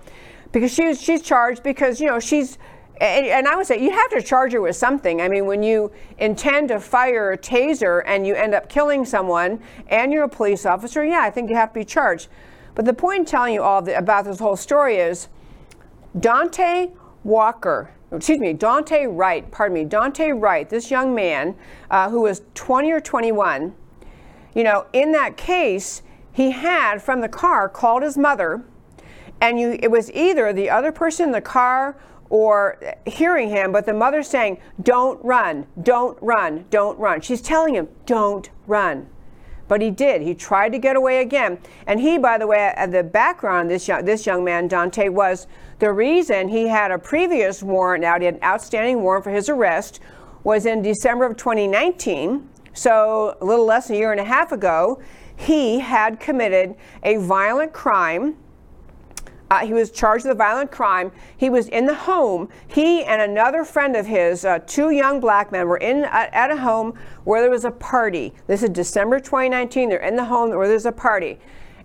Because 0.51 0.73
she's 0.73 1.01
she's 1.01 1.21
charged 1.21 1.63
because, 1.63 2.01
you 2.01 2.07
know, 2.07 2.19
she's 2.19 2.57
and, 2.99 3.25
and, 3.25 3.47
I 3.47 3.55
would 3.55 3.65
say 3.65 3.81
you 3.81 3.91
have 3.91 4.09
to 4.09 4.21
charge 4.21 4.51
her 4.51 4.59
with 4.59 4.75
something. 4.75 5.21
I 5.21 5.29
mean, 5.29 5.45
when 5.45 5.63
you 5.63 5.89
intend 6.17 6.67
to 6.67 6.81
fire 6.81 7.31
a 7.31 7.37
taser 7.37 8.03
and 8.05 8.27
you 8.27 8.35
end 8.35 8.53
up 8.53 8.67
killing 8.67 9.05
someone 9.05 9.61
and 9.87 10.11
you're 10.11 10.25
a 10.25 10.29
police 10.29 10.65
officer, 10.65 11.05
yeah, 11.05 11.21
I 11.21 11.29
think 11.29 11.49
you 11.49 11.55
have 11.55 11.69
to 11.69 11.79
be 11.79 11.85
charged. 11.85 12.27
But 12.79 12.85
the 12.85 12.93
point 12.93 13.19
in 13.19 13.25
telling 13.25 13.53
you 13.53 13.61
all 13.61 13.81
the, 13.81 13.97
about 13.97 14.23
this 14.23 14.39
whole 14.39 14.55
story 14.55 14.95
is 14.95 15.27
Dante 16.17 16.91
Walker, 17.25 17.91
excuse 18.09 18.39
me, 18.39 18.53
Daunte 18.53 19.05
Wright, 19.11 19.51
pardon 19.51 19.73
me, 19.73 19.83
Daunte 19.83 20.41
Wright, 20.41 20.69
this 20.69 20.89
young 20.89 21.13
man 21.13 21.55
uh, 21.91 22.09
who 22.09 22.21
was 22.21 22.41
20 22.53 22.89
or 22.93 23.01
21, 23.01 23.75
you 24.55 24.63
know, 24.63 24.85
in 24.93 25.11
that 25.11 25.35
case, 25.35 26.03
he 26.31 26.51
had 26.51 27.01
from 27.01 27.19
the 27.19 27.27
car 27.27 27.67
called 27.67 28.01
his 28.01 28.17
mother, 28.17 28.63
and 29.41 29.59
you, 29.59 29.77
it 29.83 29.91
was 29.91 30.09
either 30.13 30.53
the 30.53 30.69
other 30.69 30.93
person 30.93 31.25
in 31.25 31.31
the 31.33 31.41
car 31.41 31.97
or 32.29 32.79
hearing 33.05 33.49
him, 33.49 33.73
but 33.73 33.85
the 33.85 33.93
mother's 33.93 34.29
saying, 34.29 34.57
Don't 34.81 35.21
run, 35.21 35.67
don't 35.83 36.17
run, 36.21 36.63
don't 36.69 36.97
run. 36.97 37.19
She's 37.19 37.41
telling 37.41 37.75
him, 37.75 37.89
Don't 38.05 38.49
run. 38.67 39.09
But 39.69 39.81
he 39.81 39.91
did. 39.91 40.21
He 40.21 40.33
tried 40.33 40.73
to 40.73 40.77
get 40.77 40.97
away 40.97 41.21
again. 41.21 41.59
And 41.87 42.01
he, 42.01 42.17
by 42.17 42.37
the 42.37 42.47
way, 42.47 42.73
the 42.89 43.03
background, 43.03 43.69
this 43.69 43.87
young, 43.87 44.03
this 44.03 44.25
young 44.25 44.43
man, 44.43 44.67
Daunte 44.67 45.09
was 45.09 45.47
the 45.77 45.93
reason 45.93 46.49
he 46.49 46.67
had 46.67 46.91
a 46.91 46.99
previous 46.99 47.63
warrant 47.63 48.03
out, 48.03 48.19
he 48.19 48.25
had 48.25 48.35
an 48.35 48.43
outstanding 48.43 49.01
warrant 49.01 49.23
for 49.23 49.31
his 49.31 49.47
arrest, 49.47 50.01
was 50.43 50.65
in 50.65 50.81
December 50.81 51.25
of 51.25 51.37
2019. 51.37 52.49
So 52.73 53.37
a 53.39 53.45
little 53.45 53.65
less 53.65 53.87
than 53.87 53.95
a 53.95 53.99
year 53.99 54.11
and 54.11 54.19
a 54.19 54.25
half 54.25 54.51
ago, 54.51 55.01
he 55.35 55.79
had 55.79 56.19
committed 56.19 56.75
a 57.03 57.15
violent 57.17 57.71
crime 57.71 58.35
uh, 59.51 59.65
he 59.65 59.73
was 59.73 59.91
charged 59.91 60.25
with 60.25 60.31
a 60.31 60.35
violent 60.35 60.71
crime. 60.71 61.11
He 61.35 61.49
was 61.49 61.67
in 61.67 61.85
the 61.85 61.95
home. 61.95 62.49
He 62.67 63.03
and 63.03 63.21
another 63.21 63.63
friend 63.63 63.95
of 63.95 64.05
his, 64.05 64.45
uh, 64.45 64.59
two 64.59 64.91
young 64.91 65.19
black 65.19 65.51
men, 65.51 65.67
were 65.67 65.77
in 65.77 66.05
uh, 66.05 66.29
at 66.31 66.51
a 66.51 66.57
home 66.57 66.93
where 67.23 67.41
there 67.41 67.49
was 67.49 67.65
a 67.65 67.71
party. 67.71 68.33
This 68.47 68.63
is 68.63 68.69
December 68.69 69.19
2019. 69.19 69.89
They're 69.89 69.99
in 69.99 70.15
the 70.15 70.25
home 70.25 70.51
where 70.51 70.67
there's 70.67 70.85
a 70.85 70.91
party. 70.91 71.39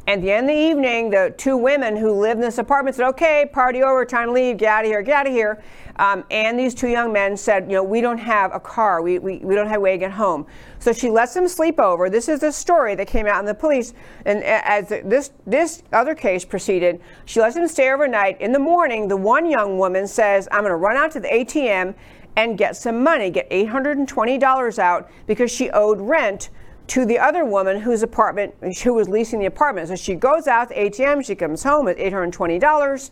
At 0.06 0.20
the 0.20 0.30
end 0.30 0.50
of 0.50 0.54
the 0.54 0.60
evening, 0.60 1.08
the 1.08 1.32
two 1.38 1.56
women 1.56 1.96
who 1.96 2.12
lived 2.12 2.34
in 2.34 2.42
this 2.42 2.58
apartment 2.58 2.94
said, 2.94 3.06
"Okay, 3.08 3.48
party 3.50 3.82
over, 3.82 4.04
time 4.04 4.28
to 4.28 4.32
leave. 4.32 4.58
Get 4.58 4.68
out 4.68 4.84
of 4.84 4.90
here. 4.90 5.00
Get 5.00 5.14
out 5.14 5.26
of 5.26 5.32
here." 5.32 5.62
Um, 5.96 6.24
and 6.30 6.58
these 6.58 6.74
two 6.74 6.88
young 6.88 7.10
men 7.10 7.38
said, 7.38 7.64
"You 7.70 7.76
know, 7.76 7.82
we 7.82 8.02
don't 8.02 8.18
have 8.18 8.54
a 8.54 8.60
car. 8.60 9.00
We, 9.00 9.18
we, 9.18 9.38
we 9.38 9.54
don't 9.54 9.66
have 9.66 9.78
a 9.78 9.80
way 9.80 9.92
to 9.92 9.98
get 9.98 10.10
home." 10.10 10.46
So 10.78 10.92
she 10.92 11.08
lets 11.08 11.32
them 11.32 11.48
sleep 11.48 11.80
over. 11.80 12.10
This 12.10 12.28
is 12.28 12.40
the 12.40 12.52
story 12.52 12.94
that 12.96 13.06
came 13.06 13.26
out 13.26 13.40
in 13.40 13.46
the 13.46 13.54
police. 13.54 13.94
And 14.26 14.44
as 14.44 14.88
this 14.88 15.30
this 15.46 15.82
other 15.90 16.14
case 16.14 16.44
proceeded, 16.44 17.00
she 17.24 17.40
lets 17.40 17.54
them 17.54 17.66
stay 17.66 17.90
overnight. 17.90 18.38
In 18.42 18.52
the 18.52 18.58
morning, 18.58 19.08
the 19.08 19.16
one 19.16 19.48
young 19.48 19.78
woman 19.78 20.06
says, 20.06 20.48
"I'm 20.52 20.60
going 20.60 20.70
to 20.70 20.76
run 20.76 20.98
out 20.98 21.12
to 21.12 21.20
the 21.20 21.28
ATM." 21.28 21.94
And 22.36 22.58
get 22.58 22.74
some 22.76 23.04
money, 23.04 23.30
get 23.30 23.48
$820 23.48 24.78
out 24.80 25.08
because 25.28 25.52
she 25.52 25.70
owed 25.70 26.00
rent 26.00 26.50
to 26.88 27.06
the 27.06 27.18
other 27.18 27.44
woman 27.44 27.80
whose 27.80 28.02
apartment, 28.02 28.54
who 28.82 28.94
was 28.94 29.08
leasing 29.08 29.38
the 29.40 29.46
apartment. 29.46 29.88
So 29.88 29.96
she 29.96 30.14
goes 30.14 30.46
out 30.46 30.68
to 30.68 30.74
the 30.74 30.80
ATM, 30.90 31.24
she 31.24 31.34
comes 31.34 31.62
home 31.62 31.86
with 31.86 31.96
$820, 31.96 33.10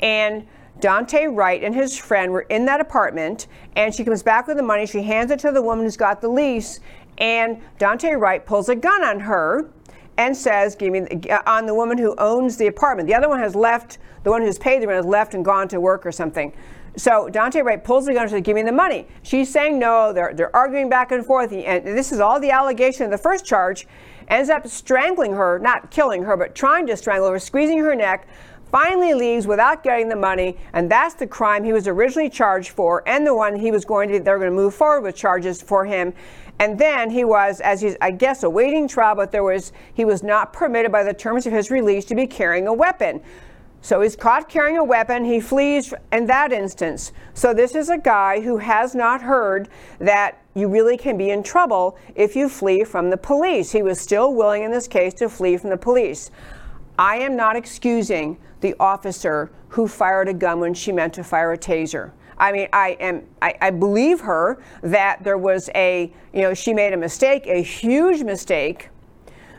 and 0.00 0.46
Daunte 0.80 1.34
Wright 1.34 1.62
and 1.64 1.74
his 1.74 1.98
friend 1.98 2.30
were 2.30 2.42
in 2.42 2.64
that 2.66 2.80
apartment, 2.80 3.48
and 3.74 3.92
she 3.92 4.04
comes 4.04 4.22
back 4.22 4.46
with 4.46 4.56
the 4.56 4.62
money. 4.62 4.86
She 4.86 5.02
hands 5.02 5.32
it 5.32 5.40
to 5.40 5.50
the 5.50 5.62
woman 5.62 5.84
who's 5.84 5.96
got 5.96 6.20
the 6.20 6.28
lease, 6.28 6.78
and 7.18 7.60
Daunte 7.80 8.18
Wright 8.18 8.44
pulls 8.46 8.68
a 8.68 8.76
gun 8.76 9.02
on 9.02 9.18
her 9.20 9.68
and 10.16 10.36
says, 10.36 10.76
"Give 10.76 10.92
me 10.92 11.00
the, 11.00 11.30
uh, 11.30 11.42
on 11.46 11.66
the 11.66 11.74
woman 11.74 11.98
who 11.98 12.14
owns 12.18 12.56
the 12.56 12.68
apartment." 12.68 13.08
The 13.08 13.14
other 13.14 13.28
one 13.28 13.40
has 13.40 13.56
left. 13.56 13.98
The 14.22 14.30
one 14.30 14.42
who's 14.42 14.58
paid 14.58 14.82
the 14.82 14.86
rent 14.86 14.96
has 14.96 15.06
left 15.06 15.34
and 15.34 15.44
gone 15.44 15.66
to 15.68 15.80
work 15.80 16.06
or 16.06 16.12
something. 16.12 16.52
So 16.96 17.28
Daunte 17.30 17.62
Wright 17.64 17.82
pulls 17.82 18.06
the 18.06 18.12
gun 18.12 18.22
and 18.22 18.30
says, 18.30 18.42
Give 18.42 18.54
me 18.54 18.62
the 18.62 18.72
money. 18.72 19.06
She's 19.22 19.50
saying 19.50 19.78
no. 19.78 20.12
They're, 20.12 20.34
they're 20.34 20.54
arguing 20.54 20.88
back 20.88 21.12
and 21.12 21.24
forth. 21.24 21.52
And 21.52 21.86
this 21.86 22.12
is 22.12 22.20
all 22.20 22.40
the 22.40 22.50
allegation 22.50 23.04
of 23.04 23.10
the 23.10 23.18
first 23.18 23.44
charge. 23.44 23.86
Ends 24.28 24.50
up 24.50 24.66
strangling 24.66 25.32
her, 25.32 25.58
not 25.58 25.90
killing 25.90 26.22
her, 26.24 26.36
but 26.36 26.54
trying 26.54 26.86
to 26.88 26.96
strangle 26.96 27.30
her, 27.30 27.38
squeezing 27.38 27.78
her 27.78 27.94
neck. 27.94 28.28
Finally 28.70 29.14
leaves 29.14 29.46
without 29.46 29.82
getting 29.82 30.10
the 30.10 30.16
money, 30.16 30.58
and 30.74 30.90
that's 30.90 31.14
the 31.14 31.26
crime 31.26 31.64
he 31.64 31.72
was 31.72 31.88
originally 31.88 32.28
charged 32.28 32.68
for, 32.68 33.02
and 33.08 33.26
the 33.26 33.34
one 33.34 33.56
he 33.56 33.70
was 33.70 33.86
going 33.86 34.10
to. 34.10 34.20
They're 34.20 34.36
going 34.36 34.50
to 34.50 34.54
move 34.54 34.74
forward 34.74 35.00
with 35.00 35.16
charges 35.16 35.62
for 35.62 35.86
him. 35.86 36.12
And 36.58 36.78
then 36.78 37.08
he 37.08 37.24
was, 37.24 37.60
as 37.60 37.80
he's, 37.80 37.96
I 38.02 38.10
guess, 38.10 38.42
awaiting 38.42 38.86
trial, 38.88 39.14
but 39.14 39.30
there 39.30 39.44
was 39.44 39.72
he 39.94 40.04
was 40.04 40.22
not 40.22 40.52
permitted 40.52 40.92
by 40.92 41.02
the 41.02 41.14
terms 41.14 41.46
of 41.46 41.52
his 41.52 41.70
release 41.70 42.04
to 42.06 42.14
be 42.14 42.26
carrying 42.26 42.66
a 42.66 42.72
weapon. 42.72 43.22
So 43.80 44.00
he's 44.00 44.16
caught 44.16 44.48
carrying 44.48 44.76
a 44.76 44.84
weapon. 44.84 45.24
He 45.24 45.40
flees 45.40 45.94
in 46.12 46.26
that 46.26 46.52
instance. 46.52 47.12
So 47.34 47.54
this 47.54 47.74
is 47.74 47.88
a 47.88 47.98
guy 47.98 48.40
who 48.40 48.58
has 48.58 48.94
not 48.94 49.22
heard 49.22 49.68
that 49.98 50.42
you 50.54 50.68
really 50.68 50.96
can 50.96 51.16
be 51.16 51.30
in 51.30 51.42
trouble 51.42 51.96
if 52.16 52.34
you 52.34 52.48
flee 52.48 52.84
from 52.84 53.10
the 53.10 53.16
police. 53.16 53.70
He 53.70 53.82
was 53.82 54.00
still 54.00 54.34
willing 54.34 54.64
in 54.64 54.70
this 54.70 54.88
case 54.88 55.14
to 55.14 55.28
flee 55.28 55.56
from 55.56 55.70
the 55.70 55.76
police. 55.76 56.30
I 56.98 57.16
am 57.18 57.36
not 57.36 57.54
excusing 57.54 58.38
the 58.60 58.74
officer 58.80 59.52
who 59.68 59.86
fired 59.86 60.28
a 60.28 60.34
gun 60.34 60.58
when 60.58 60.74
she 60.74 60.90
meant 60.90 61.14
to 61.14 61.22
fire 61.22 61.52
a 61.52 61.58
taser. 61.58 62.10
I 62.38 62.52
mean, 62.52 62.68
I 62.72 62.90
am 63.00 63.24
I, 63.42 63.54
I, 63.60 63.70
believe 63.70 64.20
her 64.20 64.62
that 64.82 65.24
there 65.24 65.38
was 65.38 65.70
a, 65.74 66.12
you 66.32 66.42
know, 66.42 66.54
she 66.54 66.72
made 66.72 66.92
a 66.92 66.96
mistake, 66.96 67.46
a 67.46 67.60
huge 67.60 68.22
mistake 68.22 68.90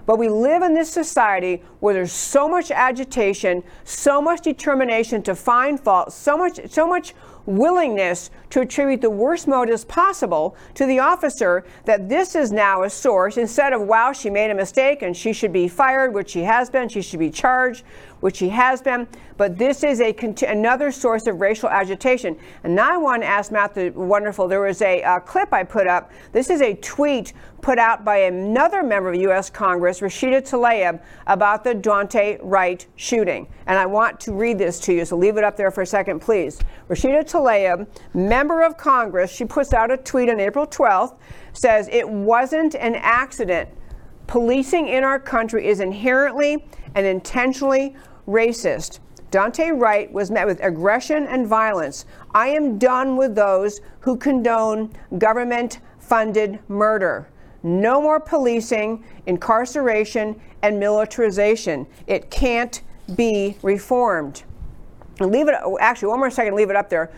but 0.10 0.18
we 0.18 0.28
live 0.28 0.64
in 0.64 0.74
this 0.74 0.90
society 0.90 1.62
where 1.82 1.94
there's 1.94 2.12
so 2.12 2.50
much 2.50 2.72
agitation, 2.72 3.62
so 3.84 4.20
much 4.20 4.42
determination 4.42 5.22
to 5.22 5.36
find 5.36 5.80
fault, 5.80 6.12
so 6.12 6.36
much, 6.36 6.60
so 6.68 6.88
much 6.88 7.14
willingness 7.46 8.32
to 8.50 8.62
attribute 8.62 9.02
the 9.02 9.10
worst 9.10 9.48
motives 9.48 9.86
possible 9.86 10.58
to 10.74 10.88
the 10.88 10.98
officer 10.98 11.64
that 11.86 12.10
this 12.10 12.34
is 12.34 12.52
now 12.52 12.82
a 12.82 12.90
source. 12.90 13.38
Instead 13.38 13.72
of 13.72 13.82
wow 13.82 14.12
she 14.12 14.32
made 14.32 14.50
a 14.50 14.56
mistake 14.56 15.04
and 15.04 15.16
she 15.16 15.32
should 15.32 15.54
be 15.54 15.68
fired 15.68 16.12
which 16.12 16.32
she 16.32 16.42
has 16.42 16.72
been 16.72 16.90
she 16.90 17.04
should 17.04 17.20
be 17.20 17.30
charged 17.30 17.84
which 18.20 18.38
she 18.38 18.50
has 18.50 18.82
been 18.82 19.08
but 19.38 19.58
this 19.58 19.84
is 19.84 20.02
a 20.02 20.16
another 20.48 20.92
source 20.92 21.28
of 21.28 21.40
racial 21.40 21.70
agitation 21.70 22.38
and 22.64 22.76
now 22.76 22.94
i 22.94 22.98
want 22.98 23.22
to 23.22 23.28
ask 23.28 23.52
matt 23.52 23.74
the 23.74 23.90
wonderful 23.92 24.48
there 24.48 24.62
was 24.62 24.82
a 24.82 25.02
uh, 25.04 25.20
clip 25.20 25.52
i 25.54 25.64
put 25.64 25.88
up 25.88 26.12
this 26.32 26.50
is 26.50 26.62
a 26.62 26.74
tweet 26.76 27.34
put 27.62 27.78
out 27.78 28.04
by 28.06 28.18
another 28.18 28.84
member 28.84 29.10
of 29.10 29.16
U.S. 29.22 29.50
Congress, 29.50 30.00
Rashida 30.00 30.42
Tlaib, 30.42 31.02
about 31.28 31.64
the 31.64 31.76
Daunte 31.76 32.40
Wright 32.42 32.86
shooting. 32.96 33.48
And 33.68 33.78
I 33.78 33.86
want 33.86 34.20
to 34.22 34.34
read 34.34 34.58
this 34.58 34.80
to 34.82 34.94
you, 34.94 35.06
so 35.06 35.18
leave 35.18 35.38
it 35.38 35.44
up 35.44 35.58
there 35.58 35.72
for 35.72 35.82
a 35.82 35.86
second, 35.86 36.20
please. 36.20 36.60
Rashida 36.90 37.24
Tlaib, 37.30 37.88
member 38.14 38.62
of 38.62 38.78
Congress, 38.78 39.32
she 39.32 39.46
puts 39.46 39.74
out 39.74 39.92
a 39.92 39.98
tweet 39.98 40.30
on 40.30 40.40
April 40.40 40.66
12th, 40.66 41.18
says 41.54 41.90
it 41.92 42.08
wasn't 42.08 42.76
an 42.76 42.96
accident. 42.96 43.70
Policing 44.28 44.88
in 44.88 45.04
our 45.04 45.20
country 45.20 45.68
is 45.68 45.80
inherently 45.80 46.66
and 46.96 47.06
intentionally 47.06 47.96
racist. 48.30 49.00
Daunte 49.32 49.80
Wright 49.80 50.12
was 50.12 50.32
met 50.32 50.48
with 50.48 50.64
aggression 50.64 51.28
and 51.28 51.46
violence. 51.48 52.06
I 52.34 52.48
am 52.50 52.78
done 52.78 53.18
with 53.18 53.36
those 53.36 53.82
who 54.00 54.16
condone 54.16 54.92
government 55.18 55.80
funded 56.00 56.60
murder. 56.68 57.28
No 57.62 58.02
more 58.02 58.20
policing, 58.20 59.04
incarceration, 59.26 60.40
and 60.62 60.80
militarization. 60.80 61.86
It 62.08 62.32
can't 62.32 62.82
be 63.16 63.58
reformed. 63.62 64.44
Leave 65.20 65.48
it, 65.48 65.56
actually, 65.80 66.08
one 66.08 66.20
more 66.20 66.32
second, 66.32 66.56
leave 66.56 66.70
it 66.70 66.76
up 66.76 66.90
there. 66.90 67.12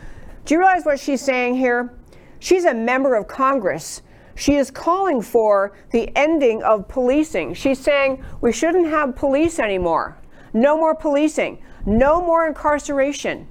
Do 0.46 0.54
you 0.54 0.60
realize 0.60 0.86
what 0.86 1.00
she's 1.00 1.22
saying 1.22 1.56
here? 1.56 1.94
She's 2.40 2.66
a 2.66 2.74
member 2.74 3.16
of 3.16 3.28
Congress. 3.28 4.02
She 4.36 4.56
is 4.56 4.72
calling 4.72 5.22
for 5.22 5.74
the 5.92 6.12
ending 6.18 6.64
of 6.64 6.88
policing. 6.88 7.54
She's 7.54 7.80
saying 7.80 8.24
we 8.42 8.52
shouldn't 8.52 8.88
have 8.88 9.16
police 9.16 9.60
anymore. 9.60 10.18
No 10.54 10.78
more 10.78 10.96
policing. 10.96 11.62
No 11.86 12.22
more 12.22 12.48
incarceration. 12.48 13.48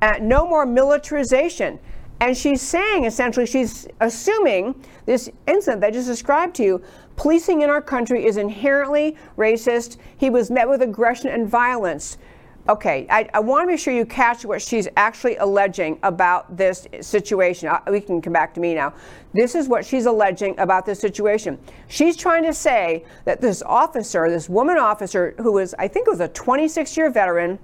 Uh, 0.00 0.14
no 0.20 0.46
more 0.46 0.66
militarization. 0.66 1.78
And 2.20 2.36
she's 2.36 2.60
saying 2.60 3.04
essentially, 3.04 3.46
she's 3.46 3.86
assuming 4.00 4.74
this 5.06 5.30
incident 5.46 5.82
that 5.82 5.88
I 5.88 5.90
just 5.90 6.08
described 6.08 6.56
to 6.56 6.64
you 6.64 6.82
policing 7.16 7.62
in 7.62 7.70
our 7.70 7.82
country 7.82 8.24
is 8.24 8.36
inherently 8.36 9.16
racist. 9.36 9.98
He 10.16 10.30
was 10.30 10.50
met 10.50 10.68
with 10.68 10.82
aggression 10.82 11.28
and 11.28 11.48
violence. 11.48 12.18
Okay, 12.68 13.06
I, 13.08 13.26
I 13.32 13.40
want 13.40 13.62
to 13.62 13.66
make 13.66 13.80
sure 13.80 13.94
you 13.94 14.04
catch 14.04 14.44
what 14.44 14.60
she's 14.60 14.88
actually 14.94 15.36
alleging 15.36 15.98
about 16.02 16.54
this 16.54 16.86
situation. 17.00 17.66
I, 17.66 17.80
we 17.90 17.98
can 17.98 18.20
come 18.20 18.34
back 18.34 18.52
to 18.54 18.60
me 18.60 18.74
now. 18.74 18.92
This 19.32 19.54
is 19.54 19.68
what 19.68 19.86
she's 19.86 20.04
alleging 20.04 20.58
about 20.58 20.84
this 20.84 21.00
situation. 21.00 21.58
She's 21.86 22.14
trying 22.14 22.44
to 22.44 22.52
say 22.52 23.06
that 23.24 23.40
this 23.40 23.62
officer, 23.62 24.28
this 24.28 24.50
woman 24.50 24.76
officer, 24.76 25.34
who 25.38 25.52
was, 25.52 25.74
I 25.78 25.88
think, 25.88 26.08
it 26.08 26.10
was 26.10 26.20
a 26.20 26.28
26 26.28 26.94
year 26.94 27.10
veteran, 27.10 27.58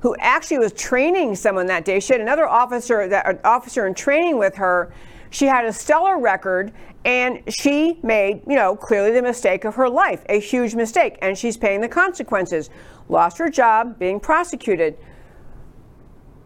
who 0.00 0.16
actually 0.18 0.58
was 0.58 0.72
training 0.72 1.34
someone 1.36 1.66
that 1.66 1.84
day. 1.84 2.00
She 2.00 2.14
had 2.14 2.22
another 2.22 2.48
officer, 2.48 3.06
that 3.08 3.44
officer 3.44 3.86
in 3.86 3.92
training 3.92 4.38
with 4.38 4.54
her. 4.56 4.94
She 5.30 5.46
had 5.46 5.64
a 5.64 5.72
stellar 5.72 6.18
record, 6.18 6.72
and 7.04 7.42
she 7.48 7.98
made, 8.02 8.42
you 8.46 8.56
know, 8.56 8.76
clearly 8.76 9.10
the 9.10 9.22
mistake 9.22 9.64
of 9.64 9.74
her 9.74 9.88
life, 9.88 10.24
a 10.28 10.38
huge 10.38 10.74
mistake, 10.74 11.18
and 11.22 11.36
she's 11.36 11.56
paying 11.56 11.80
the 11.80 11.88
consequences. 11.88 12.70
Lost 13.08 13.38
her 13.38 13.50
job, 13.50 13.98
being 13.98 14.20
prosecuted. 14.20 14.96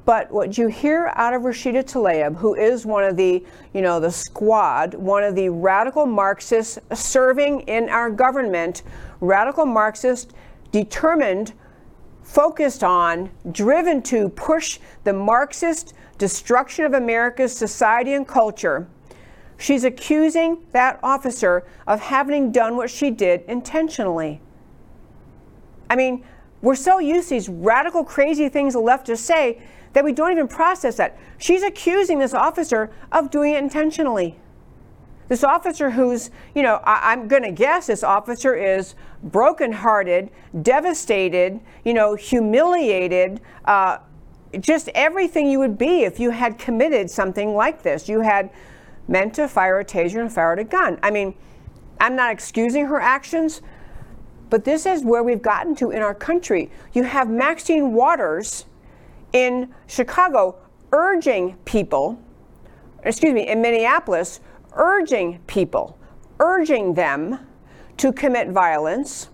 But 0.04 0.30
what 0.30 0.56
you 0.56 0.68
hear 0.68 1.12
out 1.16 1.34
of 1.34 1.42
Rashida 1.42 1.84
Tlaib, 1.84 2.36
who 2.36 2.54
is 2.54 2.86
one 2.86 3.04
of 3.04 3.18
the, 3.18 3.44
you 3.74 3.82
know, 3.82 4.00
the 4.00 4.10
squad, 4.10 4.94
one 4.94 5.22
of 5.22 5.34
the 5.34 5.50
radical 5.50 6.06
Marxists 6.06 6.78
serving 6.94 7.60
in 7.62 7.90
our 7.90 8.10
government, 8.10 8.84
radical 9.20 9.66
Marxists 9.66 10.32
determined 10.72 11.52
focused 12.22 12.82
on, 12.82 13.30
driven 13.52 14.02
to 14.02 14.28
push 14.30 14.78
the 15.04 15.12
Marxist 15.12 15.92
destruction 16.18 16.84
of 16.84 16.94
America's 16.94 17.56
society 17.56 18.12
and 18.12 18.26
culture. 18.26 18.88
She's 19.56 19.84
accusing 19.84 20.58
that 20.72 21.00
officer 21.02 21.66
of 21.86 22.00
having 22.00 22.52
done 22.52 22.76
what 22.76 22.90
she 22.90 23.10
did 23.10 23.42
intentionally. 23.48 24.40
I 25.90 25.96
mean, 25.96 26.24
we're 26.60 26.76
so 26.76 26.98
used 26.98 27.28
to 27.28 27.34
these 27.34 27.48
radical, 27.48 28.04
crazy 28.04 28.48
things 28.48 28.74
the 28.74 28.80
leftists 28.80 29.18
say 29.18 29.62
that 29.92 30.04
we 30.04 30.12
don't 30.12 30.32
even 30.32 30.48
process 30.48 30.96
that. 30.96 31.18
She's 31.38 31.62
accusing 31.62 32.18
this 32.18 32.34
officer 32.34 32.90
of 33.10 33.30
doing 33.30 33.54
it 33.54 33.58
intentionally. 33.58 34.38
This 35.28 35.44
officer 35.44 35.90
who's, 35.90 36.30
you 36.54 36.62
know, 36.62 36.80
I, 36.84 37.12
am 37.12 37.28
going 37.28 37.42
to 37.42 37.52
guess 37.52 37.88
this 37.88 38.02
officer 38.02 38.54
is 38.54 38.94
brokenhearted, 39.22 40.30
devastated, 40.62 41.60
you 41.84 41.92
know, 41.94 42.14
humiliated, 42.14 43.40
uh, 43.66 43.98
just 44.61 44.88
everything 44.94 45.49
you 45.49 45.59
would 45.59 45.78
be 45.78 46.05
if 46.05 46.18
you 46.18 46.30
had 46.30 46.59
committed 46.59 47.11
something 47.11 47.55
like 47.55 47.82
this. 47.82 48.09
You 48.09 48.20
had 48.20 48.51
meant 49.07 49.34
to 49.34 49.49
fire 49.49 49.80
a 49.80 49.84
taser 49.84 50.20
and 50.20 50.32
fired 50.32 50.59
a 50.59 50.64
gun. 50.64 50.99
I 51.03 51.11
mean, 51.11 51.34
I'm 52.01 52.14
not 52.14 52.32
excusing 52.32 52.86
her 52.86 53.01
actions, 53.01 53.62
but 54.51 54.64
this 54.64 54.86
is 54.86 55.05
where 55.05 55.22
we've 55.22 55.42
gotten 55.42 55.74
to 55.76 55.90
in 55.90 56.03
our 56.03 56.14
country. 56.14 56.70
You 56.92 57.03
have 57.05 57.28
Maxine 57.28 57.92
Waters 57.92 58.66
in 59.32 59.74
Chicago 59.86 60.57
urging 60.92 61.57
people, 61.64 62.20
excuse 63.03 63.32
me, 63.32 63.49
in 63.49 63.61
Minneapolis, 63.61 64.40
urging 64.74 65.40
people, 65.46 65.99
urging 66.40 66.94
them 66.94 67.46
to 67.99 68.12
commit 68.12 68.49
violence 68.49 69.28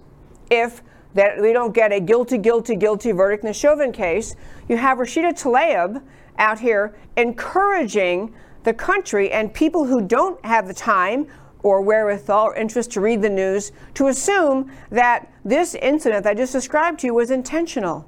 if 0.50 0.82
that 1.14 1.40
we 1.40 1.52
don't 1.52 1.72
get 1.72 1.92
a 1.92 2.00
guilty, 2.00 2.38
guilty, 2.38 2.74
guilty 2.74 3.12
verdict 3.12 3.44
in 3.44 3.48
the 3.48 3.54
Chauvin 3.54 3.92
case. 3.92 4.34
You 4.68 4.76
have 4.76 4.98
Rashida 4.98 5.32
Tlaib 5.32 6.02
out 6.38 6.58
here 6.58 6.94
encouraging 7.16 8.34
the 8.64 8.72
country 8.72 9.30
and 9.30 9.52
people 9.52 9.84
who 9.84 10.00
don't 10.00 10.42
have 10.44 10.66
the 10.66 10.74
time 10.74 11.26
or 11.62 11.80
wherewithal 11.80 12.46
or 12.46 12.54
interest 12.54 12.92
to 12.92 13.00
read 13.00 13.22
the 13.22 13.30
news 13.30 13.72
to 13.94 14.08
assume 14.08 14.70
that 14.90 15.30
this 15.44 15.74
incident 15.74 16.24
that 16.24 16.30
I 16.30 16.34
just 16.34 16.52
described 16.52 17.00
to 17.00 17.06
you 17.06 17.14
was 17.14 17.30
intentional. 17.30 18.06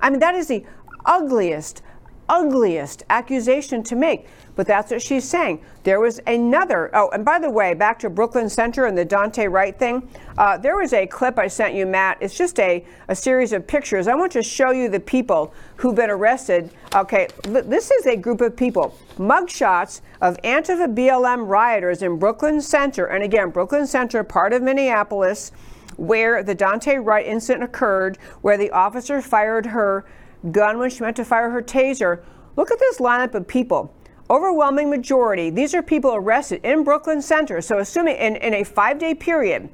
I 0.00 0.10
mean, 0.10 0.20
that 0.20 0.34
is 0.34 0.48
the 0.48 0.64
ugliest, 1.04 1.82
ugliest 2.28 3.04
accusation 3.10 3.82
to 3.84 3.96
make. 3.96 4.26
But 4.54 4.66
that's 4.66 4.90
what 4.90 5.02
she's 5.02 5.28
saying. 5.28 5.60
There 5.84 6.00
was 6.00 6.18
another. 6.26 6.90
Oh, 6.94 7.10
and 7.10 7.24
by 7.24 7.38
the 7.38 7.50
way, 7.50 7.74
back 7.74 7.98
to 8.00 8.10
Brooklyn 8.10 8.48
Center 8.48 8.86
and 8.86 8.96
the 8.96 9.04
Daunte 9.04 9.50
Wright 9.50 9.78
thing. 9.78 10.08
Uh, 10.38 10.56
there 10.56 10.76
was 10.76 10.94
a 10.94 11.06
clip 11.06 11.38
I 11.38 11.46
sent 11.46 11.74
you, 11.74 11.84
Matt. 11.84 12.18
It's 12.20 12.36
just 12.36 12.58
a, 12.58 12.84
a 13.08 13.14
series 13.14 13.52
of 13.52 13.66
pictures. 13.66 14.08
I 14.08 14.14
want 14.14 14.32
to 14.32 14.42
show 14.42 14.70
you 14.70 14.88
the 14.88 14.98
people 14.98 15.52
who've 15.76 15.94
been 15.94 16.10
arrested. 16.10 16.70
Okay, 16.94 17.28
this 17.44 17.90
is 17.90 18.06
a 18.06 18.16
group 18.16 18.40
of 18.40 18.56
people. 18.56 18.96
Mugshots 19.18 20.00
of 20.22 20.36
Antifa 20.38 20.94
BLM 20.94 21.46
rioters 21.46 22.02
in 22.02 22.18
Brooklyn 22.18 22.60
Center. 22.62 23.06
And 23.06 23.22
again, 23.22 23.50
Brooklyn 23.50 23.86
Center, 23.86 24.24
part 24.24 24.54
of 24.54 24.62
Minneapolis, 24.62 25.52
where 25.96 26.42
the 26.42 26.54
Daunte 26.54 27.04
Wright 27.04 27.26
incident 27.26 27.64
occurred, 27.64 28.16
where 28.40 28.56
the 28.56 28.70
officer 28.70 29.20
fired 29.20 29.66
her 29.66 30.06
gun 30.52 30.78
when 30.78 30.90
she 30.90 31.02
meant 31.02 31.16
to 31.16 31.24
fire 31.24 31.50
her 31.50 31.62
taser. 31.62 32.22
Look 32.56 32.70
at 32.70 32.78
this 32.78 32.98
lineup 32.98 33.34
of 33.34 33.46
people 33.46 33.92
overwhelming 34.28 34.90
majority, 34.90 35.50
these 35.50 35.74
are 35.74 35.82
people 35.82 36.14
arrested 36.14 36.60
in 36.64 36.84
Brooklyn 36.84 37.22
Center. 37.22 37.60
So, 37.60 37.78
assuming 37.78 38.16
in, 38.16 38.36
in 38.36 38.54
a 38.54 38.64
five 38.64 38.98
day 38.98 39.14
period 39.14 39.68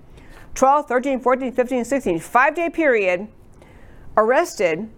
12, 0.55 0.87
13, 0.87 1.21
14, 1.21 1.53
15, 1.53 1.85
16, 1.85 2.19
five 2.21 2.55
day 2.55 2.69
period, 2.69 3.29
arrested 4.17 4.91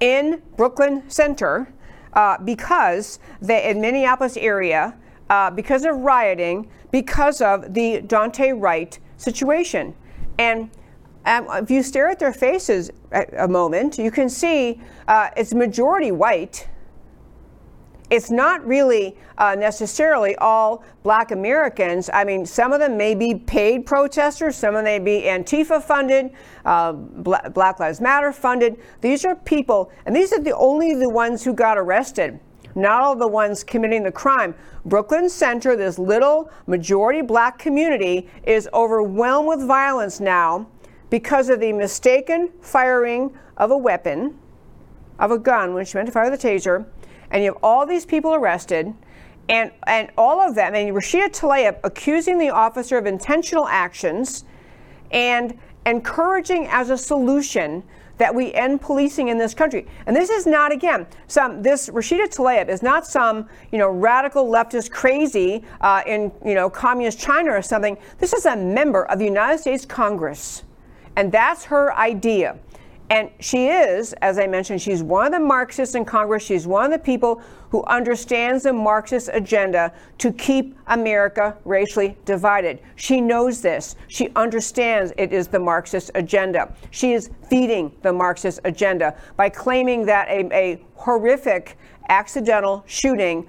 in 0.00 0.42
Brooklyn 0.56 1.08
Center 1.08 1.72
uh, 2.14 2.38
because 2.38 3.18
they, 3.40 3.70
in 3.70 3.80
Minneapolis 3.80 4.36
area, 4.36 4.96
uh, 5.28 5.50
because 5.50 5.84
of 5.84 5.96
rioting, 5.96 6.68
because 6.90 7.40
of 7.40 7.74
the 7.74 8.00
Daunte 8.02 8.60
Wright 8.60 8.98
situation. 9.16 9.94
And 10.38 10.70
um, 11.26 11.46
if 11.50 11.70
you 11.70 11.82
stare 11.82 12.08
at 12.08 12.18
their 12.18 12.32
faces 12.32 12.90
a, 13.12 13.46
moment, 13.46 13.98
you 13.98 14.10
can 14.10 14.28
see 14.28 14.80
uh, 15.06 15.28
it's 15.36 15.52
majority 15.52 16.12
white 16.12 16.68
it's 18.10 18.30
not 18.30 18.66
really 18.66 19.16
uh, 19.38 19.54
necessarily 19.54 20.34
all 20.36 20.82
black 21.04 21.30
Americans. 21.30 22.10
I 22.12 22.24
mean, 22.24 22.44
some 22.44 22.72
of 22.72 22.80
them 22.80 22.96
may 22.96 23.14
be 23.14 23.36
paid 23.36 23.86
protesters, 23.86 24.56
some 24.56 24.74
of 24.74 24.84
them 24.84 24.84
may 24.84 24.98
be 24.98 25.26
Antifa 25.26 25.80
funded, 25.82 26.32
uh, 26.64 26.92
Black 26.92 27.78
Lives 27.78 28.00
Matter 28.00 28.32
funded. 28.32 28.78
These 29.00 29.24
are 29.24 29.36
people, 29.36 29.92
and 30.04 30.14
these 30.14 30.32
are 30.32 30.40
the 30.40 30.56
only 30.56 30.94
the 30.94 31.08
ones 31.08 31.44
who 31.44 31.54
got 31.54 31.78
arrested. 31.78 32.40
Not 32.74 33.02
all 33.02 33.16
the 33.16 33.28
ones 33.28 33.64
committing 33.64 34.02
the 34.02 34.12
crime. 34.12 34.54
Brooklyn 34.84 35.28
Center, 35.28 35.76
this 35.76 35.98
little 35.98 36.50
majority 36.66 37.22
black 37.22 37.58
community, 37.58 38.28
is 38.44 38.68
overwhelmed 38.72 39.48
with 39.48 39.66
violence 39.66 40.20
now 40.20 40.66
because 41.10 41.48
of 41.48 41.60
the 41.60 41.72
mistaken 41.72 42.50
firing 42.60 43.36
of 43.56 43.70
a 43.70 43.76
weapon, 43.76 44.38
of 45.18 45.30
a 45.30 45.38
gun 45.38 45.74
when 45.74 45.84
she 45.84 45.98
meant 45.98 46.06
to 46.06 46.12
fire 46.12 46.30
the 46.30 46.38
taser, 46.38 46.86
and 47.30 47.42
you 47.42 47.52
have 47.52 47.62
all 47.62 47.84
these 47.84 48.06
people 48.06 48.34
arrested, 48.34 48.94
and 49.48 49.70
and 49.86 50.10
all 50.16 50.40
of 50.40 50.54
them, 50.54 50.74
and 50.74 50.94
Rashida 50.94 51.28
Tlaib 51.28 51.78
accusing 51.84 52.38
the 52.38 52.50
officer 52.50 52.96
of 52.96 53.06
intentional 53.06 53.66
actions, 53.66 54.44
and 55.10 55.58
encouraging 55.84 56.66
as 56.68 56.90
a 56.90 56.96
solution 56.96 57.82
that 58.20 58.34
we 58.34 58.52
end 58.52 58.82
policing 58.82 59.28
in 59.28 59.38
this 59.38 59.54
country. 59.54 59.86
And 60.04 60.14
this 60.14 60.28
is 60.28 60.46
not 60.46 60.72
again 60.72 61.06
some 61.26 61.62
this 61.62 61.88
Rashida 61.88 62.28
Tlaib 62.28 62.68
is 62.68 62.82
not 62.82 63.06
some 63.06 63.48
you 63.72 63.78
know 63.78 63.88
radical 63.88 64.46
leftist 64.46 64.90
crazy 64.90 65.64
uh, 65.80 66.02
in 66.06 66.30
you 66.44 66.54
know 66.54 66.68
communist 66.70 67.18
China 67.18 67.50
or 67.50 67.62
something. 67.62 67.96
This 68.18 68.32
is 68.32 68.46
a 68.46 68.54
member 68.54 69.04
of 69.06 69.18
the 69.18 69.24
United 69.24 69.58
States 69.58 69.86
Congress, 69.86 70.64
and 71.16 71.30
that's 71.30 71.64
her 71.64 71.94
idea. 71.96 72.58
And 73.10 73.28
she 73.40 73.66
is, 73.66 74.12
as 74.22 74.38
I 74.38 74.46
mentioned, 74.46 74.80
she's 74.80 75.02
one 75.02 75.26
of 75.26 75.32
the 75.32 75.40
Marxists 75.40 75.96
in 75.96 76.04
Congress. 76.04 76.44
She's 76.44 76.68
one 76.68 76.84
of 76.84 76.92
the 76.92 77.04
people 77.04 77.42
who 77.70 77.82
understands 77.84 78.62
the 78.62 78.72
Marxist 78.72 79.30
agenda 79.32 79.92
to 80.18 80.32
keep 80.32 80.78
America 80.86 81.56
racially 81.64 82.16
divided. 82.24 82.80
She 82.94 83.20
knows 83.20 83.62
this. 83.62 83.96
She 84.06 84.30
understands 84.36 85.12
it 85.18 85.32
is 85.32 85.48
the 85.48 85.58
Marxist 85.58 86.12
agenda. 86.14 86.72
She 86.92 87.12
is 87.12 87.30
feeding 87.48 87.90
the 88.02 88.12
Marxist 88.12 88.60
agenda 88.64 89.16
by 89.36 89.48
claiming 89.48 90.06
that 90.06 90.28
a, 90.28 90.48
a 90.54 90.84
horrific 90.94 91.76
accidental 92.08 92.84
shooting 92.86 93.44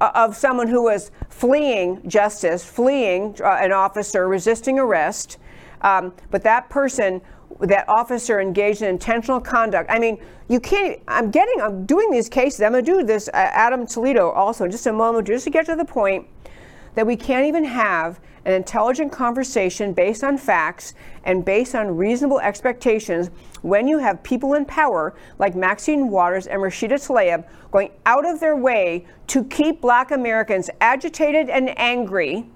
of 0.00 0.36
someone 0.36 0.66
who 0.66 0.82
was 0.82 1.12
fleeing 1.28 2.08
justice, 2.08 2.64
fleeing 2.64 3.36
uh, 3.40 3.58
an 3.60 3.70
officer, 3.70 4.26
resisting 4.26 4.78
arrest, 4.78 5.38
um, 5.84 6.12
but 6.30 6.42
that 6.42 6.68
person 6.68 7.20
that 7.60 7.88
officer 7.88 8.40
engaged 8.40 8.82
in 8.82 8.88
intentional 8.88 9.40
conduct. 9.40 9.88
I 9.90 10.00
mean, 10.00 10.18
you 10.48 10.58
can't. 10.58 11.00
I'm 11.06 11.30
getting. 11.30 11.60
I'm 11.60 11.86
doing 11.86 12.10
these 12.10 12.28
cases. 12.28 12.62
I'm 12.62 12.72
going 12.72 12.84
to 12.84 12.92
do 12.92 13.04
this. 13.04 13.28
Uh, 13.28 13.32
Adam 13.34 13.86
Toledo 13.86 14.30
also 14.30 14.64
in 14.64 14.70
just 14.70 14.86
a 14.86 14.92
moment, 14.92 15.28
just 15.28 15.44
to 15.44 15.50
get 15.50 15.66
to 15.66 15.76
the 15.76 15.84
point 15.84 16.26
that 16.94 17.06
we 17.06 17.16
can't 17.16 17.46
even 17.46 17.64
have 17.64 18.18
an 18.44 18.52
intelligent 18.52 19.10
conversation 19.10 19.92
based 19.92 20.22
on 20.22 20.36
facts 20.36 20.94
and 21.24 21.44
based 21.44 21.74
on 21.74 21.96
reasonable 21.96 22.40
expectations 22.40 23.30
when 23.62 23.88
you 23.88 23.98
have 23.98 24.22
people 24.22 24.54
in 24.54 24.64
power 24.64 25.14
like 25.38 25.54
Maxine 25.54 26.08
Waters 26.08 26.46
and 26.46 26.60
Rashida 26.60 26.94
Tlaib 26.94 27.46
going 27.70 27.90
out 28.04 28.26
of 28.26 28.40
their 28.40 28.54
way 28.54 29.06
to 29.28 29.44
keep 29.44 29.80
black 29.80 30.10
Americans 30.10 30.68
agitated 30.80 31.48
and 31.48 31.76
angry 31.78 32.46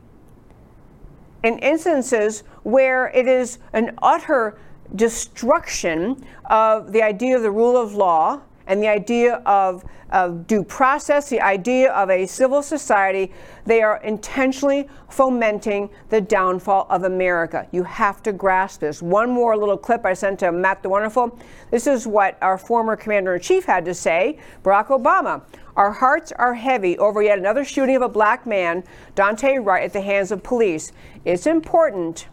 in 1.42 1.58
instances 1.58 2.42
where 2.62 3.08
it 3.08 3.26
is 3.26 3.58
an 3.72 3.96
utter 4.02 4.58
destruction 4.94 6.24
of 6.46 6.92
the 6.92 7.02
idea 7.02 7.36
of 7.36 7.42
the 7.42 7.50
rule 7.50 7.76
of 7.76 7.94
law 7.94 8.40
and 8.68 8.82
the 8.82 8.86
idea 8.86 9.42
of, 9.46 9.84
of 10.10 10.46
due 10.46 10.62
process, 10.62 11.28
the 11.28 11.40
idea 11.40 11.90
of 11.92 12.10
a 12.10 12.26
civil 12.26 12.62
society, 12.62 13.32
they 13.64 13.82
are 13.82 13.96
intentionally 14.02 14.88
fomenting 15.08 15.90
the 16.10 16.20
downfall 16.20 16.86
of 16.90 17.02
America. 17.02 17.66
You 17.72 17.82
have 17.82 18.22
to 18.22 18.32
grasp 18.32 18.80
this. 18.80 19.02
One 19.02 19.30
more 19.30 19.56
little 19.56 19.78
clip 19.78 20.04
I 20.04 20.12
sent 20.12 20.38
to 20.40 20.52
Matt 20.52 20.82
the 20.82 20.90
Wonderful. 20.90 21.38
This 21.70 21.86
is 21.86 22.06
what 22.06 22.38
our 22.42 22.58
former 22.58 22.94
commander 22.94 23.34
in 23.34 23.40
chief 23.40 23.64
had 23.64 23.84
to 23.86 23.94
say 23.94 24.38
Barack 24.62 24.88
Obama. 24.88 25.42
Our 25.74 25.92
hearts 25.92 26.32
are 26.32 26.54
heavy 26.54 26.98
over 26.98 27.22
yet 27.22 27.38
another 27.38 27.64
shooting 27.64 27.96
of 27.96 28.02
a 28.02 28.08
black 28.08 28.46
man, 28.46 28.84
Daunte 29.14 29.64
Wright, 29.64 29.84
at 29.84 29.92
the 29.92 30.00
hands 30.00 30.30
of 30.30 30.42
police. 30.42 30.92
It's 31.24 31.46
important 31.46 32.26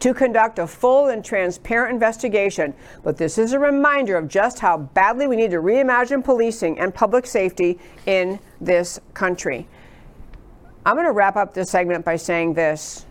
to 0.00 0.12
conduct 0.12 0.58
a 0.58 0.66
full 0.66 1.08
and 1.08 1.24
transparent 1.24 1.92
investigation. 1.92 2.74
But 3.02 3.16
this 3.16 3.38
is 3.38 3.52
a 3.52 3.58
reminder 3.58 4.16
of 4.16 4.28
just 4.28 4.58
how 4.58 4.78
badly 4.78 5.26
we 5.26 5.36
need 5.36 5.50
to 5.52 5.58
reimagine 5.58 6.22
policing 6.22 6.78
and 6.78 6.94
public 6.94 7.26
safety 7.26 7.78
in 8.06 8.38
this 8.60 9.00
country. 9.14 9.66
I'm 10.84 10.94
going 10.94 11.06
to 11.06 11.12
wrap 11.12 11.36
up 11.36 11.54
this 11.54 11.70
segment 11.70 12.04
by 12.04 12.16
saying 12.16 12.54
this. 12.54 13.06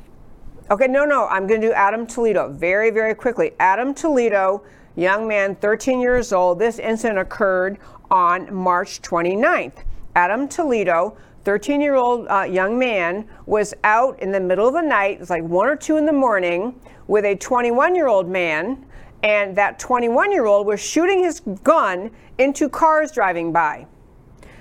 Okay, 0.71 0.87
no, 0.87 1.05
no, 1.05 1.27
I'm 1.27 1.45
going 1.45 1.61
to 1.61 1.67
do 1.67 1.73
Adam 1.73 2.07
Toledo 2.07 2.49
very, 2.49 2.89
very 2.89 3.13
quickly. 3.13 3.51
Adam 3.59 3.93
Toledo, 3.93 4.63
young 4.95 5.27
man, 5.27 5.55
13 5.55 5.99
years 5.99 6.31
old. 6.31 6.57
This 6.57 6.79
incident 6.79 7.19
occurred 7.19 7.77
on 8.09 8.53
March 8.53 9.01
29th. 9.01 9.83
Adam 10.15 10.47
Toledo 10.47 11.17
13 11.45 11.79
year 11.79 11.95
old 11.95 12.27
uh, 12.27 12.41
young 12.41 12.77
man 12.77 13.27
was 13.45 13.73
out 13.83 14.19
in 14.19 14.31
the 14.31 14.39
middle 14.39 14.67
of 14.67 14.73
the 14.73 14.81
night, 14.81 15.21
it's 15.21 15.29
like 15.29 15.43
one 15.43 15.67
or 15.67 15.75
two 15.75 15.97
in 15.97 16.05
the 16.05 16.11
morning, 16.11 16.79
with 17.07 17.23
a 17.23 17.35
21 17.35 17.95
year 17.95 18.07
old 18.07 18.27
man 18.27 18.83
and 19.23 19.55
that 19.55 19.79
21 19.79 20.31
year 20.31 20.45
old 20.45 20.67
was 20.67 20.79
shooting 20.79 21.23
his 21.23 21.39
gun 21.63 22.11
into 22.37 22.67
cars 22.67 23.11
driving 23.11 23.51
by. 23.53 23.85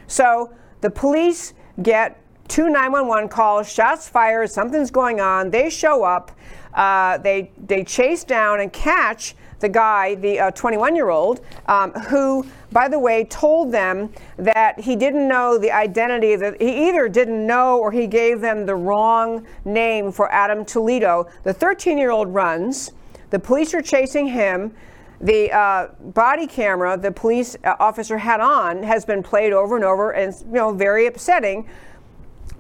So 0.07 0.55
the 0.83 0.91
police 0.91 1.55
get 1.83 2.21
two 2.49 2.69
911 2.69 3.29
calls, 3.31 3.71
shots 3.71 4.09
fired, 4.09 4.51
something's 4.51 4.91
going 4.91 5.21
on. 5.21 5.51
They 5.51 5.71
show 5.71 6.05
up, 6.05 6.33
uh, 6.75 7.19
they, 7.19 7.51
they 7.67 7.83
chase 7.83 8.25
down 8.25 8.61
and 8.61 8.73
catch 8.73 9.35
the 9.65 9.69
guy, 9.71 10.15
the 10.17 10.53
21 10.55 10.93
uh, 10.93 10.95
year 10.95 11.09
old, 11.09 11.41
um, 11.67 11.91
who, 11.93 12.47
by 12.71 12.87
the 12.87 12.99
way, 12.99 13.25
told 13.25 13.73
them 13.73 14.13
that 14.37 14.79
he 14.79 14.95
didn't 14.95 15.27
know 15.27 15.57
the 15.57 15.73
identity, 15.73 16.37
that 16.37 16.61
he 16.61 16.89
either 16.89 17.09
didn't 17.09 17.47
know 17.47 17.79
or 17.79 17.91
he 17.91 18.07
gave 18.07 18.43
them 18.43 18.67
the 18.67 18.75
wrong 18.75 19.47
name 19.65 20.13
for 20.13 20.31
Adam 20.31 20.67
Toledo. 20.67 21.27
The 21.45 21.55
13 21.55 21.97
year 21.97 22.11
old 22.11 22.29
runs, 22.29 22.93
the 23.31 23.39
police 23.39 23.73
are 23.73 23.81
chasing 23.81 24.27
him. 24.27 24.75
The 25.23 25.51
uh, 25.51 25.89
body 26.13 26.47
camera 26.47 26.99
the 26.99 27.11
police 27.11 27.57
uh, 27.65 27.77
officer 27.81 28.19
had 28.19 28.41
on 28.41 28.83
has 28.83 29.07
been 29.07 29.23
played 29.23 29.55
over 29.55 29.77
and 29.77 29.85
over, 29.85 30.11
and 30.11 30.35
you 30.41 30.53
know, 30.53 30.75
very 30.75 31.07
upsetting. 31.07 31.67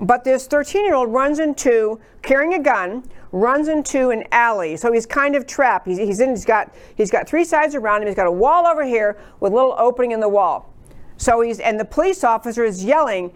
But 0.00 0.24
this 0.24 0.46
13 0.46 0.86
year 0.86 0.94
old 0.94 1.12
runs 1.12 1.38
into, 1.38 2.00
carrying 2.22 2.54
a 2.54 2.58
gun, 2.58 3.04
runs 3.34 3.66
into 3.66 4.10
an 4.10 4.22
alley. 4.30 4.76
So 4.76 4.92
he's 4.92 5.06
kind 5.06 5.34
of 5.34 5.44
trapped. 5.44 5.88
He's, 5.88 5.98
he's, 5.98 6.20
in, 6.20 6.30
he's, 6.30 6.44
got, 6.44 6.72
he's 6.94 7.10
got 7.10 7.28
three 7.28 7.44
sides 7.44 7.74
around 7.74 8.02
him. 8.02 8.06
He's 8.06 8.14
got 8.14 8.28
a 8.28 8.32
wall 8.32 8.64
over 8.64 8.84
here 8.84 9.18
with 9.40 9.50
a 9.52 9.54
little 9.54 9.74
opening 9.76 10.12
in 10.12 10.20
the 10.20 10.28
wall. 10.28 10.72
So 11.16 11.40
he's, 11.40 11.58
and 11.58 11.78
the 11.78 11.84
police 11.84 12.22
officer 12.22 12.64
is 12.64 12.84
yelling, 12.84 13.32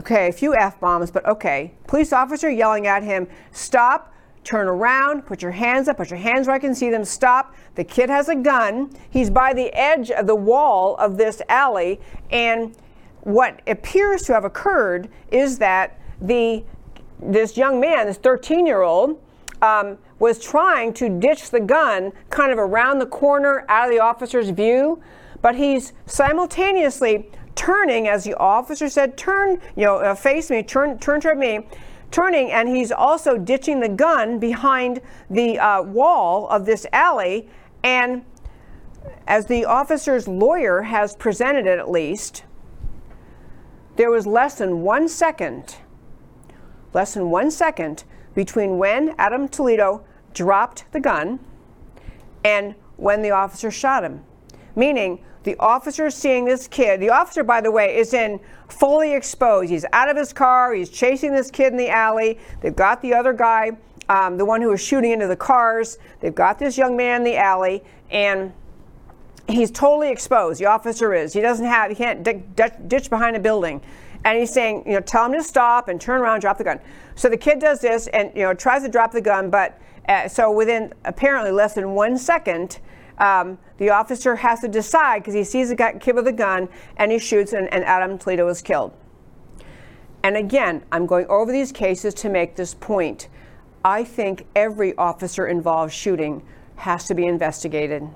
okay, 0.00 0.28
a 0.28 0.32
few 0.32 0.52
F 0.56 0.80
bombs, 0.80 1.12
but 1.12 1.24
okay. 1.26 1.74
Police 1.86 2.12
officer 2.12 2.50
yelling 2.50 2.88
at 2.88 3.04
him, 3.04 3.28
stop, 3.52 4.12
turn 4.42 4.66
around, 4.66 5.26
put 5.26 5.42
your 5.42 5.52
hands 5.52 5.86
up, 5.86 5.98
put 5.98 6.10
your 6.10 6.18
hands 6.18 6.48
where 6.48 6.56
I 6.56 6.58
can 6.58 6.74
see 6.74 6.90
them, 6.90 7.04
stop. 7.04 7.54
The 7.76 7.84
kid 7.84 8.10
has 8.10 8.28
a 8.28 8.34
gun. 8.34 8.90
He's 9.10 9.30
by 9.30 9.54
the 9.54 9.72
edge 9.74 10.10
of 10.10 10.26
the 10.26 10.34
wall 10.34 10.96
of 10.96 11.16
this 11.16 11.40
alley, 11.48 12.00
and 12.32 12.74
what 13.20 13.62
appears 13.68 14.22
to 14.22 14.32
have 14.32 14.44
occurred 14.44 15.08
is 15.30 15.58
that 15.58 16.00
the 16.20 16.64
this 17.20 17.56
young 17.56 17.80
man, 17.80 18.06
this 18.06 18.16
13 18.16 18.66
year 18.66 18.82
old, 18.82 19.20
um, 19.62 19.98
was 20.18 20.38
trying 20.42 20.92
to 20.94 21.08
ditch 21.08 21.50
the 21.50 21.60
gun 21.60 22.12
kind 22.30 22.52
of 22.52 22.58
around 22.58 22.98
the 22.98 23.06
corner 23.06 23.64
out 23.68 23.88
of 23.88 23.90
the 23.90 24.00
officer's 24.00 24.50
view, 24.50 25.00
but 25.42 25.54
he's 25.54 25.92
simultaneously 26.06 27.30
turning, 27.54 28.08
as 28.08 28.24
the 28.24 28.34
officer 28.34 28.88
said, 28.88 29.16
turn, 29.16 29.60
you 29.76 29.84
know, 29.84 29.96
uh, 29.96 30.14
face 30.14 30.50
me, 30.50 30.62
turn, 30.62 30.98
turn 30.98 31.20
toward 31.20 31.38
me, 31.38 31.66
turning, 32.10 32.50
and 32.50 32.68
he's 32.68 32.92
also 32.92 33.36
ditching 33.36 33.80
the 33.80 33.88
gun 33.88 34.38
behind 34.38 35.00
the 35.28 35.58
uh, 35.58 35.82
wall 35.82 36.48
of 36.48 36.66
this 36.66 36.86
alley. 36.92 37.48
And 37.82 38.24
as 39.26 39.46
the 39.46 39.64
officer's 39.64 40.26
lawyer 40.28 40.82
has 40.82 41.16
presented 41.16 41.66
it, 41.66 41.78
at 41.78 41.90
least, 41.90 42.44
there 43.96 44.10
was 44.10 44.26
less 44.26 44.54
than 44.58 44.82
one 44.82 45.08
second, 45.08 45.76
less 46.94 47.14
than 47.14 47.30
one 47.30 47.50
second 47.50 48.04
between 48.34 48.78
when 48.78 49.14
Adam 49.18 49.48
Toledo 49.48 50.04
dropped 50.34 50.84
the 50.92 51.00
gun 51.00 51.40
and 52.44 52.74
when 52.96 53.22
the 53.22 53.30
officer 53.30 53.70
shot 53.70 54.04
him. 54.04 54.22
Meaning, 54.76 55.24
the 55.44 55.56
officer 55.58 56.06
is 56.06 56.14
seeing 56.14 56.44
this 56.44 56.68
kid, 56.68 57.00
the 57.00 57.10
officer, 57.10 57.42
by 57.42 57.60
the 57.60 57.70
way, 57.70 57.96
is 57.96 58.12
in 58.12 58.38
fully 58.68 59.14
exposed. 59.14 59.70
He's 59.70 59.86
out 59.92 60.08
of 60.08 60.16
his 60.16 60.32
car, 60.32 60.74
he's 60.74 60.90
chasing 60.90 61.32
this 61.32 61.50
kid 61.50 61.72
in 61.72 61.78
the 61.78 61.88
alley. 61.88 62.38
They've 62.60 62.76
got 62.76 63.00
the 63.00 63.14
other 63.14 63.32
guy, 63.32 63.72
um, 64.08 64.36
the 64.36 64.44
one 64.44 64.60
who 64.60 64.68
was 64.68 64.80
shooting 64.80 65.10
into 65.10 65.26
the 65.26 65.36
cars. 65.36 65.98
They've 66.20 66.34
got 66.34 66.58
this 66.58 66.76
young 66.76 66.96
man 66.96 67.22
in 67.22 67.24
the 67.24 67.36
alley, 67.36 67.82
and 68.10 68.52
he's 69.48 69.70
totally 69.70 70.10
exposed. 70.10 70.60
The 70.60 70.66
officer 70.66 71.14
is. 71.14 71.32
He 71.32 71.40
doesn't 71.40 71.66
have. 71.66 71.90
He 71.90 71.96
can't 71.96 72.22
ditch 72.88 73.08
behind 73.08 73.36
a 73.36 73.40
building. 73.40 73.80
And 74.24 74.38
he's 74.38 74.52
saying, 74.52 74.84
you 74.86 74.92
know, 74.92 75.00
tell 75.00 75.26
him 75.26 75.32
to 75.32 75.42
stop 75.42 75.88
and 75.88 76.00
turn 76.00 76.20
around, 76.20 76.40
drop 76.40 76.58
the 76.58 76.64
gun. 76.64 76.80
So 77.14 77.28
the 77.28 77.36
kid 77.36 77.60
does 77.60 77.80
this 77.80 78.06
and 78.08 78.30
you 78.34 78.42
know 78.42 78.54
tries 78.54 78.82
to 78.82 78.88
drop 78.88 79.12
the 79.12 79.20
gun, 79.20 79.50
but 79.50 79.80
uh, 80.08 80.28
so 80.28 80.50
within 80.50 80.92
apparently 81.04 81.50
less 81.50 81.74
than 81.74 81.94
one 81.94 82.16
second, 82.18 82.78
um, 83.18 83.58
the 83.78 83.90
officer 83.90 84.36
has 84.36 84.60
to 84.60 84.68
decide 84.68 85.20
because 85.20 85.34
he 85.34 85.44
sees 85.44 85.68
the 85.68 85.76
kid 86.00 86.14
with 86.14 86.26
a 86.26 86.32
gun 86.32 86.68
and 86.96 87.10
he 87.10 87.18
shoots, 87.18 87.52
and, 87.52 87.72
and 87.72 87.84
Adam 87.84 88.18
Toledo 88.18 88.48
is 88.48 88.62
killed. 88.62 88.92
And 90.22 90.36
again, 90.36 90.84
I'm 90.92 91.06
going 91.06 91.26
over 91.26 91.52
these 91.52 91.72
cases 91.72 92.14
to 92.14 92.28
make 92.28 92.56
this 92.56 92.74
point. 92.74 93.28
I 93.84 94.04
think 94.04 94.46
every 94.56 94.96
officer 94.96 95.46
involved 95.46 95.92
shooting 95.92 96.42
has 96.76 97.06
to 97.06 97.14
be 97.14 97.26
investigated 97.26 98.08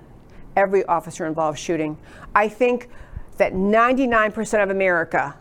every 0.57 0.85
officer 0.87 1.27
involved 1.27 1.59
shooting. 1.59 1.99
I 2.35 2.49
think 2.49 2.89
that 3.39 3.55
99% 3.55 4.63
of 4.63 4.71
America, 4.71 5.35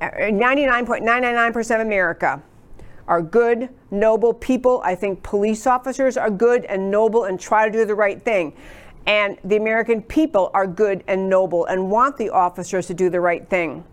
99.999% 0.00 1.74
of 1.74 1.80
America, 1.80 2.42
are 3.08 3.22
good, 3.22 3.68
noble 3.90 4.34
people. 4.34 4.80
I 4.84 4.94
think 4.94 5.22
police 5.22 5.66
officers 5.66 6.16
are 6.16 6.30
good 6.30 6.64
and 6.64 6.90
noble 6.90 7.24
and 7.24 7.38
try 7.38 7.66
to 7.66 7.72
do 7.72 7.84
the 7.84 7.94
right 7.94 8.20
thing. 8.20 8.52
And 9.06 9.38
the 9.44 9.56
American 9.56 10.02
people 10.02 10.50
are 10.54 10.66
good 10.66 11.04
and 11.06 11.28
noble 11.28 11.66
and 11.66 11.90
want 11.90 12.16
the 12.16 12.30
officers 12.30 12.88
to 12.88 12.94
do 12.94 13.08
the 13.08 13.20
right 13.20 13.48
thing. 13.48 13.84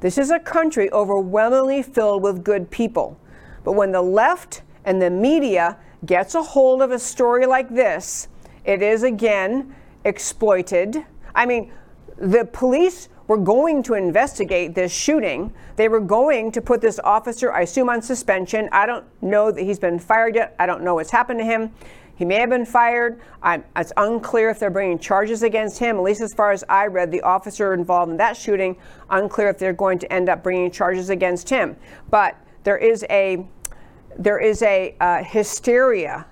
This 0.00 0.18
is 0.18 0.30
a 0.30 0.38
country 0.38 0.90
overwhelmingly 0.92 1.82
filled 1.82 2.22
with 2.22 2.44
good 2.44 2.70
people. 2.70 3.18
But 3.64 3.72
when 3.72 3.92
the 3.92 4.02
left 4.02 4.62
and 4.84 5.02
the 5.02 5.10
media 5.10 5.76
gets 6.06 6.34
a 6.34 6.42
hold 6.42 6.82
of 6.82 6.90
a 6.90 6.98
story 6.98 7.46
like 7.46 7.68
this, 7.68 8.28
it 8.64 8.82
is 8.82 9.02
again 9.02 9.74
exploited. 10.04 11.04
I 11.34 11.46
mean, 11.46 11.72
the 12.16 12.44
police 12.44 13.08
were 13.26 13.36
going 13.36 13.82
to 13.84 13.94
investigate 13.94 14.74
this 14.74 14.92
shooting. 14.92 15.52
They 15.76 15.88
were 15.88 16.00
going 16.00 16.52
to 16.52 16.60
put 16.60 16.80
this 16.80 16.98
officer, 17.04 17.52
I 17.52 17.62
assume, 17.62 17.88
on 17.88 18.02
suspension. 18.02 18.68
I 18.72 18.86
don't 18.86 19.04
know 19.22 19.50
that 19.50 19.62
he's 19.62 19.78
been 19.78 19.98
fired 19.98 20.34
yet. 20.34 20.54
I 20.58 20.66
don't 20.66 20.82
know 20.82 20.94
what's 20.94 21.10
happened 21.10 21.40
to 21.40 21.44
him. 21.44 21.72
He 22.14 22.24
may 22.24 22.36
have 22.36 22.50
been 22.50 22.66
fired. 22.66 23.20
I'm, 23.42 23.64
it's 23.74 23.92
unclear 23.96 24.50
if 24.50 24.58
they're 24.58 24.70
bringing 24.70 24.98
charges 24.98 25.42
against 25.42 25.78
him, 25.78 25.96
at 25.96 26.02
least 26.02 26.20
as 26.20 26.32
far 26.34 26.52
as 26.52 26.62
I 26.68 26.86
read, 26.86 27.10
the 27.10 27.22
officer 27.22 27.74
involved 27.74 28.10
in 28.10 28.16
that 28.18 28.36
shooting. 28.36 28.76
Unclear 29.10 29.48
if 29.48 29.58
they're 29.58 29.72
going 29.72 29.98
to 30.00 30.12
end 30.12 30.28
up 30.28 30.42
bringing 30.42 30.70
charges 30.70 31.10
against 31.10 31.48
him. 31.48 31.76
But 32.10 32.36
there 32.64 32.76
is 32.76 33.04
a 33.10 33.44
there 34.18 34.38
is 34.38 34.60
a 34.62 34.94
uh, 35.00 35.24
hysteria 35.24 36.26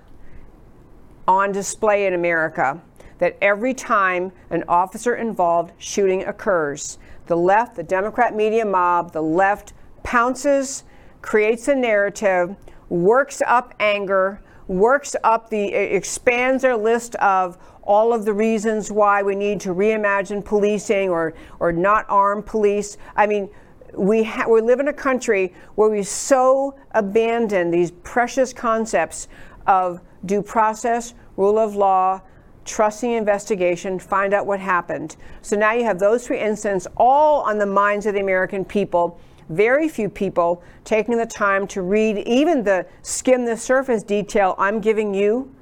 on 1.27 1.51
display 1.51 2.05
in 2.05 2.13
America 2.13 2.79
that 3.21 3.37
every 3.39 3.71
time 3.71 4.31
an 4.49 4.63
officer 4.67 5.13
involved 5.13 5.71
shooting 5.77 6.23
occurs, 6.23 6.97
the 7.27 7.35
left, 7.37 7.75
the 7.75 7.83
Democrat 7.83 8.35
media 8.35 8.65
mob, 8.65 9.13
the 9.13 9.21
left 9.21 9.73
pounces, 10.01 10.83
creates 11.21 11.67
a 11.67 11.75
narrative, 11.75 12.55
works 12.89 13.43
up 13.45 13.75
anger, 13.79 14.41
works 14.67 15.15
up 15.23 15.51
the, 15.51 15.65
expands 15.67 16.63
their 16.63 16.75
list 16.75 17.13
of 17.17 17.59
all 17.83 18.11
of 18.11 18.25
the 18.25 18.33
reasons 18.33 18.91
why 18.91 19.21
we 19.21 19.35
need 19.35 19.59
to 19.59 19.69
reimagine 19.69 20.43
policing 20.43 21.11
or, 21.11 21.35
or 21.59 21.71
not 21.71 22.07
arm 22.09 22.41
police. 22.41 22.97
I 23.15 23.27
mean, 23.27 23.47
we, 23.95 24.23
ha- 24.23 24.47
we 24.49 24.61
live 24.61 24.79
in 24.79 24.87
a 24.87 24.93
country 24.93 25.53
where 25.75 25.91
we 25.91 26.01
so 26.01 26.75
abandon 26.95 27.69
these 27.69 27.91
precious 27.91 28.51
concepts 28.51 29.27
of 29.67 30.01
due 30.25 30.41
process, 30.41 31.13
rule 31.37 31.59
of 31.59 31.75
law, 31.75 32.19
trusting 32.71 33.11
investigation, 33.11 33.99
find 33.99 34.33
out 34.33 34.45
what 34.45 34.59
happened. 34.59 35.17
So 35.41 35.57
now 35.57 35.73
you 35.73 35.83
have 35.83 35.99
those 35.99 36.25
three 36.25 36.39
incidents 36.39 36.87
all 36.95 37.41
on 37.41 37.57
the 37.57 37.65
minds 37.65 38.05
of 38.05 38.13
the 38.13 38.21
American 38.21 38.63
people. 38.63 39.19
Very 39.49 39.89
few 39.89 40.07
people 40.07 40.63
taking 40.85 41.17
the 41.17 41.25
time 41.25 41.67
to 41.67 41.81
read 41.81 42.19
even 42.19 42.63
the 42.63 42.85
skim 43.01 43.43
the 43.43 43.57
surface 43.57 44.03
detail 44.03 44.55
I'm 44.57 44.79
giving 44.79 45.13
you. 45.13 45.53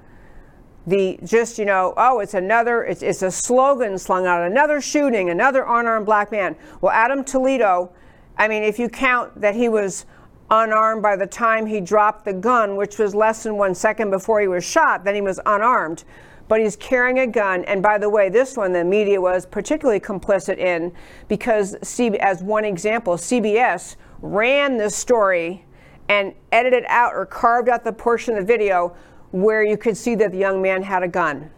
The 0.86 1.20
just, 1.24 1.58
you 1.58 1.66
know, 1.66 1.96
oh, 1.98 2.20
it's 2.20 2.36
another, 2.36 2.84
it's, 2.84 3.02
it's 3.02 3.24
a 3.24 3.32
slogan 3.32 3.98
slung 3.98 4.28
out, 4.28 4.44
another 4.44 4.80
shooting, 4.80 5.32
another 5.32 5.64
unarmed 5.68 6.06
black 6.06 6.32
man. 6.32 6.56
Well, 6.80 6.92
Adam 6.92 7.24
Toledo, 7.24 7.92
I 8.38 8.48
mean, 8.48 8.62
if 8.64 8.78
you 8.78 8.88
count 8.88 9.42
that 9.42 9.56
he 9.56 9.68
was 9.68 10.06
unarmed 10.52 11.02
by 11.02 11.16
the 11.16 11.28
time 11.28 11.66
he 11.66 11.82
dropped 11.82 12.26
the 12.26 12.34
gun, 12.34 12.76
which 12.76 13.00
was 13.00 13.16
less 13.16 13.44
than 13.44 13.58
one 13.58 13.74
second 13.74 14.12
before 14.12 14.40
he 14.42 14.48
was 14.48 14.64
shot, 14.64 15.04
then 15.04 15.16
he 15.16 15.22
was 15.22 15.40
unarmed. 15.46 16.04
But 16.50 16.60
he's 16.60 16.76
carrying 16.76 17.20
a 17.20 17.28
gun. 17.28 17.64
And 17.64 17.82
by 17.82 17.98
the 17.98 18.10
way, 18.10 18.28
this 18.28 18.58
one 18.58 18.74
the 18.74 18.84
media 18.84 19.22
was 19.22 19.46
particularly 19.46 20.02
complicit 20.02 20.58
in 20.58 20.92
because, 21.30 21.76
as 22.20 22.44
one 22.44 22.66
example, 22.66 23.14
CBS 23.14 23.96
ran 24.22 24.76
this 24.76 24.96
story 24.96 25.64
and 26.10 26.34
edited 26.52 26.84
out 26.88 27.14
or 27.16 27.26
carved 27.26 27.70
out 27.70 27.86
the 27.86 27.94
portion 27.94 28.34
of 28.36 28.42
the 28.42 28.46
video 28.46 28.96
where 29.32 29.64
you 29.64 29.78
could 29.78 29.96
see 29.96 30.16
that 30.16 30.32
the 30.32 30.38
young 30.38 30.62
man 30.62 30.82
had 30.82 31.04
a 31.04 31.08
gun. 31.08 31.50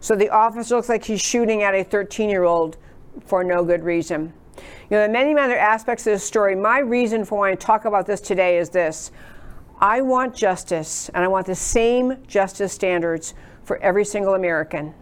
So 0.00 0.16
the 0.16 0.30
officer 0.30 0.76
looks 0.76 0.88
like 0.88 1.04
he's 1.04 1.20
shooting 1.20 1.62
at 1.62 1.74
a 1.74 1.84
13 1.84 2.28
year 2.28 2.44
old 2.44 2.78
for 3.26 3.44
no 3.44 3.64
good 3.64 3.84
reason. 3.84 4.32
You 4.56 4.62
know, 4.90 4.98
there 4.98 5.08
are 5.08 5.12
many 5.12 5.38
other 5.38 5.58
aspects 5.58 6.06
of 6.06 6.14
this 6.14 6.24
story. 6.24 6.54
My 6.54 6.78
reason 6.78 7.24
for 7.24 7.38
wanting 7.38 7.56
to 7.56 7.66
talk 7.66 7.84
about 7.84 8.06
this 8.06 8.20
today 8.20 8.58
is 8.58 8.70
this 8.70 9.10
I 9.80 10.00
want 10.02 10.34
justice, 10.34 11.10
and 11.14 11.24
I 11.24 11.28
want 11.28 11.46
the 11.46 11.54
same 11.54 12.22
justice 12.26 12.72
standards 12.72 13.34
for 13.64 13.78
every 13.78 14.04
single 14.04 14.34
American 14.34 14.94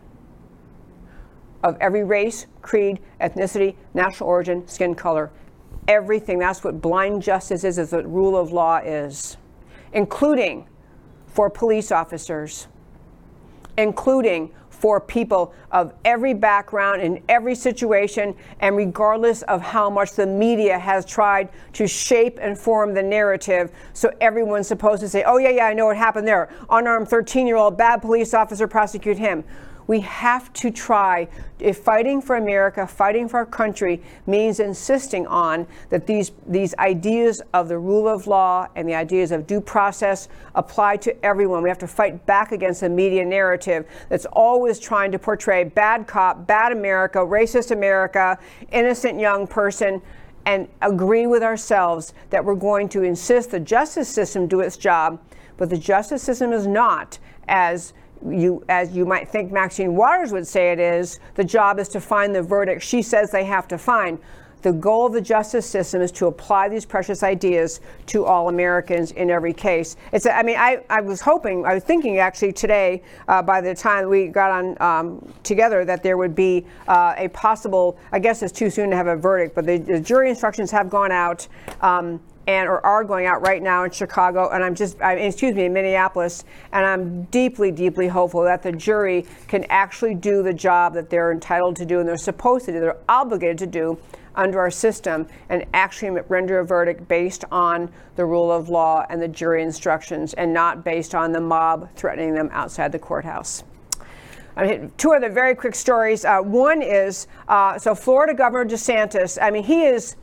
of 1.62 1.76
every 1.80 2.04
race, 2.04 2.46
creed, 2.60 3.00
ethnicity, 3.20 3.76
national 3.94 4.28
origin, 4.28 4.66
skin 4.66 4.94
color. 4.94 5.30
Everything. 5.88 6.38
That's 6.38 6.62
what 6.64 6.80
blind 6.80 7.22
justice 7.22 7.64
is, 7.64 7.78
is 7.78 7.92
what 7.92 8.10
rule 8.10 8.36
of 8.36 8.52
law 8.52 8.78
is, 8.78 9.36
including 9.92 10.66
for 11.26 11.50
police 11.50 11.90
officers, 11.90 12.68
including 13.78 14.52
for 14.82 15.00
people 15.00 15.54
of 15.70 15.94
every 16.04 16.34
background 16.34 17.00
in 17.00 17.22
every 17.28 17.54
situation, 17.54 18.34
and 18.58 18.76
regardless 18.76 19.42
of 19.42 19.62
how 19.62 19.88
much 19.88 20.14
the 20.14 20.26
media 20.26 20.76
has 20.76 21.06
tried 21.06 21.48
to 21.72 21.86
shape 21.86 22.36
and 22.42 22.58
form 22.58 22.92
the 22.92 23.02
narrative. 23.02 23.70
So 23.92 24.12
everyone's 24.20 24.66
supposed 24.66 25.00
to 25.02 25.08
say, 25.08 25.22
oh, 25.22 25.36
yeah, 25.38 25.50
yeah, 25.50 25.66
I 25.66 25.72
know 25.72 25.86
what 25.86 25.96
happened 25.96 26.26
there. 26.26 26.50
Unarmed 26.68 27.06
13 27.08 27.46
year 27.46 27.54
old 27.54 27.78
bad 27.78 28.02
police 28.02 28.34
officer, 28.34 28.66
prosecute 28.66 29.18
him. 29.18 29.44
We 29.92 30.00
have 30.00 30.50
to 30.54 30.70
try, 30.70 31.28
if 31.58 31.80
fighting 31.80 32.22
for 32.22 32.36
America, 32.36 32.86
fighting 32.86 33.28
for 33.28 33.36
our 33.36 33.44
country 33.44 34.00
means 34.26 34.58
insisting 34.58 35.26
on 35.26 35.66
that 35.90 36.06
these, 36.06 36.32
these 36.46 36.74
ideas 36.78 37.42
of 37.52 37.68
the 37.68 37.78
rule 37.78 38.08
of 38.08 38.26
law 38.26 38.68
and 38.74 38.88
the 38.88 38.94
ideas 38.94 39.32
of 39.32 39.46
due 39.46 39.60
process 39.60 40.30
apply 40.54 40.96
to 40.96 41.22
everyone. 41.22 41.62
We 41.62 41.68
have 41.68 41.76
to 41.76 41.86
fight 41.86 42.24
back 42.24 42.52
against 42.52 42.80
the 42.80 42.88
media 42.88 43.22
narrative 43.22 43.84
that's 44.08 44.24
always 44.32 44.78
trying 44.78 45.12
to 45.12 45.18
portray 45.18 45.62
bad 45.62 46.06
cop, 46.06 46.46
bad 46.46 46.72
America, 46.72 47.18
racist 47.18 47.70
America, 47.70 48.38
innocent 48.70 49.20
young 49.20 49.46
person 49.46 50.00
and 50.46 50.70
agree 50.80 51.26
with 51.26 51.42
ourselves 51.42 52.14
that 52.30 52.42
we're 52.42 52.54
going 52.54 52.88
to 52.88 53.02
insist 53.02 53.50
the 53.50 53.60
justice 53.60 54.08
system 54.08 54.46
do 54.46 54.60
its 54.60 54.78
job, 54.78 55.20
but 55.58 55.68
the 55.68 55.76
justice 55.76 56.22
system 56.22 56.50
is 56.50 56.66
not 56.66 57.18
as 57.46 57.92
you, 58.28 58.64
as 58.68 58.92
you 58.92 59.04
might 59.04 59.28
think 59.28 59.52
Maxine 59.52 59.94
Waters 59.94 60.32
would 60.32 60.46
say 60.46 60.72
it 60.72 60.80
is, 60.80 61.18
the 61.34 61.44
job 61.44 61.78
is 61.78 61.88
to 61.90 62.00
find 62.00 62.34
the 62.34 62.42
verdict 62.42 62.82
she 62.82 63.02
says 63.02 63.30
they 63.30 63.44
have 63.44 63.68
to 63.68 63.78
find. 63.78 64.18
The 64.62 64.72
goal 64.72 65.06
of 65.06 65.12
the 65.12 65.20
justice 65.20 65.68
system 65.68 66.00
is 66.00 66.12
to 66.12 66.26
apply 66.26 66.68
these 66.68 66.84
precious 66.84 67.24
ideas 67.24 67.80
to 68.06 68.24
all 68.24 68.48
Americans 68.48 69.10
in 69.10 69.28
every 69.28 69.52
case. 69.52 69.96
It's, 70.12 70.24
I 70.24 70.44
mean, 70.44 70.56
I, 70.56 70.84
I 70.88 71.00
was 71.00 71.20
hoping, 71.20 71.66
I 71.66 71.74
was 71.74 71.82
thinking 71.82 72.18
actually 72.18 72.52
today, 72.52 73.02
uh, 73.26 73.42
by 73.42 73.60
the 73.60 73.74
time 73.74 74.08
we 74.08 74.28
got 74.28 74.52
on 74.52 74.80
um, 74.80 75.34
together, 75.42 75.84
that 75.84 76.04
there 76.04 76.16
would 76.16 76.36
be 76.36 76.64
uh, 76.86 77.14
a 77.16 77.26
possible, 77.28 77.98
I 78.12 78.20
guess 78.20 78.40
it's 78.40 78.52
too 78.52 78.70
soon 78.70 78.90
to 78.90 78.96
have 78.96 79.08
a 79.08 79.16
verdict, 79.16 79.56
but 79.56 79.66
the, 79.66 79.78
the 79.78 79.98
jury 79.98 80.30
instructions 80.30 80.70
have 80.70 80.88
gone 80.88 81.10
out. 81.10 81.48
Um, 81.80 82.20
and 82.46 82.68
or 82.68 82.84
are 82.84 83.04
going 83.04 83.26
out 83.26 83.46
right 83.46 83.62
now 83.62 83.84
in 83.84 83.90
Chicago, 83.90 84.50
and 84.50 84.64
I'm 84.64 84.74
just, 84.74 85.00
I, 85.00 85.14
excuse 85.14 85.54
me, 85.54 85.66
in 85.66 85.72
Minneapolis, 85.72 86.44
and 86.72 86.84
I'm 86.84 87.24
deeply, 87.24 87.70
deeply 87.70 88.08
hopeful 88.08 88.42
that 88.44 88.62
the 88.62 88.72
jury 88.72 89.26
can 89.48 89.64
actually 89.70 90.14
do 90.14 90.42
the 90.42 90.52
job 90.52 90.94
that 90.94 91.08
they're 91.08 91.32
entitled 91.32 91.76
to 91.76 91.86
do 91.86 92.00
and 92.00 92.08
they're 92.08 92.16
supposed 92.16 92.66
to 92.66 92.72
do, 92.72 92.80
they're 92.80 92.96
obligated 93.08 93.58
to 93.58 93.66
do 93.66 93.98
under 94.34 94.58
our 94.58 94.70
system, 94.70 95.26
and 95.50 95.64
actually 95.74 96.18
render 96.28 96.60
a 96.60 96.64
verdict 96.64 97.06
based 97.06 97.44
on 97.52 97.92
the 98.16 98.24
rule 98.24 98.50
of 98.50 98.70
law 98.70 99.04
and 99.10 99.20
the 99.20 99.28
jury 99.28 99.62
instructions, 99.62 100.32
and 100.34 100.52
not 100.52 100.82
based 100.84 101.14
on 101.14 101.32
the 101.32 101.40
mob 101.40 101.88
threatening 101.96 102.34
them 102.34 102.48
outside 102.52 102.92
the 102.92 102.98
courthouse. 102.98 103.62
I 104.56 104.66
mean, 104.66 104.92
two 104.96 105.12
other 105.12 105.30
very 105.30 105.54
quick 105.54 105.74
stories. 105.74 106.24
Uh, 106.24 106.40
one 106.40 106.82
is 106.82 107.26
uh, 107.48 107.78
so 107.78 107.94
Florida 107.94 108.34
Governor 108.34 108.68
DeSantis. 108.70 109.38
I 109.40 109.50
mean, 109.50 109.64
he 109.64 109.84
is 109.84 110.16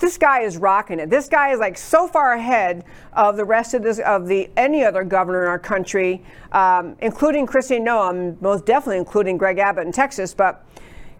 this 0.00 0.18
guy 0.18 0.40
is 0.40 0.56
rocking 0.56 0.98
it. 0.98 1.10
This 1.10 1.28
guy 1.28 1.52
is 1.52 1.60
like 1.60 1.78
so 1.78 2.08
far 2.08 2.32
ahead 2.32 2.84
of 3.12 3.36
the 3.36 3.44
rest 3.44 3.74
of 3.74 3.82
this 3.82 4.00
of 4.00 4.26
the 4.26 4.50
any 4.56 4.82
other 4.82 5.04
governor 5.04 5.42
in 5.42 5.48
our 5.48 5.58
country, 5.58 6.24
um, 6.52 6.96
including 7.00 7.46
Kristi 7.46 7.80
Noem, 7.80 8.40
most 8.40 8.66
definitely 8.66 8.98
including 8.98 9.36
Greg 9.36 9.58
Abbott 9.58 9.86
in 9.86 9.92
Texas, 9.92 10.34
but. 10.34 10.66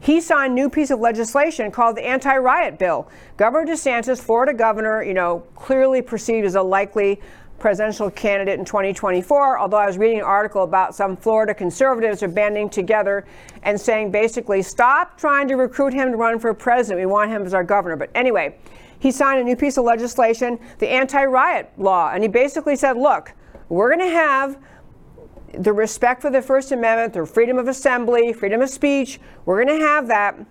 He 0.03 0.23
signed 0.23 0.53
a 0.53 0.55
new 0.55 0.71
piece 0.71 0.91
of 0.91 0.99
legislation 0.99 1.71
called 1.71 1.95
the 1.95 2.07
anti-riot 2.07 2.79
bill. 2.79 3.11
Governor 3.37 3.71
DeSantis, 3.71 4.19
Florida 4.19 4.55
governor, 4.55 5.03
you 5.03 5.13
know, 5.13 5.41
clearly 5.55 6.01
perceived 6.01 6.47
as 6.47 6.55
a 6.55 6.63
likely 6.63 7.21
presidential 7.61 8.11
candidate 8.11 8.59
in 8.59 8.65
2024. 8.65 9.59
Although 9.59 9.77
I 9.77 9.87
was 9.87 9.99
reading 9.99 10.19
an 10.19 10.25
article 10.25 10.65
about 10.65 10.95
some 10.95 11.17
Florida 11.17 11.55
conservatives 11.55 12.23
are 12.23 12.29
banding 12.29 12.71
together 12.71 13.27
and 13.63 13.81
saying 13.81 14.11
basically, 14.11 14.63
stop 14.63 15.19
trying 15.19 15.47
to 15.49 15.55
recruit 15.55 15.93
him 15.93 16.11
to 16.11 16.17
run 16.17 16.39
for 16.39 16.53
president. 16.55 16.99
We 16.99 17.07
want 17.07 17.31
him 17.31 17.45
as 17.45 17.55
our 17.55 17.63
governor. 17.63 17.97
But 17.97 18.11
anyway, 18.15 18.57
he 18.99 19.11
signed 19.13 19.41
a 19.41 19.45
new 19.45 19.57
piece 19.57 19.77
of 19.77 19.85
legislation, 19.85 20.59
the 20.79 20.89
anti 20.89 21.25
riot 21.25 21.71
law. 21.77 22.11
And 22.13 22.25
he 22.25 22.29
basically 22.29 22.75
said, 22.75 22.97
look, 22.97 23.33
we're 23.69 23.95
going 23.95 24.09
to 24.09 24.15
have 24.15 24.59
the 25.59 25.73
respect 25.73 26.23
for 26.23 26.31
the 26.31 26.43
First 26.43 26.73
Amendment, 26.73 27.13
the 27.13 27.27
freedom 27.27 27.59
of 27.59 27.69
assembly, 27.69 28.33
freedom 28.33 28.63
of 28.63 28.71
speech. 28.71 29.21
We're 29.45 29.65
going 29.65 29.79
to 29.79 29.85
have 29.85 30.09
that, 30.09 30.37
and 30.37 30.47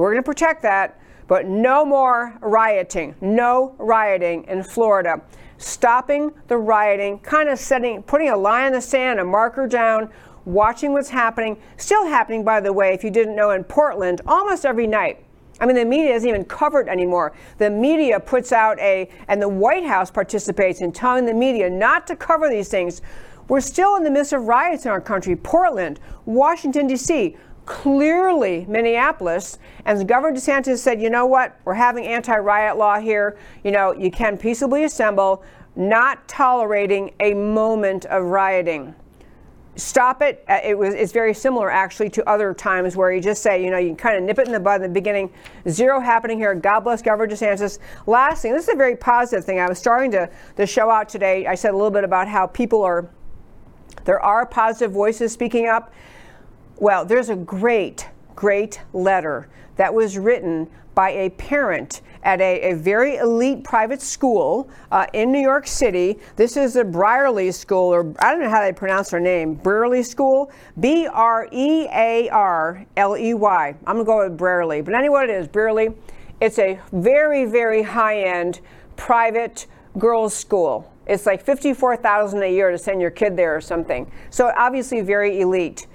we're 0.00 0.12
going 0.12 0.22
to 0.22 0.26
protect 0.26 0.62
that. 0.62 1.00
But 1.26 1.46
no 1.46 1.86
more 1.86 2.36
rioting, 2.42 3.14
no 3.20 3.74
rioting 3.78 4.44
in 4.44 4.62
Florida 4.62 5.22
stopping 5.58 6.32
the 6.48 6.56
rioting, 6.56 7.18
kind 7.20 7.48
of 7.48 7.58
setting, 7.58 8.02
putting 8.02 8.28
a 8.30 8.36
line 8.36 8.68
in 8.68 8.72
the 8.72 8.80
sand, 8.80 9.20
a 9.20 9.24
marker 9.24 9.66
down, 9.66 10.10
watching 10.44 10.92
what's 10.92 11.08
happening. 11.08 11.56
Still 11.76 12.06
happening, 12.06 12.44
by 12.44 12.60
the 12.60 12.72
way, 12.72 12.94
if 12.94 13.04
you 13.04 13.10
didn't 13.10 13.36
know, 13.36 13.50
in 13.50 13.64
Portland 13.64 14.20
almost 14.26 14.66
every 14.66 14.86
night. 14.86 15.24
I 15.60 15.66
mean, 15.66 15.76
the 15.76 15.84
media 15.84 16.14
isn't 16.14 16.28
even 16.28 16.44
covered 16.44 16.88
anymore. 16.88 17.32
The 17.58 17.70
media 17.70 18.18
puts 18.18 18.52
out 18.52 18.78
a, 18.80 19.08
and 19.28 19.40
the 19.40 19.48
White 19.48 19.84
House 19.84 20.10
participates 20.10 20.80
in 20.80 20.90
telling 20.90 21.26
the 21.26 21.34
media 21.34 21.70
not 21.70 22.06
to 22.08 22.16
cover 22.16 22.48
these 22.48 22.68
things. 22.68 23.02
We're 23.48 23.60
still 23.60 23.96
in 23.96 24.02
the 24.02 24.10
midst 24.10 24.32
of 24.32 24.48
riots 24.48 24.84
in 24.84 24.90
our 24.90 25.00
country. 25.00 25.36
Portland, 25.36 26.00
Washington, 26.24 26.86
D.C., 26.86 27.36
clearly 27.66 28.66
Minneapolis. 28.68 29.58
And 29.84 30.06
Governor 30.06 30.36
DeSantis 30.36 30.78
said, 30.78 31.00
you 31.00 31.10
know 31.10 31.26
what? 31.26 31.58
We're 31.64 31.74
having 31.74 32.06
anti 32.06 32.36
riot 32.36 32.76
law 32.76 32.98
here. 32.98 33.38
You 33.62 33.72
know, 33.72 33.92
you 33.92 34.10
can 34.10 34.36
peaceably 34.36 34.84
assemble, 34.84 35.42
not 35.76 36.26
tolerating 36.28 37.12
a 37.20 37.34
moment 37.34 38.04
of 38.06 38.24
rioting. 38.24 38.94
Stop 39.76 40.22
it. 40.22 40.44
Uh, 40.48 40.60
it 40.62 40.78
was. 40.78 40.94
It's 40.94 41.10
very 41.10 41.34
similar, 41.34 41.68
actually, 41.68 42.08
to 42.10 42.28
other 42.28 42.54
times 42.54 42.96
where 42.96 43.12
you 43.12 43.20
just 43.20 43.42
say, 43.42 43.64
you 43.64 43.72
know, 43.72 43.78
you 43.78 43.96
kind 43.96 44.16
of 44.16 44.22
nip 44.22 44.38
it 44.38 44.46
in 44.46 44.52
the 44.52 44.60
bud 44.60 44.76
in 44.76 44.82
the 44.82 44.88
beginning. 44.88 45.32
Zero 45.68 45.98
happening 45.98 46.38
here. 46.38 46.54
God 46.54 46.80
bless 46.80 47.02
Governor 47.02 47.32
DeSantis. 47.32 47.80
Last 48.06 48.42
thing, 48.42 48.52
this 48.52 48.68
is 48.68 48.74
a 48.74 48.76
very 48.76 48.94
positive 48.94 49.44
thing. 49.44 49.58
I 49.58 49.68
was 49.68 49.80
starting 49.80 50.12
to 50.12 50.30
the 50.54 50.64
show 50.64 50.90
out 50.90 51.08
today. 51.08 51.48
I 51.48 51.56
said 51.56 51.70
a 51.70 51.76
little 51.76 51.90
bit 51.90 52.04
about 52.04 52.28
how 52.28 52.46
people 52.46 52.82
are. 52.84 53.10
There 54.04 54.20
are 54.20 54.46
positive 54.46 54.92
voices 54.92 55.32
speaking 55.32 55.66
up. 55.66 55.92
Well, 56.84 57.06
there's 57.06 57.30
a 57.30 57.36
great, 57.36 58.10
great 58.36 58.82
letter 58.92 59.48
that 59.76 59.94
was 59.94 60.18
written 60.18 60.68
by 60.94 61.12
a 61.12 61.30
parent 61.30 62.02
at 62.22 62.42
a, 62.42 62.72
a 62.72 62.74
very 62.74 63.16
elite 63.16 63.64
private 63.64 64.02
school 64.02 64.68
uh, 64.92 65.06
in 65.14 65.32
New 65.32 65.40
York 65.40 65.66
City. 65.66 66.18
This 66.36 66.58
is 66.58 66.74
the 66.74 66.84
Brierley 66.84 67.52
School, 67.52 67.94
or 67.94 68.14
I 68.18 68.32
don't 68.32 68.42
know 68.42 68.50
how 68.50 68.60
they 68.60 68.74
pronounce 68.74 69.08
their 69.08 69.18
name. 69.18 69.54
Brearley 69.54 70.02
School? 70.02 70.52
B 70.78 71.06
R 71.06 71.48
E 71.50 71.88
A 71.90 72.28
R 72.28 72.84
L 72.98 73.16
E 73.16 73.32
Y. 73.32 73.74
I'm 73.86 73.94
going 73.94 74.04
to 74.04 74.04
go 74.04 74.28
with 74.28 74.36
Brearley. 74.36 74.82
But 74.82 74.92
anyway, 74.92 75.24
it 75.24 75.30
is, 75.30 75.48
Brearley. 75.48 75.94
It's 76.42 76.58
a 76.58 76.78
very, 76.92 77.46
very 77.46 77.82
high 77.82 78.24
end 78.24 78.60
private 78.96 79.68
girls' 79.96 80.36
school. 80.36 80.92
It's 81.06 81.24
like 81.24 81.42
54,000 81.42 82.42
a 82.42 82.52
year 82.52 82.70
to 82.70 82.76
send 82.76 83.00
your 83.00 83.10
kid 83.10 83.38
there 83.38 83.56
or 83.56 83.62
something. 83.62 84.12
So 84.28 84.52
obviously 84.54 85.00
very 85.00 85.40
elite. 85.40 85.86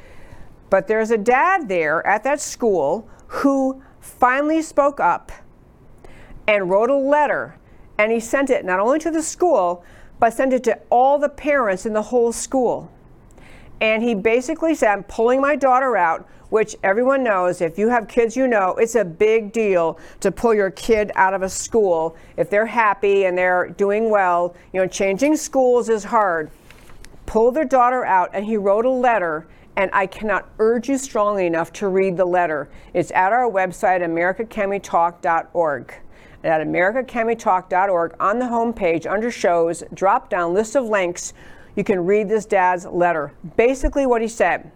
But 0.69 0.87
there's 0.87 1.11
a 1.11 1.17
dad 1.17 1.67
there 1.67 2.05
at 2.05 2.23
that 2.23 2.39
school 2.39 3.07
who 3.27 3.81
finally 3.99 4.61
spoke 4.61 4.99
up 4.99 5.31
and 6.47 6.69
wrote 6.69 6.89
a 6.89 6.95
letter. 6.95 7.55
And 7.97 8.11
he 8.11 8.19
sent 8.19 8.49
it 8.49 8.65
not 8.65 8.79
only 8.79 8.99
to 8.99 9.11
the 9.11 9.21
school, 9.21 9.83
but 10.19 10.33
sent 10.33 10.53
it 10.53 10.63
to 10.65 10.79
all 10.89 11.19
the 11.19 11.29
parents 11.29 11.85
in 11.85 11.93
the 11.93 12.01
whole 12.01 12.31
school. 12.31 12.91
And 13.81 14.03
he 14.03 14.13
basically 14.13 14.75
said, 14.75 14.91
I'm 14.91 15.03
pulling 15.03 15.41
my 15.41 15.55
daughter 15.55 15.95
out, 15.95 16.27
which 16.49 16.75
everyone 16.83 17.23
knows, 17.23 17.61
if 17.61 17.77
you 17.77 17.89
have 17.89 18.07
kids, 18.07 18.35
you 18.35 18.47
know, 18.47 18.75
it's 18.75 18.95
a 18.95 19.05
big 19.05 19.53
deal 19.53 19.99
to 20.19 20.31
pull 20.31 20.53
your 20.53 20.71
kid 20.71 21.11
out 21.15 21.33
of 21.33 21.43
a 21.43 21.49
school 21.49 22.17
if 22.35 22.49
they're 22.49 22.65
happy 22.65 23.25
and 23.25 23.37
they're 23.37 23.69
doing 23.69 24.09
well. 24.09 24.55
You 24.73 24.81
know, 24.81 24.87
changing 24.87 25.37
schools 25.37 25.87
is 25.87 26.03
hard. 26.03 26.49
Pull 27.25 27.51
their 27.51 27.65
daughter 27.65 28.03
out, 28.03 28.31
and 28.33 28.43
he 28.43 28.57
wrote 28.57 28.85
a 28.85 28.89
letter 28.89 29.47
and 29.79 29.89
I 29.93 30.07
cannot 30.07 30.49
urge 30.59 30.89
you 30.89 30.97
strongly 30.97 31.45
enough 31.45 31.71
to 31.73 31.87
read 31.87 32.17
the 32.17 32.25
letter. 32.25 32.67
It's 32.93 33.11
at 33.11 33.31
our 33.31 33.49
website, 33.49 34.01
americacanwetalk.org. 34.01 35.93
And 36.43 36.53
at 36.53 36.67
americacanwetalk.org, 36.67 38.15
on 38.19 38.39
the 38.39 38.45
homepage, 38.45 39.09
under 39.09 39.31
shows, 39.31 39.81
drop 39.93 40.29
down 40.29 40.53
list 40.53 40.75
of 40.75 40.83
links, 40.83 41.33
you 41.77 41.85
can 41.85 42.05
read 42.05 42.27
this 42.27 42.45
dad's 42.45 42.85
letter. 42.87 43.31
Basically, 43.55 44.05
what 44.05 44.21
he 44.21 44.27
said 44.27 44.69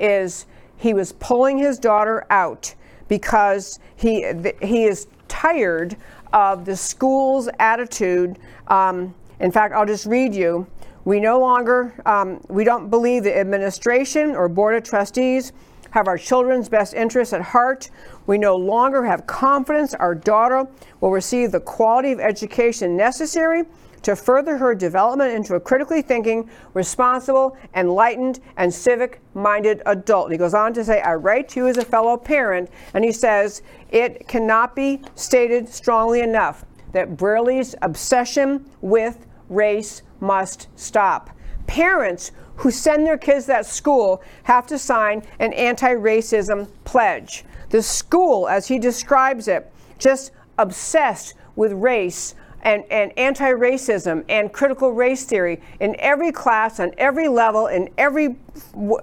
is 0.00 0.46
he 0.78 0.94
was 0.94 1.12
pulling 1.12 1.58
his 1.58 1.78
daughter 1.78 2.26
out 2.30 2.74
because 3.08 3.78
he, 3.94 4.24
he 4.62 4.84
is 4.84 5.06
tired 5.28 5.98
of 6.32 6.64
the 6.64 6.74
school's 6.74 7.50
attitude. 7.58 8.38
Um, 8.68 9.14
in 9.40 9.52
fact, 9.52 9.74
I'll 9.74 9.84
just 9.84 10.06
read 10.06 10.34
you 10.34 10.66
We 11.04 11.20
no 11.20 11.38
longer, 11.38 11.94
um, 12.06 12.40
we 12.48 12.64
don't 12.64 12.88
believe 12.88 13.24
the 13.24 13.36
administration 13.38 14.34
or 14.34 14.48
board 14.48 14.74
of 14.74 14.84
trustees 14.84 15.52
have 15.90 16.08
our 16.08 16.18
children's 16.18 16.68
best 16.68 16.94
interests 16.94 17.32
at 17.32 17.40
heart. 17.40 17.90
We 18.26 18.38
no 18.38 18.56
longer 18.56 19.04
have 19.04 19.26
confidence 19.26 19.94
our 19.94 20.14
daughter 20.14 20.66
will 21.00 21.10
receive 21.10 21.52
the 21.52 21.60
quality 21.60 22.10
of 22.12 22.20
education 22.20 22.96
necessary 22.96 23.64
to 24.02 24.16
further 24.16 24.56
her 24.58 24.74
development 24.74 25.32
into 25.32 25.54
a 25.54 25.60
critically 25.60 26.02
thinking, 26.02 26.50
responsible, 26.74 27.56
enlightened, 27.74 28.40
and 28.56 28.72
civic 28.72 29.20
minded 29.34 29.82
adult. 29.86 30.30
He 30.30 30.36
goes 30.36 30.52
on 30.52 30.74
to 30.74 30.84
say, 30.84 31.00
I 31.00 31.14
write 31.14 31.48
to 31.50 31.60
you 31.60 31.68
as 31.68 31.78
a 31.78 31.84
fellow 31.84 32.16
parent, 32.16 32.70
and 32.92 33.04
he 33.04 33.12
says, 33.12 33.62
it 33.90 34.26
cannot 34.28 34.74
be 34.74 35.00
stated 35.14 35.68
strongly 35.68 36.20
enough 36.20 36.64
that 36.92 37.16
Brearley's 37.16 37.74
obsession 37.82 38.68
with 38.80 39.26
race 39.48 40.02
must 40.24 40.68
stop. 40.76 41.30
Parents 41.66 42.32
who 42.56 42.70
send 42.70 43.06
their 43.06 43.18
kids 43.18 43.46
that 43.46 43.66
school 43.66 44.22
have 44.44 44.66
to 44.68 44.78
sign 44.78 45.22
an 45.38 45.52
anti 45.52 45.92
racism 45.92 46.68
pledge. 46.84 47.44
The 47.70 47.82
school, 47.82 48.48
as 48.48 48.68
he 48.68 48.78
describes 48.78 49.48
it, 49.48 49.70
just 49.98 50.32
obsessed 50.58 51.34
with 51.56 51.72
race 51.72 52.34
and, 52.62 52.84
and 52.90 53.16
anti 53.18 53.50
racism 53.50 54.24
and 54.28 54.52
critical 54.52 54.92
race 54.92 55.24
theory 55.24 55.60
in 55.80 55.96
every 55.98 56.32
class, 56.32 56.80
on 56.80 56.92
every 56.96 57.28
level, 57.28 57.66
in 57.66 57.90
every, 57.98 58.36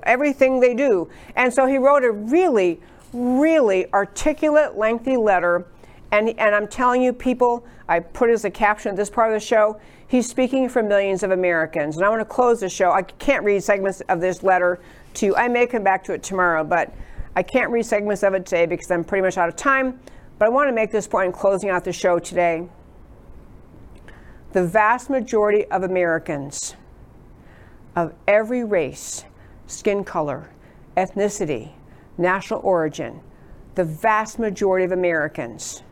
everything 0.04 0.60
they 0.60 0.74
do. 0.74 1.10
And 1.36 1.54
so 1.54 1.66
he 1.66 1.78
wrote 1.78 2.04
a 2.04 2.12
really, 2.12 2.80
really 3.14 3.92
articulate, 3.94 4.78
lengthy 4.78 5.18
letter. 5.18 5.68
And, 6.12 6.30
and 6.40 6.56
I'm 6.56 6.68
telling 6.68 7.02
you, 7.02 7.14
people, 7.14 7.66
I 7.88 8.00
put 8.00 8.30
as 8.30 8.46
a 8.46 8.50
caption 8.50 8.92
at 8.92 8.96
this 8.98 9.10
part 9.10 9.32
of 9.32 9.40
the 9.40 9.46
show, 9.46 9.80
he's 10.12 10.30
speaking 10.30 10.68
for 10.68 10.84
millions 10.84 11.24
of 11.24 11.32
Americans. 11.32 11.96
And 11.96 12.06
I 12.06 12.10
want 12.10 12.20
to 12.20 12.26
close 12.26 12.60
the 12.60 12.68
show. 12.68 12.92
I 12.92 13.02
can't 13.02 13.46
read 13.46 13.64
segments 13.64 14.02
of 14.02 14.20
this 14.20 14.44
letter 14.44 14.82
to. 15.16 15.34
I 15.38 15.48
may 15.48 15.66
come 15.66 15.84
back 15.84 16.04
to 16.04 16.14
it 16.14 16.22
tomorrow, 16.22 16.66
but 16.66 16.94
I 17.38 17.44
can't 17.44 17.72
read 17.72 17.86
segments 17.86 18.22
of 18.22 18.34
it 18.34 18.46
today 18.46 18.66
because 18.66 18.92
I'm 18.92 19.06
pretty 19.06 19.22
much 19.22 19.38
out 19.38 19.48
of 19.48 19.56
time. 19.56 20.02
But 20.38 20.48
I 20.48 20.50
want 20.50 20.68
to 20.68 20.74
make 20.74 20.92
this 20.92 21.08
point 21.08 21.28
in 21.28 21.32
closing 21.32 21.70
out 21.70 21.86
the 21.86 21.94
show 21.94 22.20
today. 22.20 22.68
The 24.52 24.68
vast 24.68 25.10
majority 25.10 25.64
of 25.68 25.84
Americans 25.84 26.76
of 27.96 28.14
every 28.28 28.66
race, 28.66 29.24
skin 29.68 30.04
color, 30.04 30.50
ethnicity, 30.98 31.72
national 32.18 32.60
origin, 32.64 33.22
the 33.76 33.86
vast 33.86 34.40
majority 34.40 34.84
of 34.84 34.92
Americans 34.92 35.84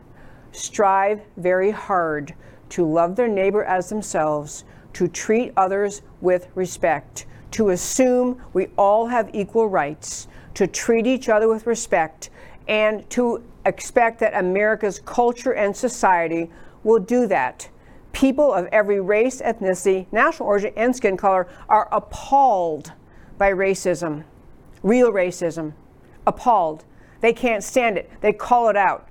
strive 0.52 1.22
very 1.38 1.70
hard 1.70 2.34
to 2.70 2.86
love 2.86 3.16
their 3.16 3.28
neighbor 3.28 3.64
as 3.64 3.88
themselves, 3.88 4.64
to 4.94 5.06
treat 5.08 5.52
others 5.56 6.02
with 6.20 6.48
respect, 6.54 7.26
to 7.52 7.70
assume 7.70 8.40
we 8.52 8.68
all 8.76 9.06
have 9.06 9.30
equal 9.34 9.68
rights, 9.68 10.28
to 10.54 10.66
treat 10.66 11.06
each 11.06 11.28
other 11.28 11.48
with 11.48 11.66
respect, 11.66 12.30
and 12.68 13.08
to 13.10 13.42
expect 13.66 14.18
that 14.20 14.34
America's 14.34 15.00
culture 15.00 15.52
and 15.52 15.76
society 15.76 16.50
will 16.82 16.98
do 16.98 17.26
that. 17.26 17.68
People 18.12 18.52
of 18.52 18.66
every 18.72 19.00
race, 19.00 19.40
ethnicity, 19.40 20.06
national 20.12 20.48
origin, 20.48 20.72
and 20.76 20.94
skin 20.94 21.16
color 21.16 21.46
are 21.68 21.88
appalled 21.92 22.92
by 23.38 23.52
racism, 23.52 24.24
real 24.82 25.12
racism, 25.12 25.72
appalled. 26.26 26.84
They 27.20 27.32
can't 27.32 27.62
stand 27.62 27.98
it. 27.98 28.10
They 28.20 28.32
call 28.32 28.68
it 28.68 28.76
out. 28.76 29.08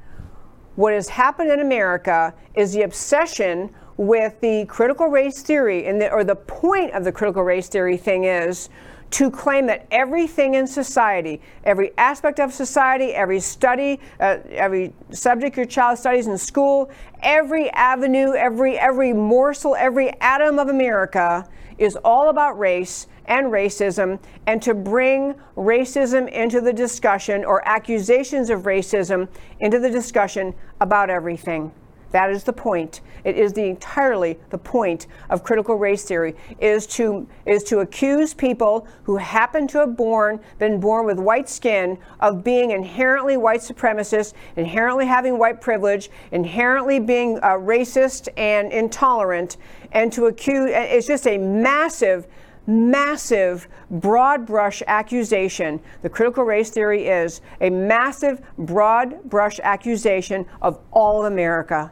What 0.79 0.93
has 0.93 1.09
happened 1.09 1.51
in 1.51 1.59
America 1.59 2.33
is 2.55 2.71
the 2.71 2.83
obsession 2.83 3.69
with 3.97 4.39
the 4.39 4.63
critical 4.67 5.07
race 5.07 5.41
theory, 5.41 5.87
and 5.87 5.99
the, 5.99 6.09
or 6.09 6.23
the 6.23 6.37
point 6.37 6.93
of 6.93 7.03
the 7.03 7.11
critical 7.11 7.43
race 7.43 7.67
theory 7.67 7.97
thing 7.97 8.23
is 8.23 8.69
to 9.11 9.29
claim 9.29 9.65
that 9.65 9.85
everything 9.91 10.53
in 10.53 10.65
society, 10.65 11.41
every 11.65 11.91
aspect 11.97 12.39
of 12.39 12.53
society, 12.53 13.13
every 13.13 13.41
study, 13.41 13.99
uh, 14.21 14.37
every 14.51 14.93
subject 15.11 15.57
your 15.57 15.65
child 15.65 15.97
studies 15.97 16.27
in 16.27 16.37
school, 16.37 16.89
every 17.23 17.69
avenue, 17.71 18.31
every 18.31 18.79
every 18.79 19.11
morsel, 19.11 19.75
every 19.75 20.13
atom 20.21 20.59
of 20.59 20.69
America 20.69 21.45
is 21.77 21.97
all 22.05 22.29
about 22.29 22.57
race 22.57 23.07
and 23.29 23.47
racism, 23.47 24.19
and 24.47 24.61
to 24.61 24.73
bring 24.73 25.35
racism 25.55 26.29
into 26.31 26.59
the 26.59 26.73
discussion 26.73 27.45
or 27.45 27.65
accusations 27.67 28.49
of 28.49 28.63
racism 28.63 29.29
into 29.59 29.79
the 29.79 29.89
discussion 29.89 30.53
about 30.81 31.09
everything. 31.09 31.71
That 32.11 32.31
is 32.31 32.43
the 32.43 32.53
point. 32.53 33.01
It 33.23 33.37
is 33.37 33.53
the 33.53 33.65
entirely 33.65 34.39
the 34.49 34.57
point 34.57 35.07
of 35.29 35.43
critical 35.43 35.75
race 35.75 36.03
theory 36.05 36.35
is 36.59 36.87
to 36.87 37.27
is 37.45 37.63
to 37.65 37.79
accuse 37.79 38.33
people 38.33 38.87
who 39.03 39.17
happen 39.17 39.67
to 39.67 39.79
have 39.79 39.95
born 39.95 40.39
been 40.57 40.79
born 40.79 41.05
with 41.05 41.19
white 41.19 41.47
skin 41.47 41.99
of 42.19 42.43
being 42.43 42.71
inherently 42.71 43.37
white 43.37 43.59
supremacists, 43.59 44.33
inherently 44.55 45.05
having 45.05 45.37
white 45.37 45.61
privilege, 45.61 46.09
inherently 46.31 46.99
being 46.99 47.37
uh, 47.43 47.49
racist 47.49 48.27
and 48.37 48.71
intolerant, 48.71 49.57
and 49.91 50.11
to 50.13 50.25
accuse 50.25 50.71
it's 50.73 51.05
just 51.05 51.27
a 51.27 51.37
massive 51.37 52.27
massive 52.69 53.67
broad 53.89 54.45
brush 54.45 54.81
accusation. 54.87 55.79
The 56.01 56.09
critical 56.09 56.43
race 56.43 56.69
theory 56.69 57.07
is 57.07 57.41
a 57.59 57.69
massive 57.69 58.41
broad 58.57 59.23
brush 59.23 59.59
accusation 59.61 60.45
of 60.61 60.79
all 60.91 61.25
of 61.25 61.31
America. 61.31 61.91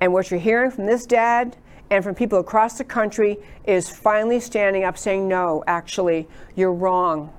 And 0.00 0.12
what 0.12 0.30
you're 0.30 0.38
hearing 0.38 0.70
from 0.70 0.86
this 0.86 1.06
dad 1.06 1.56
and 1.90 2.04
from 2.04 2.14
people 2.14 2.38
across 2.38 2.78
the 2.78 2.84
country 2.84 3.38
is 3.64 3.88
finally 3.88 4.40
standing 4.40 4.84
up 4.84 4.98
saying, 4.98 5.26
no, 5.26 5.64
actually, 5.66 6.28
you're 6.54 6.72
wrong. 6.72 7.32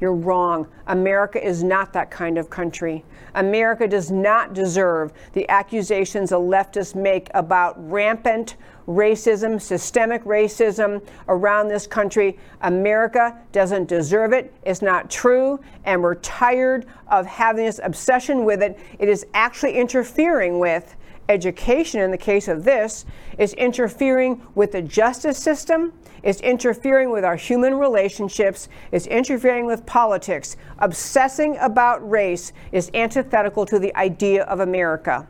You're 0.00 0.14
wrong. 0.14 0.68
America 0.86 1.42
is 1.42 1.64
not 1.64 1.92
that 1.94 2.10
kind 2.10 2.36
of 2.36 2.50
country. 2.50 3.04
America 3.34 3.88
does 3.88 4.10
not 4.10 4.52
deserve 4.52 5.12
the 5.32 5.48
accusations 5.48 6.30
the 6.30 6.38
leftists 6.38 6.94
make 6.94 7.30
about 7.32 7.74
rampant 7.90 8.56
racism, 8.86 9.60
systemic 9.60 10.24
racism 10.24 11.02
around 11.28 11.68
this 11.68 11.86
country. 11.86 12.38
America 12.62 13.38
doesn't 13.52 13.88
deserve 13.88 14.32
it. 14.32 14.52
It's 14.64 14.82
not 14.82 15.10
true. 15.10 15.60
And 15.84 16.02
we're 16.02 16.16
tired 16.16 16.86
of 17.08 17.26
having 17.26 17.64
this 17.64 17.80
obsession 17.82 18.44
with 18.44 18.62
it. 18.62 18.78
It 18.98 19.08
is 19.08 19.26
actually 19.34 19.74
interfering 19.74 20.58
with 20.58 20.96
education 21.28 22.00
in 22.00 22.10
the 22.10 22.18
case 22.18 22.48
of 22.48 22.64
this, 22.64 23.06
is 23.38 23.54
interfering 23.54 24.42
with 24.54 24.72
the 24.72 24.82
justice 24.82 25.38
system, 25.38 25.92
is 26.22 26.40
interfering 26.40 27.10
with 27.10 27.24
our 27.24 27.36
human 27.36 27.74
relationships, 27.74 28.68
is 28.92 29.06
interfering 29.06 29.66
with 29.66 29.84
politics. 29.86 30.56
Obsessing 30.78 31.56
about 31.58 32.08
race 32.08 32.52
is 32.72 32.90
antithetical 32.94 33.64
to 33.66 33.78
the 33.78 33.94
idea 33.96 34.44
of 34.44 34.60
America. 34.60 35.26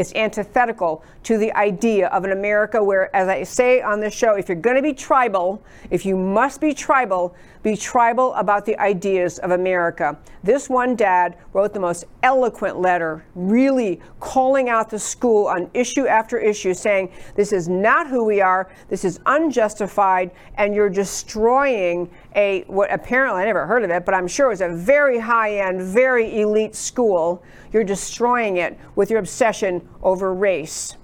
It's 0.00 0.14
antithetical 0.14 1.04
to 1.24 1.36
the 1.36 1.52
idea 1.52 2.08
of 2.08 2.24
an 2.24 2.32
America 2.32 2.82
where, 2.82 3.14
as 3.14 3.28
I 3.28 3.42
say 3.42 3.82
on 3.82 4.00
this 4.00 4.14
show, 4.14 4.34
if 4.34 4.48
you're 4.48 4.56
going 4.56 4.76
to 4.76 4.82
be 4.82 4.94
tribal, 4.94 5.62
if 5.90 6.06
you 6.06 6.16
must 6.16 6.58
be 6.58 6.72
tribal, 6.72 7.34
be 7.62 7.76
tribal 7.76 8.32
about 8.34 8.64
the 8.64 8.78
ideas 8.78 9.38
of 9.38 9.50
America. 9.50 10.16
This 10.42 10.70
one 10.70 10.96
dad 10.96 11.36
wrote 11.52 11.74
the 11.74 11.80
most 11.80 12.04
eloquent 12.22 12.80
letter, 12.80 13.24
really 13.34 14.00
calling 14.18 14.68
out 14.68 14.88
the 14.88 14.98
school 14.98 15.46
on 15.46 15.70
issue 15.74 16.06
after 16.06 16.38
issue, 16.38 16.72
saying, 16.72 17.10
This 17.34 17.52
is 17.52 17.68
not 17.68 18.08
who 18.08 18.24
we 18.24 18.40
are, 18.40 18.70
this 18.88 19.04
is 19.04 19.20
unjustified, 19.26 20.30
and 20.56 20.74
you're 20.74 20.88
destroying 20.88 22.10
a, 22.34 22.62
what 22.62 22.90
apparently 22.92 23.42
I 23.42 23.44
never 23.44 23.66
heard 23.66 23.84
of 23.84 23.90
it, 23.90 24.04
but 24.06 24.14
I'm 24.14 24.28
sure 24.28 24.46
it 24.46 24.50
was 24.50 24.60
a 24.62 24.70
very 24.70 25.18
high 25.18 25.58
end, 25.58 25.82
very 25.82 26.40
elite 26.40 26.74
school. 26.74 27.42
You're 27.72 27.84
destroying 27.84 28.56
it 28.56 28.78
with 28.94 29.10
your 29.10 29.18
obsession 29.18 29.86
over 30.02 30.32
race. 30.32 30.96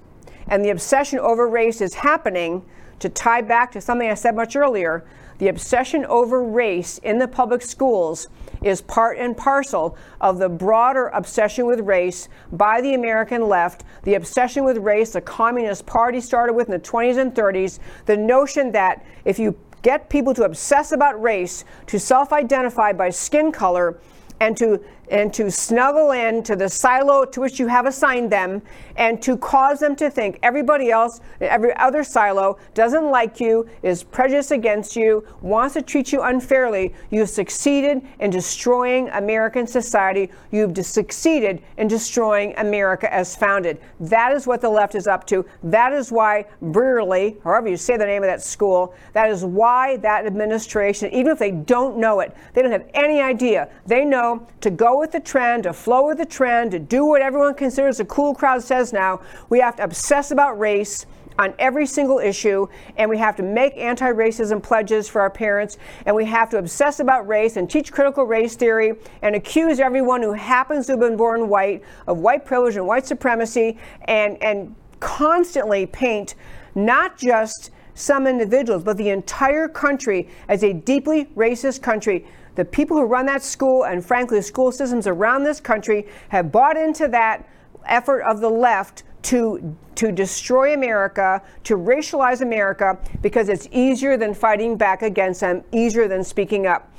And 0.48 0.64
the 0.64 0.70
obsession 0.70 1.18
over 1.18 1.48
race 1.48 1.80
is 1.80 1.94
happening 1.94 2.64
to 3.00 3.08
tie 3.08 3.42
back 3.42 3.72
to 3.72 3.80
something 3.80 4.08
I 4.08 4.14
said 4.14 4.34
much 4.34 4.56
earlier 4.56 5.04
the 5.38 5.48
obsession 5.48 6.04
over 6.06 6.42
race 6.42 6.98
in 6.98 7.18
the 7.18 7.28
public 7.28 7.62
schools 7.62 8.28
is 8.62 8.80
part 8.82 9.18
and 9.18 9.36
parcel 9.36 9.96
of 10.20 10.38
the 10.38 10.48
broader 10.48 11.08
obsession 11.08 11.66
with 11.66 11.80
race 11.80 12.28
by 12.52 12.80
the 12.80 12.94
American 12.94 13.48
left, 13.48 13.84
the 14.04 14.14
obsession 14.14 14.64
with 14.64 14.78
race 14.78 15.12
the 15.12 15.20
Communist 15.20 15.86
Party 15.86 16.20
started 16.20 16.54
with 16.54 16.68
in 16.68 16.72
the 16.72 16.80
20s 16.80 17.18
and 17.18 17.34
30s, 17.34 17.78
the 18.06 18.16
notion 18.16 18.72
that 18.72 19.04
if 19.24 19.38
you 19.38 19.56
get 19.82 20.08
people 20.08 20.34
to 20.34 20.44
obsess 20.44 20.92
about 20.92 21.20
race, 21.22 21.64
to 21.86 21.98
self 21.98 22.32
identify 22.32 22.92
by 22.92 23.10
skin 23.10 23.52
color, 23.52 23.98
and 24.40 24.56
to 24.56 24.82
and 25.08 25.32
to 25.34 25.50
snuggle 25.50 26.12
in 26.12 26.42
to 26.42 26.56
the 26.56 26.68
silo 26.68 27.24
to 27.24 27.40
which 27.40 27.58
you 27.58 27.66
have 27.66 27.86
assigned 27.86 28.30
them 28.30 28.62
and 28.96 29.20
to 29.22 29.36
cause 29.36 29.78
them 29.78 29.94
to 29.96 30.10
think 30.10 30.38
everybody 30.42 30.90
else, 30.90 31.20
every 31.40 31.74
other 31.76 32.02
silo 32.02 32.58
doesn't 32.74 33.10
like 33.10 33.40
you, 33.40 33.68
is 33.82 34.02
prejudiced 34.02 34.50
against 34.50 34.96
you, 34.96 35.26
wants 35.42 35.74
to 35.74 35.82
treat 35.82 36.12
you 36.12 36.22
unfairly, 36.22 36.94
you've 37.10 37.28
succeeded 37.28 38.02
in 38.20 38.30
destroying 38.30 39.08
American 39.10 39.66
society. 39.66 40.30
You've 40.50 40.76
succeeded 40.84 41.62
in 41.76 41.88
destroying 41.88 42.54
America 42.56 43.12
as 43.12 43.36
founded. 43.36 43.80
That 44.00 44.32
is 44.32 44.46
what 44.46 44.60
the 44.60 44.68
left 44.68 44.94
is 44.94 45.06
up 45.06 45.26
to. 45.28 45.44
That 45.62 45.92
is 45.92 46.10
why 46.10 46.46
Brearley, 46.62 47.36
however 47.44 47.68
you 47.68 47.76
say 47.76 47.96
the 47.96 48.06
name 48.06 48.22
of 48.22 48.28
that 48.28 48.42
school, 48.42 48.94
that 49.12 49.30
is 49.30 49.44
why 49.44 49.96
that 49.98 50.26
administration, 50.26 51.10
even 51.12 51.32
if 51.32 51.38
they 51.38 51.50
don't 51.50 51.98
know 51.98 52.20
it, 52.20 52.34
they 52.54 52.62
don't 52.62 52.72
have 52.72 52.88
any 52.94 53.20
idea. 53.20 53.68
They 53.86 54.04
know 54.04 54.46
to 54.60 54.70
go 54.70 54.95
with 54.98 55.12
the 55.12 55.20
trend, 55.20 55.64
to 55.64 55.72
flow 55.72 56.06
with 56.06 56.18
the 56.18 56.26
trend, 56.26 56.70
to 56.72 56.78
do 56.78 57.04
what 57.04 57.22
everyone 57.22 57.54
considers 57.54 58.00
a 58.00 58.04
cool 58.04 58.34
crowd 58.34 58.62
says 58.62 58.92
now. 58.92 59.20
We 59.48 59.60
have 59.60 59.76
to 59.76 59.84
obsess 59.84 60.30
about 60.30 60.58
race 60.58 61.06
on 61.38 61.54
every 61.58 61.86
single 61.86 62.18
issue, 62.18 62.66
and 62.96 63.10
we 63.10 63.18
have 63.18 63.36
to 63.36 63.42
make 63.42 63.76
anti 63.76 64.10
racism 64.10 64.62
pledges 64.62 65.08
for 65.08 65.20
our 65.20 65.30
parents, 65.30 65.78
and 66.06 66.16
we 66.16 66.24
have 66.24 66.48
to 66.50 66.58
obsess 66.58 67.00
about 67.00 67.28
race 67.28 67.56
and 67.56 67.70
teach 67.70 67.92
critical 67.92 68.24
race 68.24 68.56
theory 68.56 68.94
and 69.22 69.34
accuse 69.34 69.80
everyone 69.80 70.22
who 70.22 70.32
happens 70.32 70.86
to 70.86 70.92
have 70.92 71.00
been 71.00 71.16
born 71.16 71.48
white 71.48 71.82
of 72.06 72.18
white 72.18 72.44
privilege 72.44 72.76
and 72.76 72.86
white 72.86 73.06
supremacy 73.06 73.78
and, 74.02 74.42
and 74.42 74.74
constantly 75.00 75.86
paint 75.86 76.34
not 76.74 77.18
just 77.18 77.70
some 77.94 78.26
individuals, 78.26 78.84
but 78.84 78.96
the 78.96 79.08
entire 79.08 79.68
country 79.68 80.28
as 80.48 80.62
a 80.62 80.72
deeply 80.72 81.26
racist 81.36 81.82
country. 81.82 82.26
The 82.56 82.64
people 82.64 82.96
who 82.96 83.04
run 83.04 83.26
that 83.26 83.42
school 83.42 83.84
and, 83.84 84.04
frankly, 84.04 84.38
the 84.38 84.42
school 84.42 84.72
systems 84.72 85.06
around 85.06 85.44
this 85.44 85.60
country 85.60 86.06
have 86.30 86.50
bought 86.50 86.76
into 86.76 87.06
that 87.08 87.48
effort 87.84 88.22
of 88.22 88.40
the 88.40 88.50
left 88.50 89.04
to 89.22 89.76
to 89.94 90.12
destroy 90.12 90.74
America, 90.74 91.42
to 91.64 91.76
racialize 91.76 92.42
America, 92.42 92.98
because 93.22 93.48
it's 93.48 93.66
easier 93.72 94.18
than 94.18 94.34
fighting 94.34 94.76
back 94.76 95.00
against 95.00 95.40
them, 95.40 95.64
easier 95.72 96.06
than 96.06 96.22
speaking 96.22 96.66
up 96.66 96.90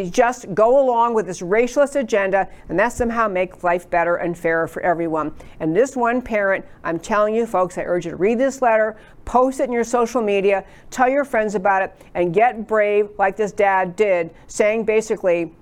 is 0.00 0.10
just 0.10 0.54
go 0.54 0.80
along 0.80 1.14
with 1.14 1.26
this 1.26 1.40
racialist 1.40 1.96
agenda 1.96 2.48
and 2.68 2.78
that 2.78 2.92
somehow 2.92 3.28
make 3.28 3.62
life 3.62 3.88
better 3.90 4.16
and 4.16 4.36
fairer 4.36 4.66
for 4.66 4.82
everyone. 4.82 5.34
And 5.60 5.74
this 5.74 5.96
one 5.96 6.22
parent, 6.22 6.64
I'm 6.84 6.98
telling 6.98 7.34
you 7.34 7.46
folks, 7.46 7.78
I 7.78 7.82
urge 7.82 8.04
you 8.04 8.12
to 8.12 8.16
read 8.16 8.38
this 8.38 8.62
letter, 8.62 8.96
post 9.24 9.60
it 9.60 9.64
in 9.64 9.72
your 9.72 9.84
social 9.84 10.22
media, 10.22 10.64
tell 10.90 11.08
your 11.08 11.24
friends 11.24 11.54
about 11.54 11.82
it, 11.82 11.94
and 12.14 12.32
get 12.32 12.66
brave 12.66 13.10
like 13.18 13.36
this 13.36 13.52
dad 13.52 13.96
did, 13.96 14.30
saying 14.46 14.84
basically, 14.84 15.52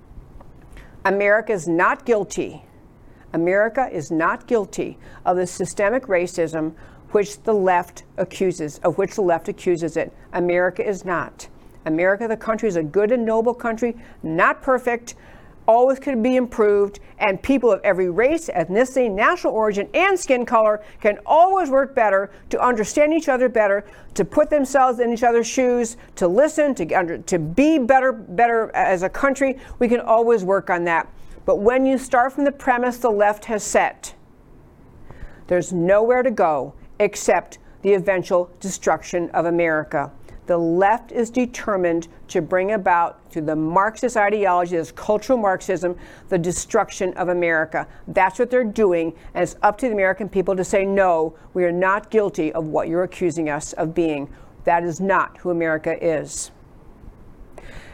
America 1.05 1.53
is 1.53 1.69
not 1.69 2.05
guilty. 2.07 2.65
America 3.33 3.89
is 3.93 4.11
not 4.11 4.47
guilty 4.47 4.97
of 5.25 5.37
the 5.37 5.47
systemic 5.47 6.05
racism 6.05 6.73
which 7.11 7.41
the 7.43 7.53
left 7.55 8.05
accuses, 8.17 8.79
of 8.81 8.99
which 8.99 9.15
the 9.15 9.23
left 9.23 9.49
accuses 9.49 9.97
it. 9.97 10.13
America 10.33 10.87
is 10.87 11.05
not. 11.05 11.49
America, 11.87 12.27
the 12.29 12.37
country, 12.37 12.69
is 12.69 12.77
a 12.77 12.83
good 12.83 13.13
and 13.13 13.25
noble 13.25 13.55
country, 13.55 13.97
not 14.23 14.63
perfect, 14.63 15.15
always 15.67 15.99
could 15.99 16.23
be 16.23 16.37
improved, 16.37 17.01
and 17.19 17.43
people 17.43 17.73
of 17.73 17.81
every 17.85 18.11
race, 18.11 18.51
ethnicity, 18.55 19.11
national 19.11 19.53
origin, 19.53 19.89
and 19.95 20.19
skin 20.19 20.45
color 20.45 20.83
can 21.01 21.19
always 21.25 21.71
work 21.71 21.95
better 21.95 22.31
to 22.51 22.61
understand 22.61 23.13
each 23.13 23.29
other 23.29 23.49
better, 23.49 23.85
to 24.15 24.25
put 24.25 24.51
themselves 24.51 25.01
in 25.01 25.13
each 25.13 25.23
other's 25.23 25.47
shoes, 25.47 25.97
to 26.17 26.29
listen, 26.29 26.75
to, 26.75 26.93
under, 26.95 27.19
to 27.19 27.39
be 27.39 27.79
better, 27.79 28.13
better 28.13 28.75
as 28.75 29.03
a 29.03 29.09
country. 29.09 29.59
We 29.79 29.89
can 29.89 30.01
always 30.01 30.45
work 30.45 30.71
on 30.71 30.85
that. 30.85 31.09
But 31.47 31.57
when 31.57 31.85
you 31.85 31.99
start 31.99 32.33
from 32.33 32.45
the 32.45 32.53
premise 32.53 32.99
the 32.99 33.11
left 33.11 33.47
has 33.47 33.63
set, 33.63 34.15
there's 35.47 35.73
nowhere 35.73 36.23
to 36.23 36.31
go 36.31 36.75
except 36.99 37.59
the 37.83 37.95
eventual 37.95 38.51
destruction 38.61 39.29
of 39.31 39.45
America. 39.45 40.11
The 40.47 40.59
left 40.59 41.11
is 41.11 41.31
determined 41.31 42.09
to 42.29 42.43
bring 42.43 42.73
about, 42.73 43.21
through 43.31 43.43
the 43.43 43.57
Marxist 43.57 44.17
ideology, 44.17 44.77
this 44.77 44.93
cultural 44.93 45.39
Marxism, 45.39 45.97
the 46.29 46.39
destruction 46.39 47.15
of 47.15 47.29
America. 47.29 47.89
That's 48.09 48.39
what 48.39 48.51
they're 48.51 48.63
doing, 48.63 49.15
and 49.33 49.43
it's 49.43 49.57
up 49.63 49.79
to 49.79 49.87
the 49.87 49.95
American 49.95 50.29
people 50.29 50.55
to 50.57 50.65
say, 50.65 50.85
no, 50.85 51.35
we 51.55 51.65
are 51.65 51.73
not 51.73 52.11
guilty 52.11 52.53
of 52.53 52.67
what 52.67 52.89
you're 52.89 53.05
accusing 53.05 53.49
us 53.49 53.73
of 53.75 53.95
being. 53.95 54.29
That 54.65 54.85
is 54.85 55.01
not 55.01 55.39
who 55.39 55.51
America 55.51 55.97
is. 56.05 56.51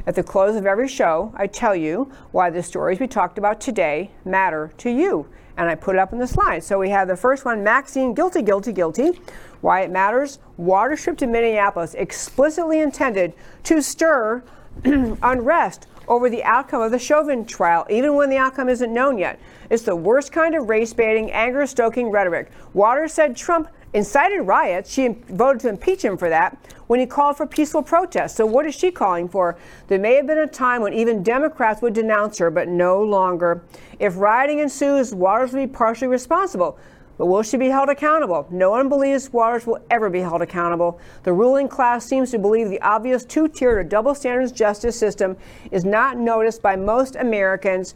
At 0.06 0.14
the 0.14 0.22
close 0.22 0.56
of 0.56 0.66
every 0.66 0.88
show, 0.88 1.32
I 1.36 1.46
tell 1.46 1.76
you 1.76 2.10
why 2.32 2.50
the 2.50 2.62
stories 2.62 2.98
we 2.98 3.06
talked 3.06 3.38
about 3.38 3.60
today 3.60 4.10
matter 4.24 4.72
to 4.78 4.90
you. 4.90 5.28
And 5.60 5.68
I 5.68 5.74
put 5.74 5.94
it 5.94 5.98
up 5.98 6.14
in 6.14 6.18
the 6.18 6.26
slide. 6.26 6.64
So 6.64 6.78
we 6.78 6.88
have 6.88 7.06
the 7.06 7.16
first 7.18 7.44
one 7.44 7.62
Maxine, 7.62 8.14
guilty, 8.14 8.40
guilty, 8.40 8.72
guilty. 8.72 9.20
Why 9.60 9.82
it 9.82 9.90
matters 9.90 10.38
Waters' 10.56 11.02
trip 11.02 11.18
to 11.18 11.26
Minneapolis 11.26 11.92
explicitly 11.92 12.80
intended 12.80 13.34
to 13.64 13.82
stir 13.82 14.42
unrest 14.84 15.86
over 16.08 16.30
the 16.30 16.42
outcome 16.44 16.80
of 16.80 16.92
the 16.92 16.98
Chauvin 16.98 17.44
trial, 17.44 17.86
even 17.90 18.14
when 18.14 18.30
the 18.30 18.38
outcome 18.38 18.70
isn't 18.70 18.90
known 18.90 19.18
yet. 19.18 19.38
It's 19.68 19.82
the 19.82 19.94
worst 19.94 20.32
kind 20.32 20.54
of 20.54 20.70
race 20.70 20.94
baiting, 20.94 21.30
anger 21.30 21.66
stoking 21.66 22.08
rhetoric. 22.08 22.50
Waters 22.72 23.12
said 23.12 23.36
Trump 23.36 23.68
incited 23.92 24.42
riots. 24.42 24.92
She 24.92 25.08
voted 25.28 25.60
to 25.62 25.68
impeach 25.68 26.04
him 26.04 26.16
for 26.16 26.28
that 26.28 26.56
when 26.86 27.00
he 27.00 27.06
called 27.06 27.36
for 27.36 27.46
peaceful 27.46 27.82
protests. 27.82 28.36
So, 28.36 28.46
what 28.46 28.66
is 28.66 28.74
she 28.74 28.90
calling 28.90 29.28
for? 29.28 29.56
There 29.88 29.98
may 29.98 30.14
have 30.14 30.26
been 30.26 30.38
a 30.38 30.46
time 30.46 30.82
when 30.82 30.92
even 30.92 31.22
Democrats 31.22 31.82
would 31.82 31.94
denounce 31.94 32.38
her, 32.38 32.50
but 32.50 32.68
no 32.68 33.02
longer. 33.02 33.62
If 33.98 34.16
rioting 34.16 34.58
ensues, 34.58 35.14
Waters 35.14 35.52
will 35.52 35.66
be 35.66 35.72
partially 35.72 36.08
responsible. 36.08 36.78
But 37.20 37.26
will 37.26 37.42
she 37.42 37.58
be 37.58 37.68
held 37.68 37.90
accountable? 37.90 38.46
No 38.50 38.70
one 38.70 38.88
believes 38.88 39.30
Waters 39.30 39.66
will 39.66 39.78
ever 39.90 40.08
be 40.08 40.20
held 40.20 40.40
accountable. 40.40 40.98
The 41.22 41.34
ruling 41.34 41.68
class 41.68 42.06
seems 42.06 42.30
to 42.30 42.38
believe 42.38 42.70
the 42.70 42.80
obvious 42.80 43.26
two 43.26 43.46
tiered 43.46 43.76
or 43.76 43.84
double 43.84 44.14
standards 44.14 44.52
justice 44.52 44.98
system 44.98 45.36
is 45.70 45.84
not 45.84 46.16
noticed 46.16 46.62
by 46.62 46.76
most 46.76 47.16
Americans, 47.16 47.94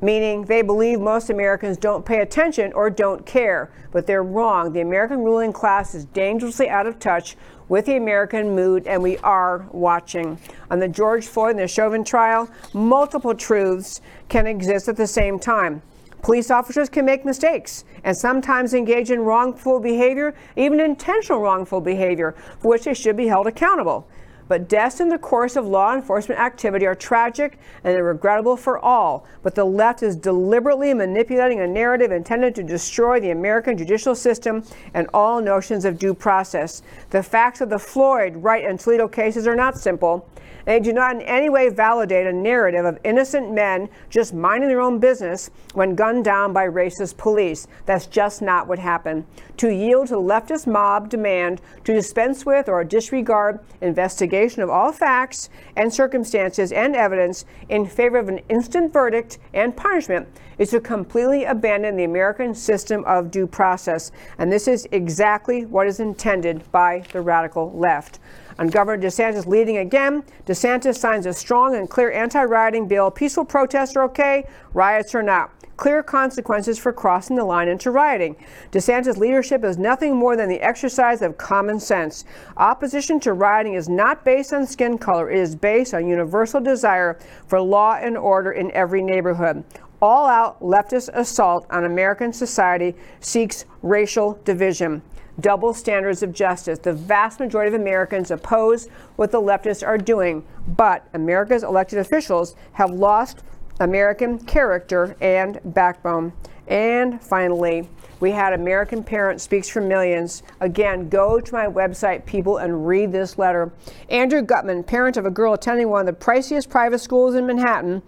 meaning 0.00 0.44
they 0.44 0.62
believe 0.62 1.00
most 1.00 1.30
Americans 1.30 1.76
don't 1.76 2.04
pay 2.04 2.20
attention 2.20 2.72
or 2.72 2.90
don't 2.90 3.24
care. 3.24 3.70
But 3.92 4.06
they're 4.06 4.22
wrong. 4.22 4.72
The 4.72 4.80
American 4.80 5.20
ruling 5.20 5.52
class 5.52 5.94
is 5.94 6.04
dangerously 6.06 6.68
out 6.68 6.86
of 6.86 6.98
touch 6.98 7.36
with 7.68 7.86
the 7.86 7.96
American 7.96 8.54
mood, 8.54 8.86
and 8.86 9.02
we 9.02 9.18
are 9.18 9.66
watching. 9.72 10.38
On 10.70 10.78
the 10.78 10.88
George 10.88 11.26
Floyd 11.26 11.52
and 11.52 11.60
the 11.60 11.68
Chauvin 11.68 12.04
trial, 12.04 12.48
multiple 12.72 13.34
truths 13.34 14.00
can 14.28 14.46
exist 14.46 14.88
at 14.88 14.96
the 14.96 15.06
same 15.06 15.38
time. 15.38 15.82
Police 16.22 16.50
officers 16.50 16.88
can 16.88 17.04
make 17.04 17.24
mistakes 17.24 17.84
and 18.02 18.16
sometimes 18.16 18.72
engage 18.72 19.10
in 19.10 19.20
wrongful 19.20 19.78
behavior, 19.78 20.34
even 20.56 20.80
intentional 20.80 21.40
wrongful 21.40 21.82
behavior, 21.82 22.34
for 22.60 22.68
which 22.68 22.84
they 22.84 22.94
should 22.94 23.16
be 23.16 23.26
held 23.26 23.46
accountable. 23.46 24.08
But 24.46 24.68
deaths 24.68 25.00
in 25.00 25.08
the 25.08 25.18
course 25.18 25.56
of 25.56 25.66
law 25.66 25.94
enforcement 25.94 26.40
activity 26.40 26.86
are 26.86 26.94
tragic 26.94 27.58
and 27.82 27.94
they're 27.94 28.04
regrettable 28.04 28.56
for 28.56 28.78
all. 28.78 29.26
But 29.42 29.54
the 29.54 29.64
left 29.64 30.02
is 30.02 30.16
deliberately 30.16 30.92
manipulating 30.92 31.60
a 31.60 31.66
narrative 31.66 32.12
intended 32.12 32.54
to 32.56 32.62
destroy 32.62 33.20
the 33.20 33.30
American 33.30 33.76
judicial 33.76 34.14
system 34.14 34.64
and 34.92 35.08
all 35.14 35.40
notions 35.40 35.84
of 35.84 35.98
due 35.98 36.14
process. 36.14 36.82
The 37.10 37.22
facts 37.22 37.60
of 37.60 37.70
the 37.70 37.78
Floyd, 37.78 38.36
Wright, 38.36 38.64
and 38.64 38.78
Toledo 38.78 39.08
cases 39.08 39.46
are 39.46 39.56
not 39.56 39.78
simple. 39.78 40.28
They 40.64 40.80
do 40.80 40.92
not 40.92 41.16
in 41.16 41.22
any 41.22 41.48
way 41.48 41.68
validate 41.68 42.26
a 42.26 42.32
narrative 42.32 42.84
of 42.84 42.98
innocent 43.04 43.52
men 43.52 43.88
just 44.08 44.32
minding 44.32 44.68
their 44.68 44.80
own 44.80 44.98
business 44.98 45.50
when 45.74 45.94
gunned 45.94 46.24
down 46.24 46.52
by 46.52 46.66
racist 46.66 47.16
police. 47.16 47.66
That's 47.86 48.06
just 48.06 48.40
not 48.40 48.66
what 48.66 48.78
happened. 48.78 49.26
To 49.58 49.68
yield 49.68 50.08
to 50.08 50.16
leftist 50.16 50.66
mob 50.66 51.10
demand 51.10 51.60
to 51.84 51.92
dispense 51.92 52.46
with 52.46 52.68
or 52.68 52.82
disregard 52.82 53.60
investigation 53.80 54.62
of 54.62 54.70
all 54.70 54.92
facts 54.92 55.50
and 55.76 55.92
circumstances 55.92 56.72
and 56.72 56.96
evidence 56.96 57.44
in 57.68 57.86
favor 57.86 58.18
of 58.18 58.28
an 58.28 58.40
instant 58.48 58.92
verdict 58.92 59.38
and 59.52 59.76
punishment 59.76 60.28
is 60.58 60.70
to 60.70 60.80
completely 60.80 61.44
abandon 61.44 61.96
the 61.96 62.04
American 62.04 62.54
system 62.54 63.04
of 63.04 63.30
due 63.30 63.46
process. 63.46 64.12
And 64.38 64.50
this 64.50 64.68
is 64.68 64.86
exactly 64.92 65.66
what 65.66 65.86
is 65.86 66.00
intended 66.00 66.70
by 66.70 67.04
the 67.12 67.20
radical 67.20 67.72
left. 67.72 68.18
On 68.58 68.68
Governor 68.68 69.02
DeSantis 69.02 69.46
leading 69.46 69.78
again, 69.78 70.22
DeSantis 70.46 70.96
signs 70.96 71.26
a 71.26 71.32
strong 71.32 71.74
and 71.74 71.90
clear 71.90 72.12
anti 72.12 72.42
rioting 72.42 72.86
bill. 72.86 73.10
Peaceful 73.10 73.44
protests 73.44 73.96
are 73.96 74.04
okay, 74.04 74.46
riots 74.72 75.14
are 75.14 75.22
not. 75.22 75.50
Clear 75.76 76.04
consequences 76.04 76.78
for 76.78 76.92
crossing 76.92 77.34
the 77.34 77.44
line 77.44 77.66
into 77.66 77.90
rioting. 77.90 78.36
DeSantis' 78.70 79.16
leadership 79.16 79.64
is 79.64 79.76
nothing 79.76 80.14
more 80.14 80.36
than 80.36 80.48
the 80.48 80.60
exercise 80.60 81.20
of 81.20 81.36
common 81.36 81.80
sense. 81.80 82.24
Opposition 82.56 83.18
to 83.20 83.32
rioting 83.32 83.74
is 83.74 83.88
not 83.88 84.24
based 84.24 84.52
on 84.52 84.68
skin 84.68 84.98
color, 84.98 85.28
it 85.28 85.38
is 85.38 85.56
based 85.56 85.92
on 85.92 86.06
universal 86.06 86.60
desire 86.60 87.18
for 87.48 87.60
law 87.60 87.94
and 87.94 88.16
order 88.16 88.52
in 88.52 88.70
every 88.70 89.02
neighborhood 89.02 89.64
all 90.02 90.26
out 90.26 90.60
leftist 90.60 91.08
assault 91.14 91.66
on 91.70 91.84
American 91.84 92.30
society 92.30 92.94
seeks 93.20 93.64
racial 93.80 94.38
division 94.44 95.00
double 95.40 95.74
standards 95.74 96.22
of 96.22 96.32
justice. 96.32 96.78
The 96.78 96.92
vast 96.92 97.40
majority 97.40 97.74
of 97.74 97.80
Americans 97.80 98.30
oppose 98.30 98.88
what 99.16 99.30
the 99.30 99.40
leftists 99.40 99.86
are 99.86 99.98
doing, 99.98 100.44
but 100.68 101.06
America's 101.14 101.62
elected 101.62 101.98
officials 101.98 102.54
have 102.72 102.90
lost 102.90 103.42
American 103.80 104.38
character 104.38 105.16
and 105.20 105.60
backbone. 105.64 106.32
And 106.66 107.20
finally, 107.22 107.88
we 108.20 108.30
had 108.30 108.52
American 108.52 109.02
Parent 109.02 109.40
Speaks 109.40 109.68
for 109.68 109.80
Millions. 109.80 110.42
Again, 110.60 111.08
go 111.08 111.40
to 111.40 111.52
my 111.52 111.66
website, 111.66 112.24
people, 112.24 112.58
and 112.58 112.86
read 112.86 113.12
this 113.12 113.36
letter. 113.36 113.72
Andrew 114.08 114.40
Gutmann, 114.40 114.86
parent 114.86 115.16
of 115.16 115.26
a 115.26 115.30
girl 115.30 115.54
attending 115.54 115.90
one 115.90 116.08
of 116.08 116.18
the 116.18 116.24
priciest 116.24 116.70
private 116.70 117.00
schools 117.00 117.34
in 117.34 117.46
Manhattan, 117.46 118.02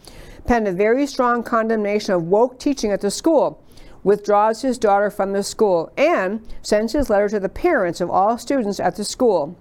penned 0.47 0.68
a 0.68 0.72
very 0.72 1.07
strong 1.07 1.43
condemnation 1.43 2.14
of 2.14 2.22
woke 2.22 2.59
teaching 2.59 2.93
at 2.93 3.01
the 3.01 3.11
school, 3.11 3.62
withdraws 4.07 4.62
his 4.62 4.78
daughter 4.78 5.11
from 5.11 5.32
the 5.32 5.42
school, 5.42 5.92
and 5.96 6.40
sends 6.62 6.92
his 6.92 7.11
letter 7.11 7.28
to 7.28 7.40
the 7.40 7.48
parents 7.48 8.00
of 8.00 8.09
all 8.09 8.38
students 8.38 8.78
at 8.78 8.94
the 8.94 9.02
school. 9.02 9.59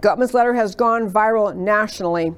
Gutmann's 0.00 0.34
letter 0.34 0.54
has 0.54 0.74
gone 0.74 1.08
viral 1.08 1.54
nationally. 1.54 2.34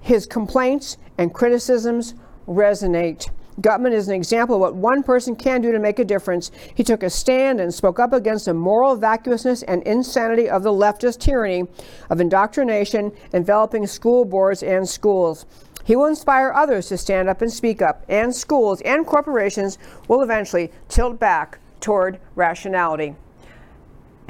His 0.00 0.26
complaints 0.26 0.96
and 1.18 1.34
criticisms 1.34 2.14
resonate. 2.46 3.30
Gutmann 3.60 3.92
is 3.92 4.06
an 4.06 4.14
example 4.14 4.54
of 4.54 4.60
what 4.60 4.76
one 4.76 5.02
person 5.02 5.34
can 5.34 5.60
do 5.60 5.72
to 5.72 5.80
make 5.80 5.98
a 5.98 6.04
difference. 6.04 6.52
He 6.72 6.84
took 6.84 7.02
a 7.02 7.10
stand 7.10 7.58
and 7.58 7.74
spoke 7.74 7.98
up 7.98 8.12
against 8.12 8.44
the 8.44 8.54
moral 8.54 8.94
vacuousness 8.94 9.64
and 9.64 9.82
insanity 9.82 10.48
of 10.48 10.62
the 10.62 10.70
leftist 10.70 11.18
tyranny 11.18 11.64
of 12.10 12.20
indoctrination 12.20 13.10
enveloping 13.32 13.88
school 13.88 14.24
boards 14.24 14.62
and 14.62 14.88
schools. 14.88 15.46
He 15.84 15.96
will 15.96 16.06
inspire 16.06 16.52
others 16.52 16.88
to 16.88 16.98
stand 16.98 17.28
up 17.28 17.42
and 17.42 17.52
speak 17.52 17.82
up, 17.82 18.04
and 18.08 18.34
schools 18.34 18.80
and 18.82 19.06
corporations 19.06 19.78
will 20.08 20.22
eventually 20.22 20.70
tilt 20.88 21.18
back 21.18 21.58
toward 21.80 22.20
rationality. 22.34 23.16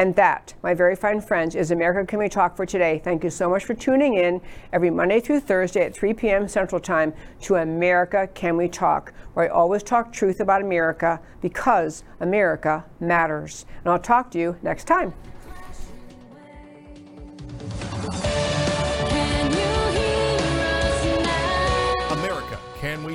And 0.01 0.17
that, 0.17 0.55
my 0.63 0.73
very 0.73 0.97
fine 0.97 1.21
friends, 1.21 1.55
is 1.55 1.71
America 1.71 2.07
Can 2.07 2.21
We 2.21 2.31
Talk 2.31 2.57
for 2.57 2.65
today. 2.65 3.03
Thank 3.05 3.23
you 3.23 3.29
so 3.29 3.51
much 3.51 3.67
for 3.67 3.75
tuning 3.75 4.15
in 4.15 4.41
every 4.73 4.89
Monday 4.89 5.21
through 5.21 5.41
Thursday 5.41 5.85
at 5.85 5.95
3 5.95 6.15
p.m. 6.15 6.49
Central 6.49 6.81
Time 6.81 7.13
to 7.43 7.57
America 7.57 8.27
Can 8.33 8.57
We 8.57 8.67
Talk, 8.67 9.13
where 9.35 9.45
I 9.45 9.49
always 9.49 9.83
talk 9.83 10.11
truth 10.11 10.41
about 10.41 10.63
America 10.63 11.21
because 11.43 12.03
America 12.21 12.83
matters. 12.99 13.67
And 13.85 13.93
I'll 13.93 13.99
talk 13.99 14.31
to 14.31 14.39
you 14.39 14.57
next 14.63 14.85
time. 14.87 15.13